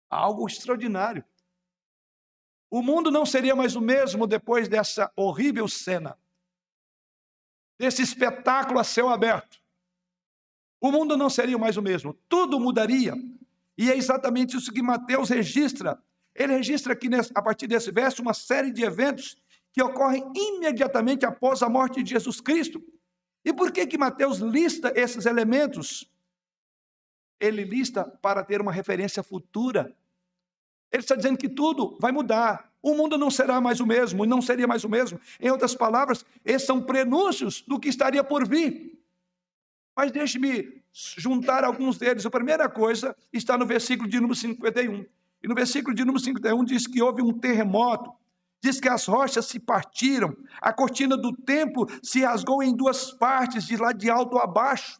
Algo 0.08 0.46
extraordinário. 0.46 1.24
O 2.70 2.82
mundo 2.82 3.10
não 3.10 3.24
seria 3.24 3.54
mais 3.54 3.76
o 3.76 3.80
mesmo 3.80 4.26
depois 4.26 4.68
dessa 4.68 5.12
horrível 5.14 5.68
cena, 5.68 6.18
desse 7.78 8.02
espetáculo 8.02 8.80
a 8.80 8.84
céu 8.84 9.08
aberto. 9.08 9.60
O 10.80 10.90
mundo 10.90 11.16
não 11.16 11.30
seria 11.30 11.56
mais 11.56 11.76
o 11.76 11.82
mesmo, 11.82 12.14
tudo 12.28 12.58
mudaria. 12.58 13.14
E 13.76 13.90
é 13.90 13.96
exatamente 13.96 14.56
isso 14.56 14.72
que 14.72 14.82
Mateus 14.82 15.28
registra. 15.28 16.02
Ele 16.34 16.54
registra 16.54 16.92
aqui, 16.92 17.08
a 17.34 17.42
partir 17.42 17.66
desse 17.66 17.90
verso, 17.90 18.22
uma 18.22 18.34
série 18.34 18.70
de 18.70 18.82
eventos 18.82 19.36
que 19.72 19.82
ocorrem 19.82 20.24
imediatamente 20.34 21.24
após 21.24 21.62
a 21.62 21.68
morte 21.68 22.02
de 22.02 22.10
Jesus 22.10 22.40
Cristo. 22.40 22.82
E 23.44 23.52
por 23.52 23.72
que 23.72 23.86
que 23.86 23.98
Mateus 23.98 24.38
lista 24.38 24.92
esses 24.94 25.26
elementos? 25.26 26.10
Ele 27.40 27.64
lista 27.64 28.04
para 28.22 28.44
ter 28.44 28.60
uma 28.60 28.72
referência 28.72 29.22
futura. 29.22 29.94
Ele 30.92 31.02
está 31.02 31.16
dizendo 31.16 31.36
que 31.36 31.48
tudo 31.48 31.98
vai 32.00 32.12
mudar. 32.12 32.72
O 32.82 32.94
mundo 32.94 33.16
não 33.16 33.30
será 33.30 33.60
mais 33.60 33.80
o 33.80 33.86
mesmo, 33.86 34.26
não 34.26 34.42
seria 34.42 34.66
mais 34.66 34.84
o 34.84 34.88
mesmo. 34.88 35.18
Em 35.40 35.50
outras 35.50 35.74
palavras, 35.74 36.24
esses 36.44 36.66
são 36.66 36.82
prenúncios 36.82 37.62
do 37.62 37.80
que 37.80 37.88
estaria 37.88 38.22
por 38.22 38.46
vir. 38.46 38.98
Mas 39.96 40.12
deixe-me 40.12 40.82
juntar 40.92 41.64
alguns 41.64 41.98
deles. 41.98 42.26
A 42.26 42.30
primeira 42.30 42.68
coisa 42.68 43.16
está 43.32 43.56
no 43.56 43.66
versículo 43.66 44.08
de 44.08 44.16
número 44.16 44.34
51. 44.34 45.04
E 45.42 45.48
no 45.48 45.54
versículo 45.54 45.94
de 45.94 46.04
número 46.04 46.24
51 46.24 46.64
diz 46.64 46.86
que 46.86 47.02
houve 47.02 47.20
um 47.20 47.32
terremoto, 47.32 48.10
diz 48.62 48.80
que 48.80 48.88
as 48.88 49.04
rochas 49.04 49.44
se 49.44 49.60
partiram, 49.60 50.34
a 50.60 50.72
cortina 50.72 51.16
do 51.16 51.36
templo 51.36 51.86
se 52.02 52.20
rasgou 52.20 52.62
em 52.62 52.74
duas 52.74 53.12
partes, 53.12 53.66
de 53.66 53.76
lá 53.76 53.92
de 53.92 54.08
alto 54.08 54.38
a 54.38 54.46
baixo. 54.46 54.98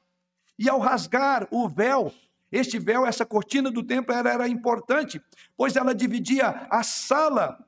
E 0.59 0.69
ao 0.69 0.79
rasgar 0.79 1.49
o 1.51 1.69
véu, 1.69 2.13
este 2.51 2.79
véu, 2.79 3.05
essa 3.07 3.27
cortina 3.27 3.71
do 3.71 3.83
templo 3.83 4.15
era, 4.15 4.33
era 4.33 4.49
importante, 4.49 5.21
pois 5.57 5.75
ela 5.77 5.95
dividia 5.95 6.67
a 6.71 6.83
sala 6.83 7.59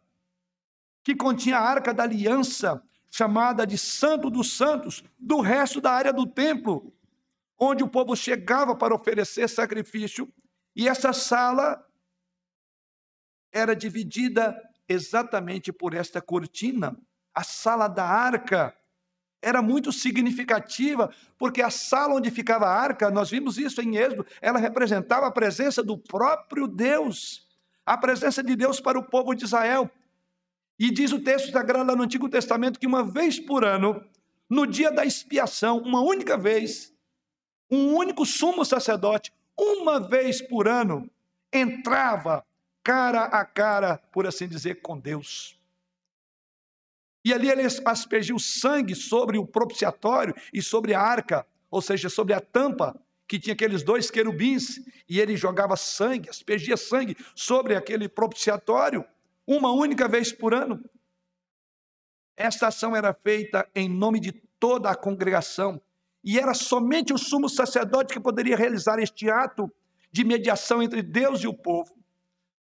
que 1.02 1.14
continha 1.14 1.58
a 1.58 1.68
arca 1.68 1.92
da 1.94 2.02
aliança, 2.02 2.82
chamada 3.10 3.66
de 3.66 3.78
Santo 3.78 4.28
dos 4.28 4.56
Santos, 4.56 5.02
do 5.18 5.40
resto 5.40 5.80
da 5.80 5.92
área 5.92 6.12
do 6.12 6.26
templo, 6.26 6.92
onde 7.58 7.82
o 7.82 7.88
povo 7.88 8.14
chegava 8.14 8.76
para 8.76 8.94
oferecer 8.94 9.48
sacrifício, 9.48 10.32
e 10.74 10.88
essa 10.88 11.12
sala 11.12 11.84
era 13.52 13.74
dividida 13.74 14.60
exatamente 14.88 15.72
por 15.72 15.94
esta 15.94 16.20
cortina, 16.20 16.96
a 17.34 17.42
sala 17.42 17.88
da 17.88 18.04
arca. 18.04 18.76
Era 19.46 19.62
muito 19.62 19.92
significativa, 19.92 21.08
porque 21.38 21.62
a 21.62 21.70
sala 21.70 22.14
onde 22.14 22.32
ficava 22.32 22.66
a 22.66 22.74
arca, 22.74 23.12
nós 23.12 23.30
vimos 23.30 23.56
isso 23.58 23.80
em 23.80 23.96
Êxodo, 23.96 24.26
ela 24.40 24.58
representava 24.58 25.24
a 25.28 25.30
presença 25.30 25.84
do 25.84 25.96
próprio 25.96 26.66
Deus, 26.66 27.46
a 27.86 27.96
presença 27.96 28.42
de 28.42 28.56
Deus 28.56 28.80
para 28.80 28.98
o 28.98 29.04
povo 29.04 29.36
de 29.36 29.44
Israel. 29.44 29.88
E 30.76 30.90
diz 30.90 31.12
o 31.12 31.20
texto 31.20 31.52
sagrado 31.52 31.88
lá 31.88 31.94
no 31.94 32.02
Antigo 32.02 32.28
Testamento 32.28 32.80
que 32.80 32.88
uma 32.88 33.04
vez 33.04 33.38
por 33.38 33.64
ano, 33.64 34.04
no 34.50 34.66
dia 34.66 34.90
da 34.90 35.06
expiação, 35.06 35.78
uma 35.78 36.00
única 36.00 36.36
vez, 36.36 36.92
um 37.70 37.94
único 37.94 38.26
sumo 38.26 38.64
sacerdote, 38.64 39.32
uma 39.56 40.00
vez 40.00 40.42
por 40.42 40.66
ano, 40.66 41.08
entrava 41.52 42.44
cara 42.82 43.26
a 43.26 43.44
cara, 43.44 43.98
por 44.10 44.26
assim 44.26 44.48
dizer, 44.48 44.82
com 44.82 44.98
Deus. 44.98 45.55
E 47.26 47.34
ali 47.34 47.50
ele 47.50 47.62
aspergiu 47.84 48.38
sangue 48.38 48.94
sobre 48.94 49.36
o 49.36 49.44
propiciatório 49.44 50.32
e 50.54 50.62
sobre 50.62 50.94
a 50.94 51.00
arca, 51.00 51.44
ou 51.68 51.82
seja, 51.82 52.08
sobre 52.08 52.32
a 52.32 52.40
tampa, 52.40 52.96
que 53.26 53.36
tinha 53.36 53.52
aqueles 53.52 53.82
dois 53.82 54.08
querubins, 54.12 54.78
e 55.08 55.18
ele 55.18 55.36
jogava 55.36 55.76
sangue, 55.76 56.30
aspergia 56.30 56.76
sangue 56.76 57.16
sobre 57.34 57.74
aquele 57.74 58.08
propiciatório, 58.08 59.04
uma 59.44 59.72
única 59.72 60.06
vez 60.06 60.30
por 60.30 60.54
ano. 60.54 60.80
Esta 62.36 62.68
ação 62.68 62.94
era 62.94 63.12
feita 63.12 63.68
em 63.74 63.88
nome 63.88 64.20
de 64.20 64.30
toda 64.60 64.88
a 64.88 64.94
congregação, 64.94 65.82
e 66.22 66.38
era 66.38 66.54
somente 66.54 67.12
o 67.12 67.18
sumo 67.18 67.48
sacerdote 67.48 68.14
que 68.14 68.20
poderia 68.20 68.56
realizar 68.56 69.00
este 69.00 69.28
ato 69.28 69.68
de 70.12 70.22
mediação 70.22 70.80
entre 70.80 71.02
Deus 71.02 71.42
e 71.42 71.48
o 71.48 71.54
povo. 71.54 71.92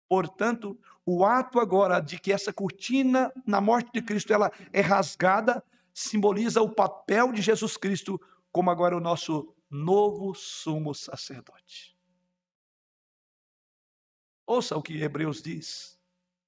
Portanto, 0.09 0.75
o 1.05 1.23
ato 1.23 1.59
agora 1.59 1.99
de 1.99 2.19
que 2.19 2.31
essa 2.33 2.51
cortina 2.51 3.31
na 3.45 3.61
morte 3.61 3.91
de 3.93 4.01
Cristo 4.01 4.33
ela 4.33 4.51
é 4.73 4.81
rasgada 4.81 5.63
simboliza 5.93 6.61
o 6.61 6.69
papel 6.69 7.31
de 7.31 7.41
Jesus 7.41 7.77
Cristo 7.77 8.19
como 8.51 8.71
agora 8.71 8.97
o 8.97 8.99
nosso 8.99 9.53
novo 9.69 10.33
sumo 10.33 10.93
sacerdote. 10.95 11.95
Ouça 14.47 14.75
o 14.75 14.81
que 14.81 15.01
Hebreus 15.01 15.41
diz, 15.41 15.99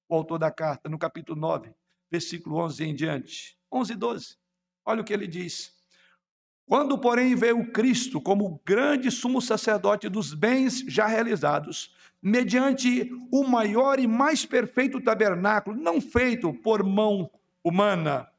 o 0.08 0.14
autor 0.14 0.38
da 0.38 0.50
carta, 0.50 0.88
no 0.88 0.98
capítulo 0.98 1.38
9, 1.38 1.74
versículo 2.10 2.56
11 2.56 2.84
em 2.84 2.94
diante. 2.94 3.58
11 3.70 3.92
e 3.92 3.96
12. 3.96 4.36
Olha 4.84 5.02
o 5.02 5.04
que 5.04 5.12
ele 5.12 5.26
diz. 5.26 5.77
Quando, 6.68 6.98
porém, 6.98 7.34
veio 7.34 7.72
Cristo 7.72 8.20
como 8.20 8.60
grande 8.62 9.10
sumo 9.10 9.40
sacerdote 9.40 10.06
dos 10.06 10.34
bens 10.34 10.84
já 10.86 11.06
realizados, 11.06 11.96
mediante 12.20 13.10
o 13.32 13.42
maior 13.42 13.98
e 13.98 14.06
mais 14.06 14.44
perfeito 14.44 15.00
tabernáculo, 15.00 15.74
não 15.74 15.98
feito 15.98 16.52
por 16.52 16.84
mão 16.84 17.30
humana, 17.64 18.30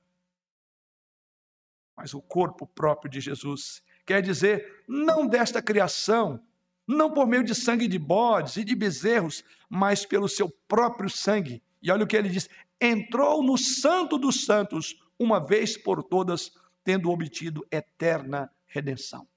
mas 1.98 2.14
o 2.14 2.22
corpo 2.22 2.68
próprio 2.68 3.10
de 3.10 3.20
Jesus. 3.20 3.82
Quer 4.06 4.22
dizer, 4.22 4.84
não 4.88 5.26
desta 5.26 5.60
criação, 5.60 6.40
não 6.88 7.12
por 7.12 7.28
meio 7.28 7.44
de 7.44 7.56
sangue 7.56 7.88
de 7.88 7.98
bodes 7.98 8.58
e 8.58 8.64
de 8.64 8.76
bezerros, 8.76 9.44
mas 9.68 10.06
pelo 10.06 10.30
seu 10.30 10.50
próprio 10.68 11.10
sangue. 11.10 11.64
E 11.82 11.92
olha 11.92 12.04
o 12.04 12.08
que 12.08 12.16
ele 12.16 12.30
diz: 12.30 12.48
entrou 12.80 13.44
no 13.44 13.58
Santo 13.58 14.20
dos 14.20 14.46
Santos, 14.46 15.02
uma 15.18 15.44
vez 15.44 15.76
por 15.76 16.04
todas, 16.04 16.52
tendo 16.90 17.12
obtido 17.12 17.68
eterna 17.70 18.52
redenção. 18.66 19.30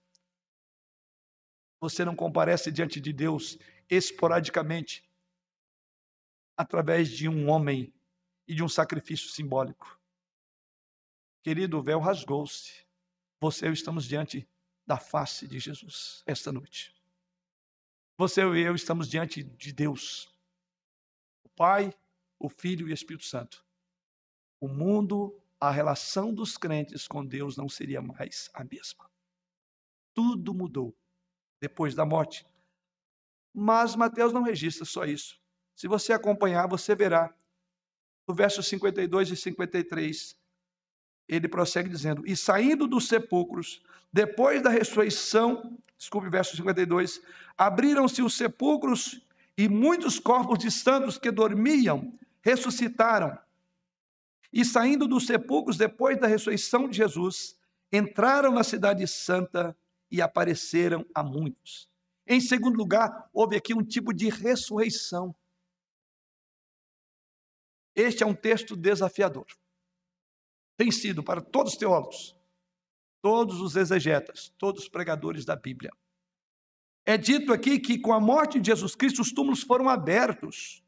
Você 1.79 2.03
não 2.03 2.17
comparece 2.17 2.73
diante 2.73 2.99
de 2.99 3.13
Deus 3.13 3.59
esporadicamente 3.91 5.07
através 6.57 7.11
de 7.11 7.29
um 7.29 7.51
homem 7.51 7.93
e 8.49 8.55
de 8.55 8.63
um 8.63 8.71
sacrifício 8.71 9.29
simbólico. 9.29 10.01
Querido, 11.43 11.79
o 11.79 11.83
véu 11.83 12.01
rasgou-se. 12.01 12.87
Você 13.39 13.67
e 13.67 13.69
eu 13.69 13.75
estamos 13.75 14.07
diante 14.07 14.49
da 14.87 14.97
face 14.97 15.47
de 15.47 15.59
Jesus 15.59 16.23
esta 16.25 16.51
noite. 16.51 16.95
Você 18.17 18.41
e 18.41 18.63
eu 18.63 18.75
estamos 18.75 19.11
diante 19.11 19.43
de 19.43 19.75
Deus, 19.75 20.35
o 21.45 21.51
Pai, 21.51 21.95
o 22.39 22.49
Filho 22.49 22.89
e 22.89 22.93
o 22.93 22.95
Espírito 22.95 23.27
Santo. 23.27 23.63
O 24.59 24.69
mundo, 24.69 25.39
a 25.63 25.71
relação 25.71 26.35
dos 26.35 26.57
crentes 26.57 27.07
com 27.07 27.25
Deus 27.25 27.57
não 27.57 27.69
seria 27.69 28.03
mais 28.03 28.51
a 28.53 28.65
mesma. 28.65 29.09
Tudo 30.13 30.53
mudou 30.53 30.93
depois 31.61 31.95
da 31.95 32.05
morte. 32.05 32.45
Mas 33.55 33.95
Mateus 33.95 34.33
não 34.33 34.43
registra 34.43 34.85
só 34.85 35.05
isso. 35.05 35.41
Se 35.77 35.87
você 35.87 36.13
acompanhar, 36.13 36.67
você 36.67 36.97
verá. 36.97 37.33
No 38.27 38.35
verso 38.35 38.61
52 38.61 39.31
e 39.31 39.37
53, 39.37 40.37
ele 41.29 41.47
prossegue 41.47 41.89
dizendo: 41.89 42.27
E 42.27 42.37
saindo 42.37 42.89
dos 42.89 43.07
sepulcros, 43.07 43.85
depois 44.13 44.61
da 44.63 44.69
ressurreição, 44.69 45.79
desculpe, 45.97 46.29
verso 46.29 46.57
52, 46.57 47.23
abriram-se 47.57 48.21
os 48.21 48.37
sepulcros 48.37 49.25
e 49.57 49.69
muitos 49.69 50.19
corpos 50.19 50.59
de 50.59 50.73
santos 50.73 51.19
que 51.19 51.31
dormiam 51.31 52.19
ressuscitaram. 52.41 53.39
E 54.53 54.65
saindo 54.65 55.09
dos 55.09 55.27
sepulcros 55.27 55.77
depois 55.77 56.21
da 56.21 56.27
ressurreição 56.27 56.89
de 56.89 56.97
Jesus, 56.97 57.57
entraram 57.91 58.53
na 58.53 58.63
cidade 58.63 59.07
santa 59.07 59.77
e 60.11 60.21
apareceram 60.21 61.07
a 61.15 61.23
muitos. 61.23 61.89
Em 62.27 62.41
segundo 62.41 62.77
lugar, 62.77 63.29
houve 63.33 63.57
aqui 63.57 63.75
um 63.75 63.83
tipo 63.83 64.13
de 64.13 64.29
ressurreição. 64.29 65.35
Este 67.95 68.23
é 68.23 68.27
um 68.27 68.35
texto 68.35 68.77
desafiador. 68.77 69.47
Tem 70.77 70.91
sido 70.91 71.23
para 71.23 71.41
todos 71.41 71.73
os 71.73 71.79
teólogos, 71.79 72.37
todos 73.21 73.61
os 73.61 73.77
exegetas, 73.77 74.53
todos 74.59 74.83
os 74.83 74.89
pregadores 74.89 75.45
da 75.45 75.57
Bíblia. 75.57 75.91
É 77.05 77.19
dito 77.19 77.53
aqui 77.53 77.79
que 77.79 77.99
com 77.99 78.13
a 78.13 78.21
morte 78.21 78.61
de 78.61 78.69
Jesus 78.69 78.95
Cristo 78.95 79.23
os 79.23 79.33
túmulos 79.33 79.63
foram 79.63 79.89
abertos. 79.89 80.83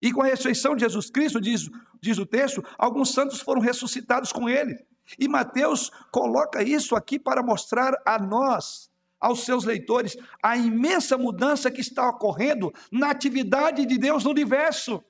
E 0.00 0.12
com 0.12 0.22
a 0.22 0.26
ressurreição 0.26 0.76
de 0.76 0.82
Jesus 0.82 1.10
Cristo, 1.10 1.40
diz, 1.40 1.68
diz 2.00 2.18
o 2.18 2.26
texto, 2.26 2.64
alguns 2.78 3.12
santos 3.12 3.40
foram 3.40 3.60
ressuscitados 3.60 4.32
com 4.32 4.48
ele. 4.48 4.78
E 5.18 5.26
Mateus 5.28 5.90
coloca 6.10 6.62
isso 6.62 6.94
aqui 6.94 7.18
para 7.18 7.42
mostrar 7.42 7.94
a 8.04 8.18
nós, 8.18 8.90
aos 9.20 9.44
seus 9.44 9.64
leitores, 9.64 10.16
a 10.42 10.56
imensa 10.56 11.16
mudança 11.16 11.70
que 11.70 11.80
está 11.80 12.08
ocorrendo 12.08 12.72
na 12.92 13.10
atividade 13.10 13.86
de 13.86 13.98
Deus 13.98 14.24
no 14.24 14.30
universo. 14.30 15.02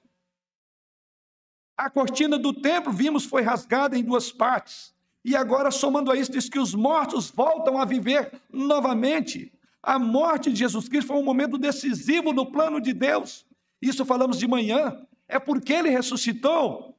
A 1.77 1.91
cortina 1.91 2.39
do 2.39 2.53
templo, 2.53 2.93
vimos, 2.93 3.25
foi 3.25 3.43
rasgada 3.43 3.99
em 3.99 4.03
duas 4.03 4.33
partes. 4.33 4.95
E 5.25 5.37
agora, 5.37 5.71
somando 5.71 6.11
a 6.11 6.17
isso, 6.17 6.33
diz 6.33 6.49
que 6.49 6.59
os 6.59 6.75
mortos 6.75 7.31
voltam 7.31 7.79
a 7.79 7.85
viver 7.85 8.41
novamente. 8.51 9.53
A 9.83 9.99
morte 9.99 10.51
de 10.51 10.59
Jesus 10.59 10.89
Cristo 10.89 11.09
foi 11.09 11.17
um 11.17 11.25
momento 11.25 11.59
decisivo 11.59 12.33
no 12.33 12.51
plano 12.51 12.81
de 12.81 12.93
Deus. 12.93 13.47
Isso 13.81 14.05
falamos 14.05 14.39
de 14.39 14.47
manhã. 14.47 15.07
É 15.27 15.39
porque 15.39 15.73
ele 15.73 15.91
ressuscitou 15.91 16.99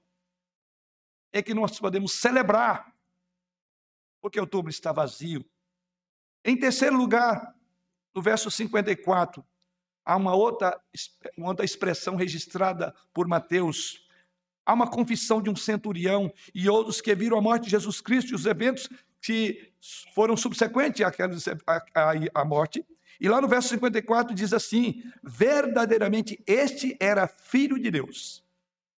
é 1.32 1.44
que 1.44 1.54
nós 1.54 1.80
podemos 1.80 2.14
celebrar, 2.14 2.92
porque 4.20 4.40
o 4.40 4.48
túmulo 4.48 4.70
está 4.70 4.92
vazio. 4.92 5.46
Em 6.44 6.58
terceiro 6.58 6.98
lugar, 6.98 7.56
no 8.16 8.22
verso 8.22 8.50
54, 8.50 9.46
há 10.04 10.16
uma 10.16 10.34
outra, 10.34 10.82
uma 11.38 11.50
outra 11.50 11.64
expressão 11.64 12.16
registrada 12.16 12.96
por 13.14 13.28
Mateus 13.28 14.10
Há 14.70 14.74
uma 14.74 14.88
confissão 14.88 15.42
de 15.42 15.50
um 15.50 15.56
centurião 15.56 16.32
e 16.54 16.70
outros 16.70 17.02
que 17.02 17.16
viram 17.16 17.40
a 17.40 17.42
morte 17.42 17.64
de 17.64 17.72
Jesus 17.72 18.00
Cristo 18.00 18.30
e 18.30 18.36
os 18.36 18.46
eventos 18.46 18.88
que 19.20 19.74
foram 20.14 20.38
subsequentes 20.38 21.04
à, 22.36 22.46
morte. 22.46 22.86
E 23.20 23.28
lá 23.28 23.42
no 23.42 23.48
verso 23.48 23.70
54 23.70 24.34
diz 24.34 24.54
assim: 24.54 25.04
verdadeiramente 25.24 26.42
este 26.48 26.96
era 27.00 27.28
filho 27.28 27.80
de 27.80 27.92
Deus. 27.92 28.44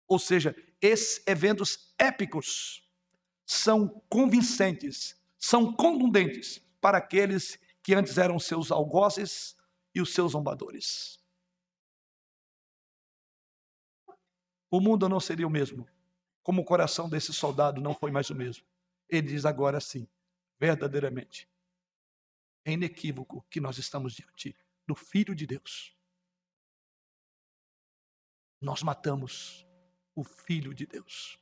Ou 0.07 0.19
seja, 0.19 0.55
esses 0.81 1.25
eventos 1.25 1.93
épicos 1.97 2.87
são 3.45 3.87
convincentes, 4.09 5.19
são 5.37 5.73
contundentes 5.73 6.61
para 6.79 6.97
aqueles 6.97 7.59
que 7.83 7.93
antes 7.93 8.17
eram 8.17 8.39
seus 8.39 8.71
algozes 8.71 9.55
e 9.93 10.01
os 10.01 10.13
seus 10.13 10.33
zombadores. 10.33 11.21
o 14.71 14.79
mundo 14.79 15.09
não 15.09 15.19
seria 15.19 15.45
o 15.45 15.49
mesmo. 15.49 15.85
Como 16.41 16.61
o 16.61 16.65
coração 16.65 17.09
desse 17.09 17.33
soldado 17.33 17.81
não 17.81 17.93
foi 17.93 18.09
mais 18.09 18.29
o 18.29 18.35
mesmo. 18.35 18.65
Ele 19.09 19.27
diz 19.27 19.45
agora 19.45 19.81
sim, 19.81 20.07
verdadeiramente, 20.57 21.47
é 22.63 22.73
inequívoco 22.73 23.45
que 23.49 23.59
nós 23.59 23.77
estamos 23.77 24.13
diante 24.13 24.55
do 24.87 24.95
Filho 24.95 25.33
de 25.35 25.47
Deus. 25.47 25.95
Nós 28.59 28.83
matamos 28.83 29.65
o 30.13 30.23
Filho 30.23 30.73
de 30.73 30.85
Deus. 30.85 31.39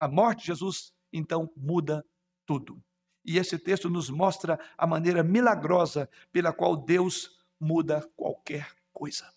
A 0.00 0.08
morte 0.08 0.40
de 0.40 0.46
Jesus, 0.46 0.94
então, 1.12 1.52
muda 1.56 2.04
tudo. 2.46 2.82
E 3.24 3.38
esse 3.38 3.58
texto 3.58 3.88
nos 3.88 4.10
mostra 4.10 4.58
a 4.76 4.86
maneira 4.86 5.22
milagrosa 5.22 6.08
pela 6.32 6.52
qual 6.52 6.76
Deus 6.76 7.38
muda 7.60 8.08
qualquer 8.16 8.74
coisa. 8.92 9.32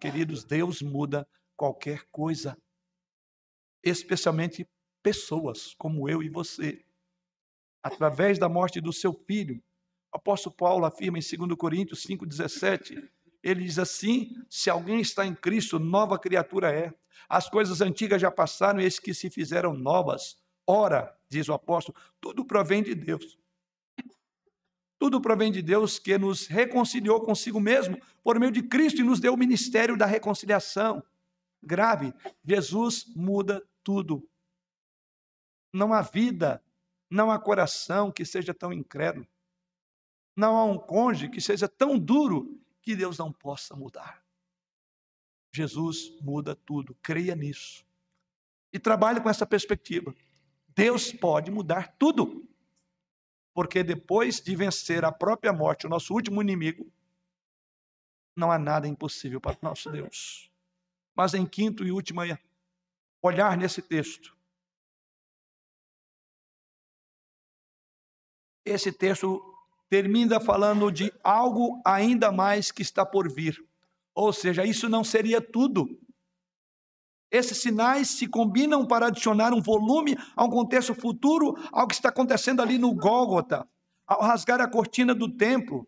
Queridos, 0.00 0.44
Deus 0.44 0.80
muda 0.80 1.28
qualquer 1.56 2.06
coisa, 2.10 2.56
especialmente 3.82 4.68
pessoas 5.02 5.74
como 5.74 6.08
eu 6.08 6.22
e 6.22 6.28
você. 6.28 6.85
Através 7.82 8.38
da 8.38 8.48
morte 8.48 8.80
do 8.80 8.92
seu 8.92 9.12
filho, 9.12 9.62
o 10.12 10.16
apóstolo 10.16 10.54
Paulo 10.54 10.84
afirma 10.84 11.18
em 11.18 11.20
2 11.20 11.56
Coríntios 11.56 12.04
5,17, 12.06 13.08
ele 13.42 13.64
diz 13.64 13.78
assim: 13.78 14.34
se 14.50 14.68
alguém 14.68 15.00
está 15.00 15.24
em 15.24 15.34
Cristo, 15.34 15.78
nova 15.78 16.18
criatura 16.18 16.72
é. 16.72 16.92
As 17.28 17.48
coisas 17.48 17.80
antigas 17.80 18.20
já 18.20 18.30
passaram, 18.30 18.80
eis 18.80 18.98
que 18.98 19.14
se 19.14 19.30
fizeram 19.30 19.72
novas. 19.74 20.36
Ora, 20.66 21.16
diz 21.28 21.48
o 21.48 21.52
apóstolo, 21.52 21.96
tudo 22.20 22.44
provém 22.44 22.82
de 22.82 22.94
Deus. 22.94 23.38
Tudo 24.98 25.20
provém 25.20 25.52
de 25.52 25.62
Deus 25.62 25.98
que 25.98 26.16
nos 26.18 26.46
reconciliou 26.46 27.20
consigo 27.20 27.60
mesmo 27.60 28.00
por 28.24 28.40
meio 28.40 28.50
de 28.50 28.62
Cristo 28.62 29.00
e 29.00 29.04
nos 29.04 29.20
deu 29.20 29.34
o 29.34 29.38
ministério 29.38 29.96
da 29.96 30.06
reconciliação. 30.06 31.02
Grave, 31.62 32.12
Jesus 32.44 33.06
muda 33.14 33.62
tudo. 33.84 34.28
Não 35.72 35.92
há 35.92 36.00
vida, 36.00 36.62
não 37.10 37.30
há 37.30 37.38
coração 37.38 38.10
que 38.10 38.24
seja 38.24 38.52
tão 38.52 38.72
incrédulo. 38.72 39.26
Não 40.34 40.56
há 40.56 40.64
um 40.64 40.78
cônjuge 40.78 41.30
que 41.30 41.40
seja 41.40 41.68
tão 41.68 41.98
duro 41.98 42.60
que 42.82 42.94
Deus 42.94 43.18
não 43.18 43.32
possa 43.32 43.74
mudar. 43.74 44.22
Jesus 45.52 46.18
muda 46.20 46.54
tudo, 46.54 46.94
creia 47.02 47.34
nisso. 47.34 47.84
E 48.72 48.78
trabalhe 48.78 49.20
com 49.20 49.30
essa 49.30 49.46
perspectiva. 49.46 50.14
Deus 50.68 51.12
pode 51.12 51.50
mudar 51.50 51.96
tudo 51.96 52.46
porque 53.56 53.82
depois 53.82 54.38
de 54.38 54.54
vencer 54.54 55.02
a 55.02 55.10
própria 55.10 55.50
morte, 55.50 55.86
o 55.86 55.88
nosso 55.88 56.12
último 56.12 56.42
inimigo, 56.42 56.92
não 58.36 58.52
há 58.52 58.58
nada 58.58 58.86
impossível 58.86 59.40
para 59.40 59.56
o 59.56 59.58
nosso 59.62 59.90
Deus. 59.90 60.52
Mas 61.14 61.32
em 61.32 61.46
quinto 61.46 61.82
e 61.82 61.90
último 61.90 62.20
olhar 63.22 63.56
nesse 63.56 63.80
texto, 63.80 64.35
esse 68.66 68.90
texto 68.90 69.40
termina 69.88 70.40
falando 70.40 70.90
de 70.90 71.12
algo 71.22 71.80
ainda 71.86 72.32
mais 72.32 72.72
que 72.72 72.82
está 72.82 73.06
por 73.06 73.32
vir. 73.32 73.56
Ou 74.14 74.32
seja, 74.32 74.64
isso 74.64 74.88
não 74.88 75.04
seria 75.04 75.40
tudo. 75.40 75.88
Esses 77.30 77.58
sinais 77.58 78.08
se 78.10 78.26
combinam 78.26 78.86
para 78.86 79.06
adicionar 79.06 79.52
um 79.52 79.60
volume 79.60 80.16
a 80.34 80.44
um 80.44 80.50
contexto 80.50 80.94
futuro 80.94 81.56
ao 81.72 81.86
que 81.86 81.94
está 81.94 82.08
acontecendo 82.08 82.62
ali 82.62 82.78
no 82.78 82.94
Gólgota, 82.94 83.66
ao 84.06 84.22
rasgar 84.22 84.60
a 84.60 84.68
cortina 84.68 85.14
do 85.14 85.28
templo, 85.28 85.86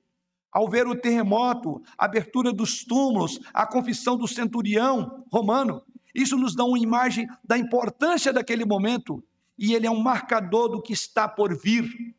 ao 0.52 0.68
ver 0.68 0.86
o 0.86 0.98
terremoto, 1.00 1.82
a 1.96 2.04
abertura 2.04 2.52
dos 2.52 2.84
túmulos, 2.84 3.38
a 3.52 3.66
confissão 3.66 4.16
do 4.16 4.26
centurião 4.26 5.24
romano. 5.32 5.82
Isso 6.14 6.36
nos 6.36 6.54
dá 6.54 6.64
uma 6.64 6.78
imagem 6.78 7.28
da 7.44 7.56
importância 7.56 8.32
daquele 8.32 8.64
momento 8.64 9.22
e 9.58 9.74
ele 9.74 9.86
é 9.86 9.90
um 9.90 10.02
marcador 10.02 10.68
do 10.68 10.82
que 10.82 10.92
está 10.92 11.28
por 11.28 11.56
vir. 11.56 12.14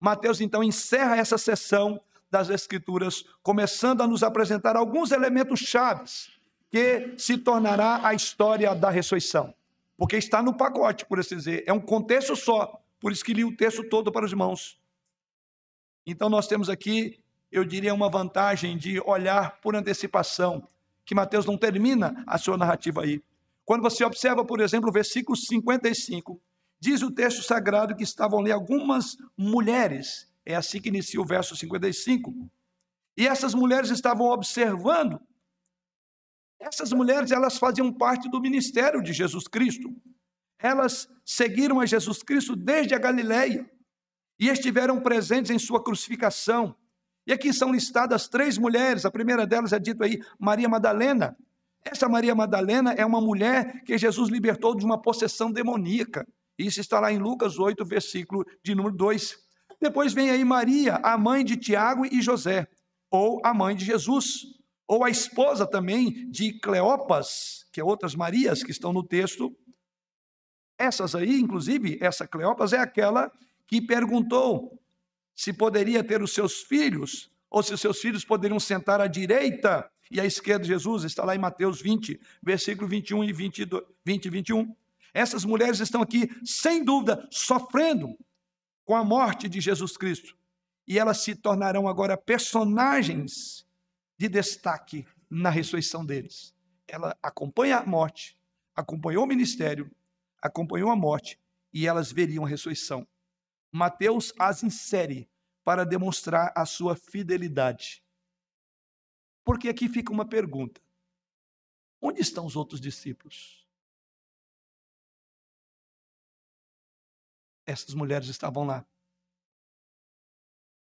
Mateus 0.00 0.40
então 0.40 0.62
encerra 0.62 1.16
essa 1.16 1.36
sessão 1.36 2.00
das 2.30 2.50
Escrituras, 2.50 3.24
começando 3.42 4.02
a 4.02 4.06
nos 4.06 4.22
apresentar 4.22 4.76
alguns 4.76 5.10
elementos 5.12 5.60
chaves 5.60 6.30
que 6.70 7.14
se 7.16 7.38
tornará 7.38 8.06
a 8.06 8.12
história 8.12 8.74
da 8.74 8.90
ressurreição. 8.90 9.54
Porque 9.96 10.16
está 10.16 10.42
no 10.42 10.54
pacote, 10.54 11.04
por 11.06 11.18
assim 11.18 11.36
dizer. 11.36 11.64
É 11.66 11.72
um 11.72 11.80
contexto 11.80 12.36
só. 12.36 12.80
Por 13.00 13.10
isso 13.10 13.24
que 13.24 13.32
li 13.32 13.44
o 13.44 13.56
texto 13.56 13.82
todo 13.88 14.12
para 14.12 14.24
os 14.24 14.30
irmãos. 14.30 14.78
Então 16.06 16.28
nós 16.28 16.46
temos 16.46 16.68
aqui, 16.68 17.18
eu 17.50 17.64
diria, 17.64 17.92
uma 17.92 18.10
vantagem 18.10 18.76
de 18.76 19.00
olhar 19.00 19.60
por 19.60 19.74
antecipação, 19.74 20.66
que 21.04 21.14
Mateus 21.14 21.46
não 21.46 21.56
termina 21.56 22.22
a 22.26 22.38
sua 22.38 22.56
narrativa 22.56 23.02
aí. 23.02 23.22
Quando 23.64 23.82
você 23.82 24.04
observa, 24.04 24.44
por 24.44 24.60
exemplo, 24.60 24.88
o 24.88 24.92
versículo 24.92 25.36
55, 25.36 26.40
diz 26.80 27.02
o 27.02 27.10
texto 27.10 27.42
sagrado 27.42 27.94
que 27.94 28.02
estavam 28.02 28.40
ali 28.40 28.52
algumas 28.52 29.16
mulheres. 29.36 30.28
É 30.44 30.54
assim 30.54 30.80
que 30.80 30.88
inicia 30.88 31.20
o 31.20 31.26
verso 31.26 31.54
55. 31.56 32.32
E 33.16 33.26
essas 33.26 33.54
mulheres 33.54 33.90
estavam 33.90 34.26
observando. 34.26 35.20
Essas 36.60 36.92
mulheres, 36.92 37.30
elas 37.30 37.58
faziam 37.58 37.92
parte 37.92 38.28
do 38.30 38.40
ministério 38.40 39.02
de 39.02 39.12
Jesus 39.12 39.46
Cristo. 39.46 39.94
Elas 40.58 41.08
seguiram 41.24 41.80
a 41.80 41.86
Jesus 41.86 42.22
Cristo 42.22 42.56
desde 42.56 42.94
a 42.94 42.98
Galileia 42.98 43.68
e 44.38 44.48
estiveram 44.48 45.00
presentes 45.00 45.50
em 45.50 45.58
sua 45.58 45.82
crucificação. 45.82 46.74
E 47.26 47.32
aqui 47.32 47.52
são 47.52 47.72
listadas 47.72 48.28
três 48.28 48.56
mulheres. 48.56 49.04
A 49.04 49.10
primeira 49.10 49.46
delas 49.46 49.72
é 49.72 49.78
dito 49.78 50.02
aí 50.02 50.18
Maria 50.38 50.68
Madalena. 50.68 51.36
Essa 51.84 52.08
Maria 52.08 52.34
Madalena 52.34 52.92
é 52.92 53.04
uma 53.04 53.20
mulher 53.20 53.82
que 53.84 53.96
Jesus 53.96 54.30
libertou 54.30 54.74
de 54.74 54.84
uma 54.84 55.00
possessão 55.00 55.52
demoníaca. 55.52 56.26
Isso 56.58 56.80
está 56.80 56.98
lá 56.98 57.12
em 57.12 57.18
Lucas 57.18 57.58
8, 57.58 57.84
versículo 57.84 58.44
de 58.64 58.74
número 58.74 58.96
2. 58.96 59.36
Depois 59.80 60.12
vem 60.12 60.30
aí 60.30 60.44
Maria, 60.44 60.96
a 60.96 61.16
mãe 61.16 61.44
de 61.44 61.56
Tiago 61.56 62.04
e 62.04 62.20
José, 62.20 62.66
ou 63.10 63.40
a 63.44 63.54
mãe 63.54 63.76
de 63.76 63.84
Jesus, 63.84 64.40
ou 64.86 65.04
a 65.04 65.10
esposa 65.10 65.66
também 65.66 66.28
de 66.30 66.58
Cleopas, 66.58 67.64
que 67.72 67.80
é 67.80 67.84
outras 67.84 68.14
Marias 68.14 68.62
que 68.62 68.72
estão 68.72 68.92
no 68.92 69.06
texto. 69.06 69.54
Essas 70.76 71.14
aí, 71.14 71.38
inclusive, 71.38 71.98
essa 72.00 72.26
Cleopas 72.26 72.72
é 72.72 72.78
aquela 72.78 73.30
que 73.66 73.80
perguntou 73.80 74.82
se 75.34 75.52
poderia 75.52 76.02
ter 76.02 76.20
os 76.20 76.32
seus 76.32 76.62
filhos, 76.62 77.30
ou 77.48 77.62
se 77.62 77.72
os 77.72 77.80
seus 77.80 78.00
filhos 78.00 78.24
poderiam 78.24 78.58
sentar 78.58 79.00
à 79.00 79.06
direita 79.06 79.88
e 80.10 80.20
à 80.20 80.24
esquerda 80.24 80.64
de 80.64 80.68
Jesus, 80.68 81.04
está 81.04 81.24
lá 81.24 81.36
em 81.36 81.38
Mateus 81.38 81.80
20, 81.80 82.20
versículo 82.42 82.88
21 82.88 83.22
e 83.24 83.32
20, 83.32 83.68
20 84.04 84.24
e 84.24 84.30
21. 84.30 84.76
Essas 85.12 85.44
mulheres 85.44 85.80
estão 85.80 86.02
aqui, 86.02 86.28
sem 86.44 86.84
dúvida, 86.84 87.26
sofrendo 87.30 88.16
com 88.84 88.94
a 88.94 89.04
morte 89.04 89.48
de 89.48 89.60
Jesus 89.60 89.96
Cristo. 89.96 90.36
E 90.86 90.98
elas 90.98 91.18
se 91.18 91.34
tornarão 91.34 91.86
agora 91.86 92.16
personagens 92.16 93.66
de 94.16 94.28
destaque 94.28 95.06
na 95.28 95.50
ressurreição 95.50 96.04
deles. 96.04 96.54
Ela 96.86 97.16
acompanha 97.22 97.78
a 97.78 97.86
morte, 97.86 98.38
acompanhou 98.74 99.24
o 99.24 99.26
ministério, 99.26 99.90
acompanhou 100.40 100.90
a 100.90 100.96
morte 100.96 101.38
e 101.72 101.86
elas 101.86 102.10
veriam 102.10 102.44
a 102.44 102.48
ressurreição. 102.48 103.06
Mateus 103.70 104.32
as 104.38 104.62
insere 104.62 105.28
para 105.62 105.84
demonstrar 105.84 106.50
a 106.56 106.64
sua 106.64 106.96
fidelidade. 106.96 108.02
Porque 109.44 109.68
aqui 109.68 109.88
fica 109.88 110.10
uma 110.10 110.26
pergunta: 110.26 110.80
onde 112.00 112.22
estão 112.22 112.46
os 112.46 112.56
outros 112.56 112.80
discípulos? 112.80 113.67
Essas 117.68 117.94
mulheres 117.94 118.28
estavam 118.28 118.64
lá. 118.64 118.82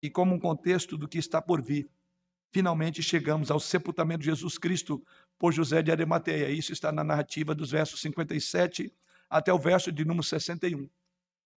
E 0.01 0.09
como 0.09 0.34
um 0.34 0.39
contexto 0.39 0.97
do 0.97 1.07
que 1.07 1.19
está 1.19 1.39
por 1.39 1.61
vir, 1.61 1.88
finalmente 2.51 3.03
chegamos 3.03 3.51
ao 3.51 3.59
sepultamento 3.59 4.21
de 4.21 4.26
Jesus 4.26 4.57
Cristo 4.57 5.05
por 5.38 5.53
José 5.53 5.84
de 5.84 5.91
Arimateia. 5.91 6.49
Isso 6.49 6.74
está 6.74 6.91
na 6.91 7.03
narrativa 7.03 7.53
dos 7.53 7.69
versos 7.69 8.01
57 8.01 8.91
até 9.30 9.53
o 9.53 9.59
verso 9.59 9.91
de 9.91 10.03
número 10.03 10.24
61. 10.24 10.89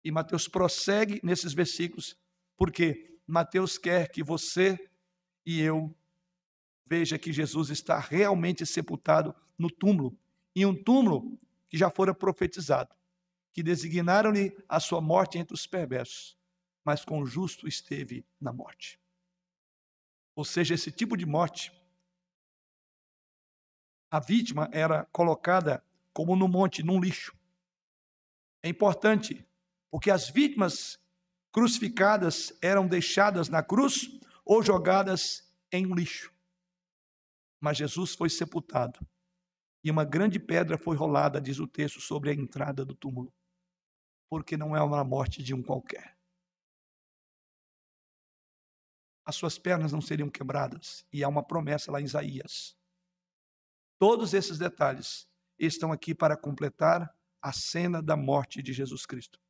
E 0.04 0.10
Mateus 0.10 0.46
prossegue 0.46 1.18
nesses 1.24 1.54
versículos, 1.54 2.14
porque 2.58 3.18
Mateus 3.26 3.78
quer 3.78 4.10
que 4.10 4.22
você 4.22 4.78
e 5.46 5.62
eu 5.62 5.96
veja 6.84 7.18
que 7.18 7.32
Jesus 7.32 7.70
está 7.70 7.98
realmente 7.98 8.66
sepultado 8.66 9.34
no 9.58 9.70
túmulo, 9.70 10.14
em 10.54 10.66
um 10.66 10.74
túmulo 10.74 11.38
que 11.70 11.78
já 11.78 11.88
fora 11.88 12.14
profetizado, 12.14 12.94
que 13.56 13.62
designaram-lhe 13.62 14.54
a 14.68 14.78
sua 14.78 15.00
morte 15.00 15.38
entre 15.38 15.54
os 15.54 15.66
perversos, 15.66 16.36
mas 16.84 17.02
com 17.02 17.22
o 17.22 17.26
justo 17.26 17.66
esteve 17.66 18.22
na 18.38 18.52
morte. 18.52 19.00
Ou 20.34 20.44
seja, 20.44 20.74
esse 20.74 20.92
tipo 20.92 21.16
de 21.16 21.24
morte, 21.24 21.72
a 24.10 24.20
vítima 24.20 24.68
era 24.70 25.06
colocada 25.06 25.82
como 26.12 26.36
no 26.36 26.46
monte, 26.46 26.82
num 26.82 27.00
lixo. 27.00 27.34
É 28.62 28.68
importante 28.68 29.42
porque 29.90 30.10
as 30.10 30.28
vítimas 30.28 31.00
crucificadas 31.50 32.52
eram 32.60 32.86
deixadas 32.86 33.48
na 33.48 33.62
cruz 33.62 34.20
ou 34.44 34.62
jogadas 34.62 35.50
em 35.72 35.86
um 35.86 35.94
lixo. 35.94 36.30
Mas 37.58 37.78
Jesus 37.78 38.14
foi 38.14 38.28
sepultado 38.28 39.00
e 39.82 39.90
uma 39.90 40.04
grande 40.04 40.38
pedra 40.38 40.76
foi 40.76 40.94
rolada, 40.94 41.40
diz 41.40 41.58
o 41.58 41.66
texto, 41.66 42.02
sobre 42.02 42.28
a 42.28 42.34
entrada 42.34 42.84
do 42.84 42.94
túmulo, 42.94 43.32
porque 44.28 44.56
não 44.56 44.76
é 44.76 44.82
uma 44.82 45.04
morte 45.04 45.42
de 45.42 45.54
um 45.54 45.62
qualquer. 45.62 46.16
As 49.24 49.34
suas 49.34 49.58
pernas 49.58 49.92
não 49.92 50.00
seriam 50.00 50.30
quebradas, 50.30 51.04
e 51.12 51.24
há 51.24 51.28
uma 51.28 51.42
promessa 51.42 51.90
lá 51.90 52.00
em 52.00 52.04
Isaías. 52.04 52.76
Todos 53.98 54.34
esses 54.34 54.58
detalhes 54.58 55.28
estão 55.58 55.90
aqui 55.90 56.14
para 56.14 56.36
completar 56.36 57.12
a 57.42 57.52
cena 57.52 58.02
da 58.02 58.16
morte 58.16 58.62
de 58.62 58.72
Jesus 58.72 59.06
Cristo 59.06 59.40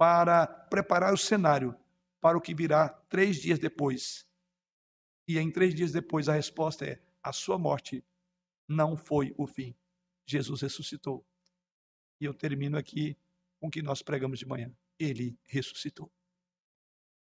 para 0.00 0.46
preparar 0.46 1.12
o 1.12 1.18
cenário 1.18 1.78
para 2.20 2.36
o 2.36 2.40
que 2.40 2.54
virá 2.54 2.88
três 2.88 3.36
dias 3.36 3.58
depois. 3.58 4.26
E 5.28 5.38
em 5.38 5.50
três 5.50 5.74
dias 5.74 5.92
depois 5.92 6.26
a 6.26 6.32
resposta 6.32 6.86
é: 6.86 7.02
a 7.22 7.32
sua 7.32 7.58
morte 7.58 8.02
não 8.66 8.96
foi 8.96 9.34
o 9.36 9.46
fim. 9.46 9.74
Jesus 10.26 10.62
ressuscitou. 10.62 11.26
E 12.20 12.24
eu 12.24 12.32
termino 12.32 12.78
aqui 12.78 13.14
com 13.60 13.70
que 13.70 13.82
nós 13.82 14.02
pregamos 14.02 14.38
de 14.38 14.46
manhã. 14.46 14.74
Ele 14.98 15.38
ressuscitou. 15.44 16.10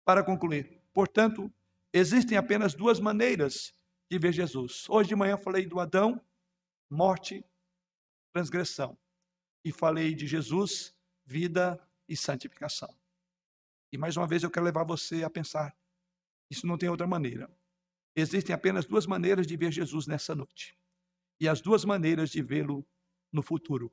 Para 0.04 0.24
concluir, 0.24 0.82
portanto, 0.92 1.52
existem 1.92 2.36
apenas 2.36 2.74
duas 2.74 2.98
maneiras 2.98 3.74
de 4.10 4.18
ver 4.18 4.32
Jesus. 4.32 4.88
Hoje 4.88 5.10
de 5.10 5.16
manhã 5.16 5.36
falei 5.36 5.66
do 5.66 5.78
Adão, 5.78 6.20
morte, 6.90 7.44
transgressão. 8.32 8.98
E 9.64 9.70
falei 9.70 10.12
de 10.12 10.26
Jesus, 10.26 10.92
vida, 11.24 11.80
e 12.08 12.16
santificação. 12.16 12.94
E 13.90 13.98
mais 13.98 14.16
uma 14.16 14.26
vez 14.26 14.42
eu 14.42 14.50
quero 14.50 14.66
levar 14.66 14.84
você 14.84 15.24
a 15.24 15.30
pensar: 15.30 15.76
isso 16.50 16.66
não 16.66 16.76
tem 16.76 16.88
outra 16.88 17.06
maneira. 17.06 17.50
Existem 18.14 18.54
apenas 18.54 18.84
duas 18.84 19.06
maneiras 19.06 19.46
de 19.46 19.56
ver 19.56 19.72
Jesus 19.72 20.06
nessa 20.06 20.34
noite. 20.34 20.76
E 21.40 21.48
as 21.48 21.60
duas 21.60 21.84
maneiras 21.84 22.30
de 22.30 22.42
vê-lo 22.42 22.86
no 23.32 23.42
futuro. 23.42 23.90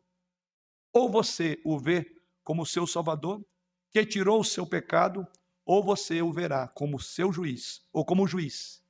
Ou 0.91 1.09
você 1.09 1.61
o 1.63 1.79
vê 1.79 2.18
como 2.43 2.65
seu 2.65 2.85
Salvador, 2.87 3.43
que 3.91 4.05
tirou 4.05 4.39
o 4.39 4.43
seu 4.43 4.65
pecado, 4.65 5.27
ou 5.65 5.83
você 5.83 6.21
o 6.21 6.31
verá 6.31 6.67
como 6.67 6.99
seu 6.99 7.31
juiz, 7.31 7.85
ou 7.93 8.03
como 8.03 8.27
juiz, 8.27 8.83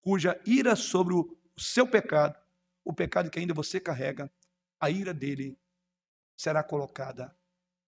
cuja 0.00 0.40
ira 0.46 0.76
sobre 0.76 1.14
o 1.14 1.36
seu 1.56 1.86
pecado, 1.86 2.38
o 2.84 2.92
pecado 2.92 3.30
que 3.30 3.38
ainda 3.38 3.54
você 3.54 3.80
carrega, 3.80 4.30
a 4.78 4.90
ira 4.90 5.12
dele 5.12 5.58
será 6.36 6.62
colocada 6.62 7.36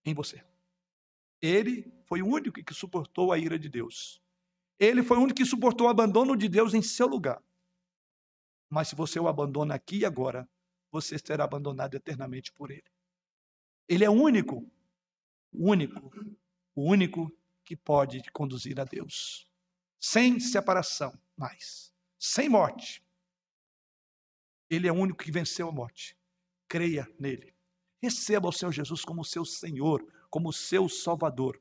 em 0.05 0.15
você. 0.15 0.43
Ele 1.41 1.93
foi 2.07 2.23
o 2.23 2.27
único 2.27 2.63
que 2.65 2.75
suportou 2.75 3.33
a 3.33 3.39
ira 3.39 3.59
de 3.59 3.69
Deus. 3.69 4.21
Ele 4.79 5.03
foi 5.03 5.17
o 5.17 5.21
único 5.21 5.37
que 5.37 5.45
suportou 5.45 5.87
o 5.87 5.91
abandono 5.91 6.37
de 6.37 6.49
Deus 6.49 6.75
em 6.75 6.83
seu 6.83 7.07
lugar. 7.07 7.43
Mas 8.69 8.89
se 8.89 8.97
você 8.97 9.19
o 9.21 9.29
abandona 9.29 9.75
aqui 9.75 9.99
e 9.99 10.05
agora, 10.05 10.49
você 10.91 11.19
será 11.19 11.45
abandonado 11.45 11.95
eternamente 11.95 12.53
por 12.53 12.71
ele. 12.71 12.91
Ele 13.89 14.05
é 14.05 14.11
o 14.11 14.15
único, 14.15 14.69
o 15.53 15.71
único, 15.71 16.11
o 16.75 16.91
único 16.91 17.33
que 17.65 17.77
pode 17.77 18.23
conduzir 18.33 18.81
a 18.81 18.85
Deus. 18.85 19.51
Sem 20.01 20.39
separação 20.39 21.13
mais, 21.37 21.93
sem 22.19 22.49
morte. 22.49 23.03
Ele 24.71 24.87
é 24.87 24.93
o 24.93 24.97
único 24.97 25.23
que 25.23 25.33
venceu 25.33 25.69
a 25.69 25.73
morte. 25.73 26.17
Creia 26.69 27.09
nele. 27.19 27.55
Receba 28.01 28.49
o 28.49 28.53
Senhor 28.53 28.73
Jesus 28.73 29.05
como 29.05 29.25
seu 29.25 29.45
Senhor, 29.45 30.07
como 30.31 30.53
seu 30.53 30.89
Salvador. 30.89 31.61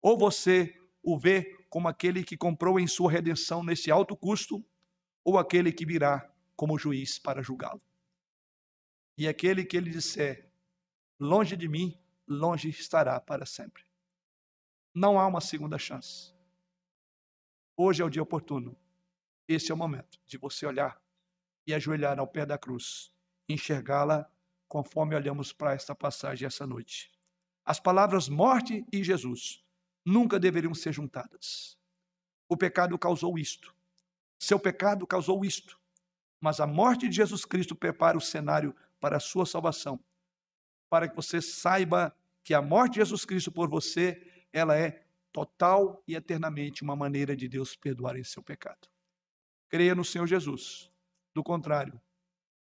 Ou 0.00 0.18
você 0.18 0.74
o 1.02 1.18
vê 1.18 1.56
como 1.68 1.88
aquele 1.88 2.24
que 2.24 2.36
comprou 2.36 2.78
em 2.78 2.86
sua 2.86 3.10
redenção 3.10 3.62
nesse 3.62 3.90
alto 3.90 4.16
custo, 4.16 4.64
ou 5.24 5.38
aquele 5.38 5.72
que 5.72 5.86
virá 5.86 6.30
como 6.56 6.78
juiz 6.78 7.18
para 7.18 7.42
julgá-lo. 7.42 7.80
E 9.16 9.28
aquele 9.28 9.64
que 9.64 9.76
ele 9.76 9.90
disser, 9.90 10.50
longe 11.18 11.56
de 11.56 11.68
mim, 11.68 11.98
longe 12.32 12.68
estará 12.68 13.20
para 13.20 13.46
sempre. 13.46 13.84
Não 14.94 15.18
há 15.18 15.26
uma 15.26 15.40
segunda 15.40 15.78
chance. 15.78 16.34
Hoje 17.76 18.02
é 18.02 18.04
o 18.04 18.10
dia 18.10 18.22
oportuno. 18.22 18.76
Esse 19.48 19.70
é 19.70 19.74
o 19.74 19.78
momento 19.78 20.20
de 20.26 20.38
você 20.38 20.66
olhar 20.66 21.00
e 21.66 21.74
ajoelhar 21.74 22.18
ao 22.18 22.26
pé 22.26 22.46
da 22.46 22.58
cruz, 22.58 23.14
enxergá-la 23.48 24.30
conforme 24.68 25.14
olhamos 25.14 25.52
para 25.52 25.74
esta 25.74 25.94
passagem 25.94 26.46
essa 26.46 26.66
noite. 26.66 27.12
As 27.64 27.78
palavras 27.80 28.28
morte 28.28 28.84
e 28.92 29.04
Jesus 29.04 29.64
nunca 30.04 30.40
deveriam 30.40 30.74
ser 30.74 30.92
juntadas. 30.92 31.78
O 32.48 32.56
pecado 32.56 32.98
causou 32.98 33.38
isto. 33.38 33.74
Seu 34.38 34.58
pecado 34.58 35.06
causou 35.06 35.44
isto. 35.44 35.80
Mas 36.40 36.60
a 36.60 36.66
morte 36.66 37.08
de 37.08 37.16
Jesus 37.16 37.44
Cristo 37.44 37.76
prepara 37.76 38.18
o 38.18 38.20
cenário 38.20 38.74
para 39.00 39.16
a 39.18 39.20
sua 39.20 39.46
salvação. 39.46 40.00
para 40.90 41.08
que 41.08 41.16
você 41.16 41.40
saiba 41.40 42.14
que 42.44 42.54
a 42.54 42.62
morte 42.62 42.94
de 42.94 43.00
Jesus 43.00 43.24
Cristo 43.24 43.52
por 43.52 43.68
você, 43.68 44.46
ela 44.52 44.76
é 44.76 45.04
total 45.32 46.02
e 46.06 46.14
eternamente 46.14 46.82
uma 46.82 46.94
maneira 46.94 47.34
de 47.36 47.48
Deus 47.48 47.74
perdoar 47.74 48.16
esse 48.16 48.32
seu 48.32 48.42
pecado. 48.42 48.88
Creia 49.68 49.94
no 49.94 50.04
Senhor 50.04 50.26
Jesus. 50.26 50.90
Do 51.34 51.42
contrário, 51.42 52.00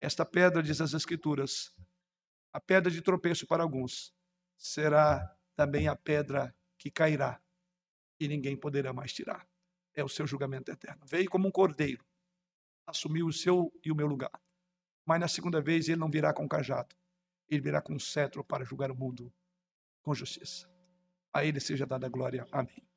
esta 0.01 0.27
pedra, 0.27 0.63
diz 0.63 0.81
as 0.81 0.93
Escrituras, 0.93 1.75
a 2.53 2.61
pedra 2.61 2.91
de 2.91 3.01
tropeço 3.01 3.47
para 3.47 3.63
alguns, 3.63 4.13
será 4.59 5.35
também 5.57 5.89
a 5.89 5.97
pedra 5.97 6.55
que 6.77 6.91
cairá 6.91 7.41
e 8.21 8.29
ninguém 8.29 8.57
poderá 8.57 8.93
mais 8.93 9.13
tirar. 9.13 9.49
É 9.95 10.05
o 10.05 10.09
seu 10.09 10.27
julgamento 10.27 10.71
eterno. 10.71 11.07
Veio 11.07 11.31
como 11.31 11.49
um 11.49 11.51
cordeiro, 11.51 12.05
assumiu 12.87 13.27
o 13.27 13.33
seu 13.33 13.73
e 13.85 13.91
o 13.91 13.95
meu 13.95 14.07
lugar. 14.07 14.39
Mas 15.07 15.21
na 15.21 15.29
segunda 15.29 15.61
vez 15.61 15.89
ele 15.89 15.99
não 15.99 16.11
virá 16.11 16.33
com 16.35 16.49
cajado, 16.49 16.95
ele 17.49 17.63
virá 17.63 17.81
com 17.81 17.95
um 17.95 17.99
cetro 17.99 18.45
para 18.45 18.65
julgar 18.65 18.91
o 18.91 18.97
mundo 18.97 19.33
com 20.03 20.15
justiça. 20.15 20.69
A 21.33 21.45
ele 21.45 21.61
seja 21.61 21.87
dada 21.87 22.07
a 22.07 22.11
glória. 22.11 22.47
Amém. 22.53 22.92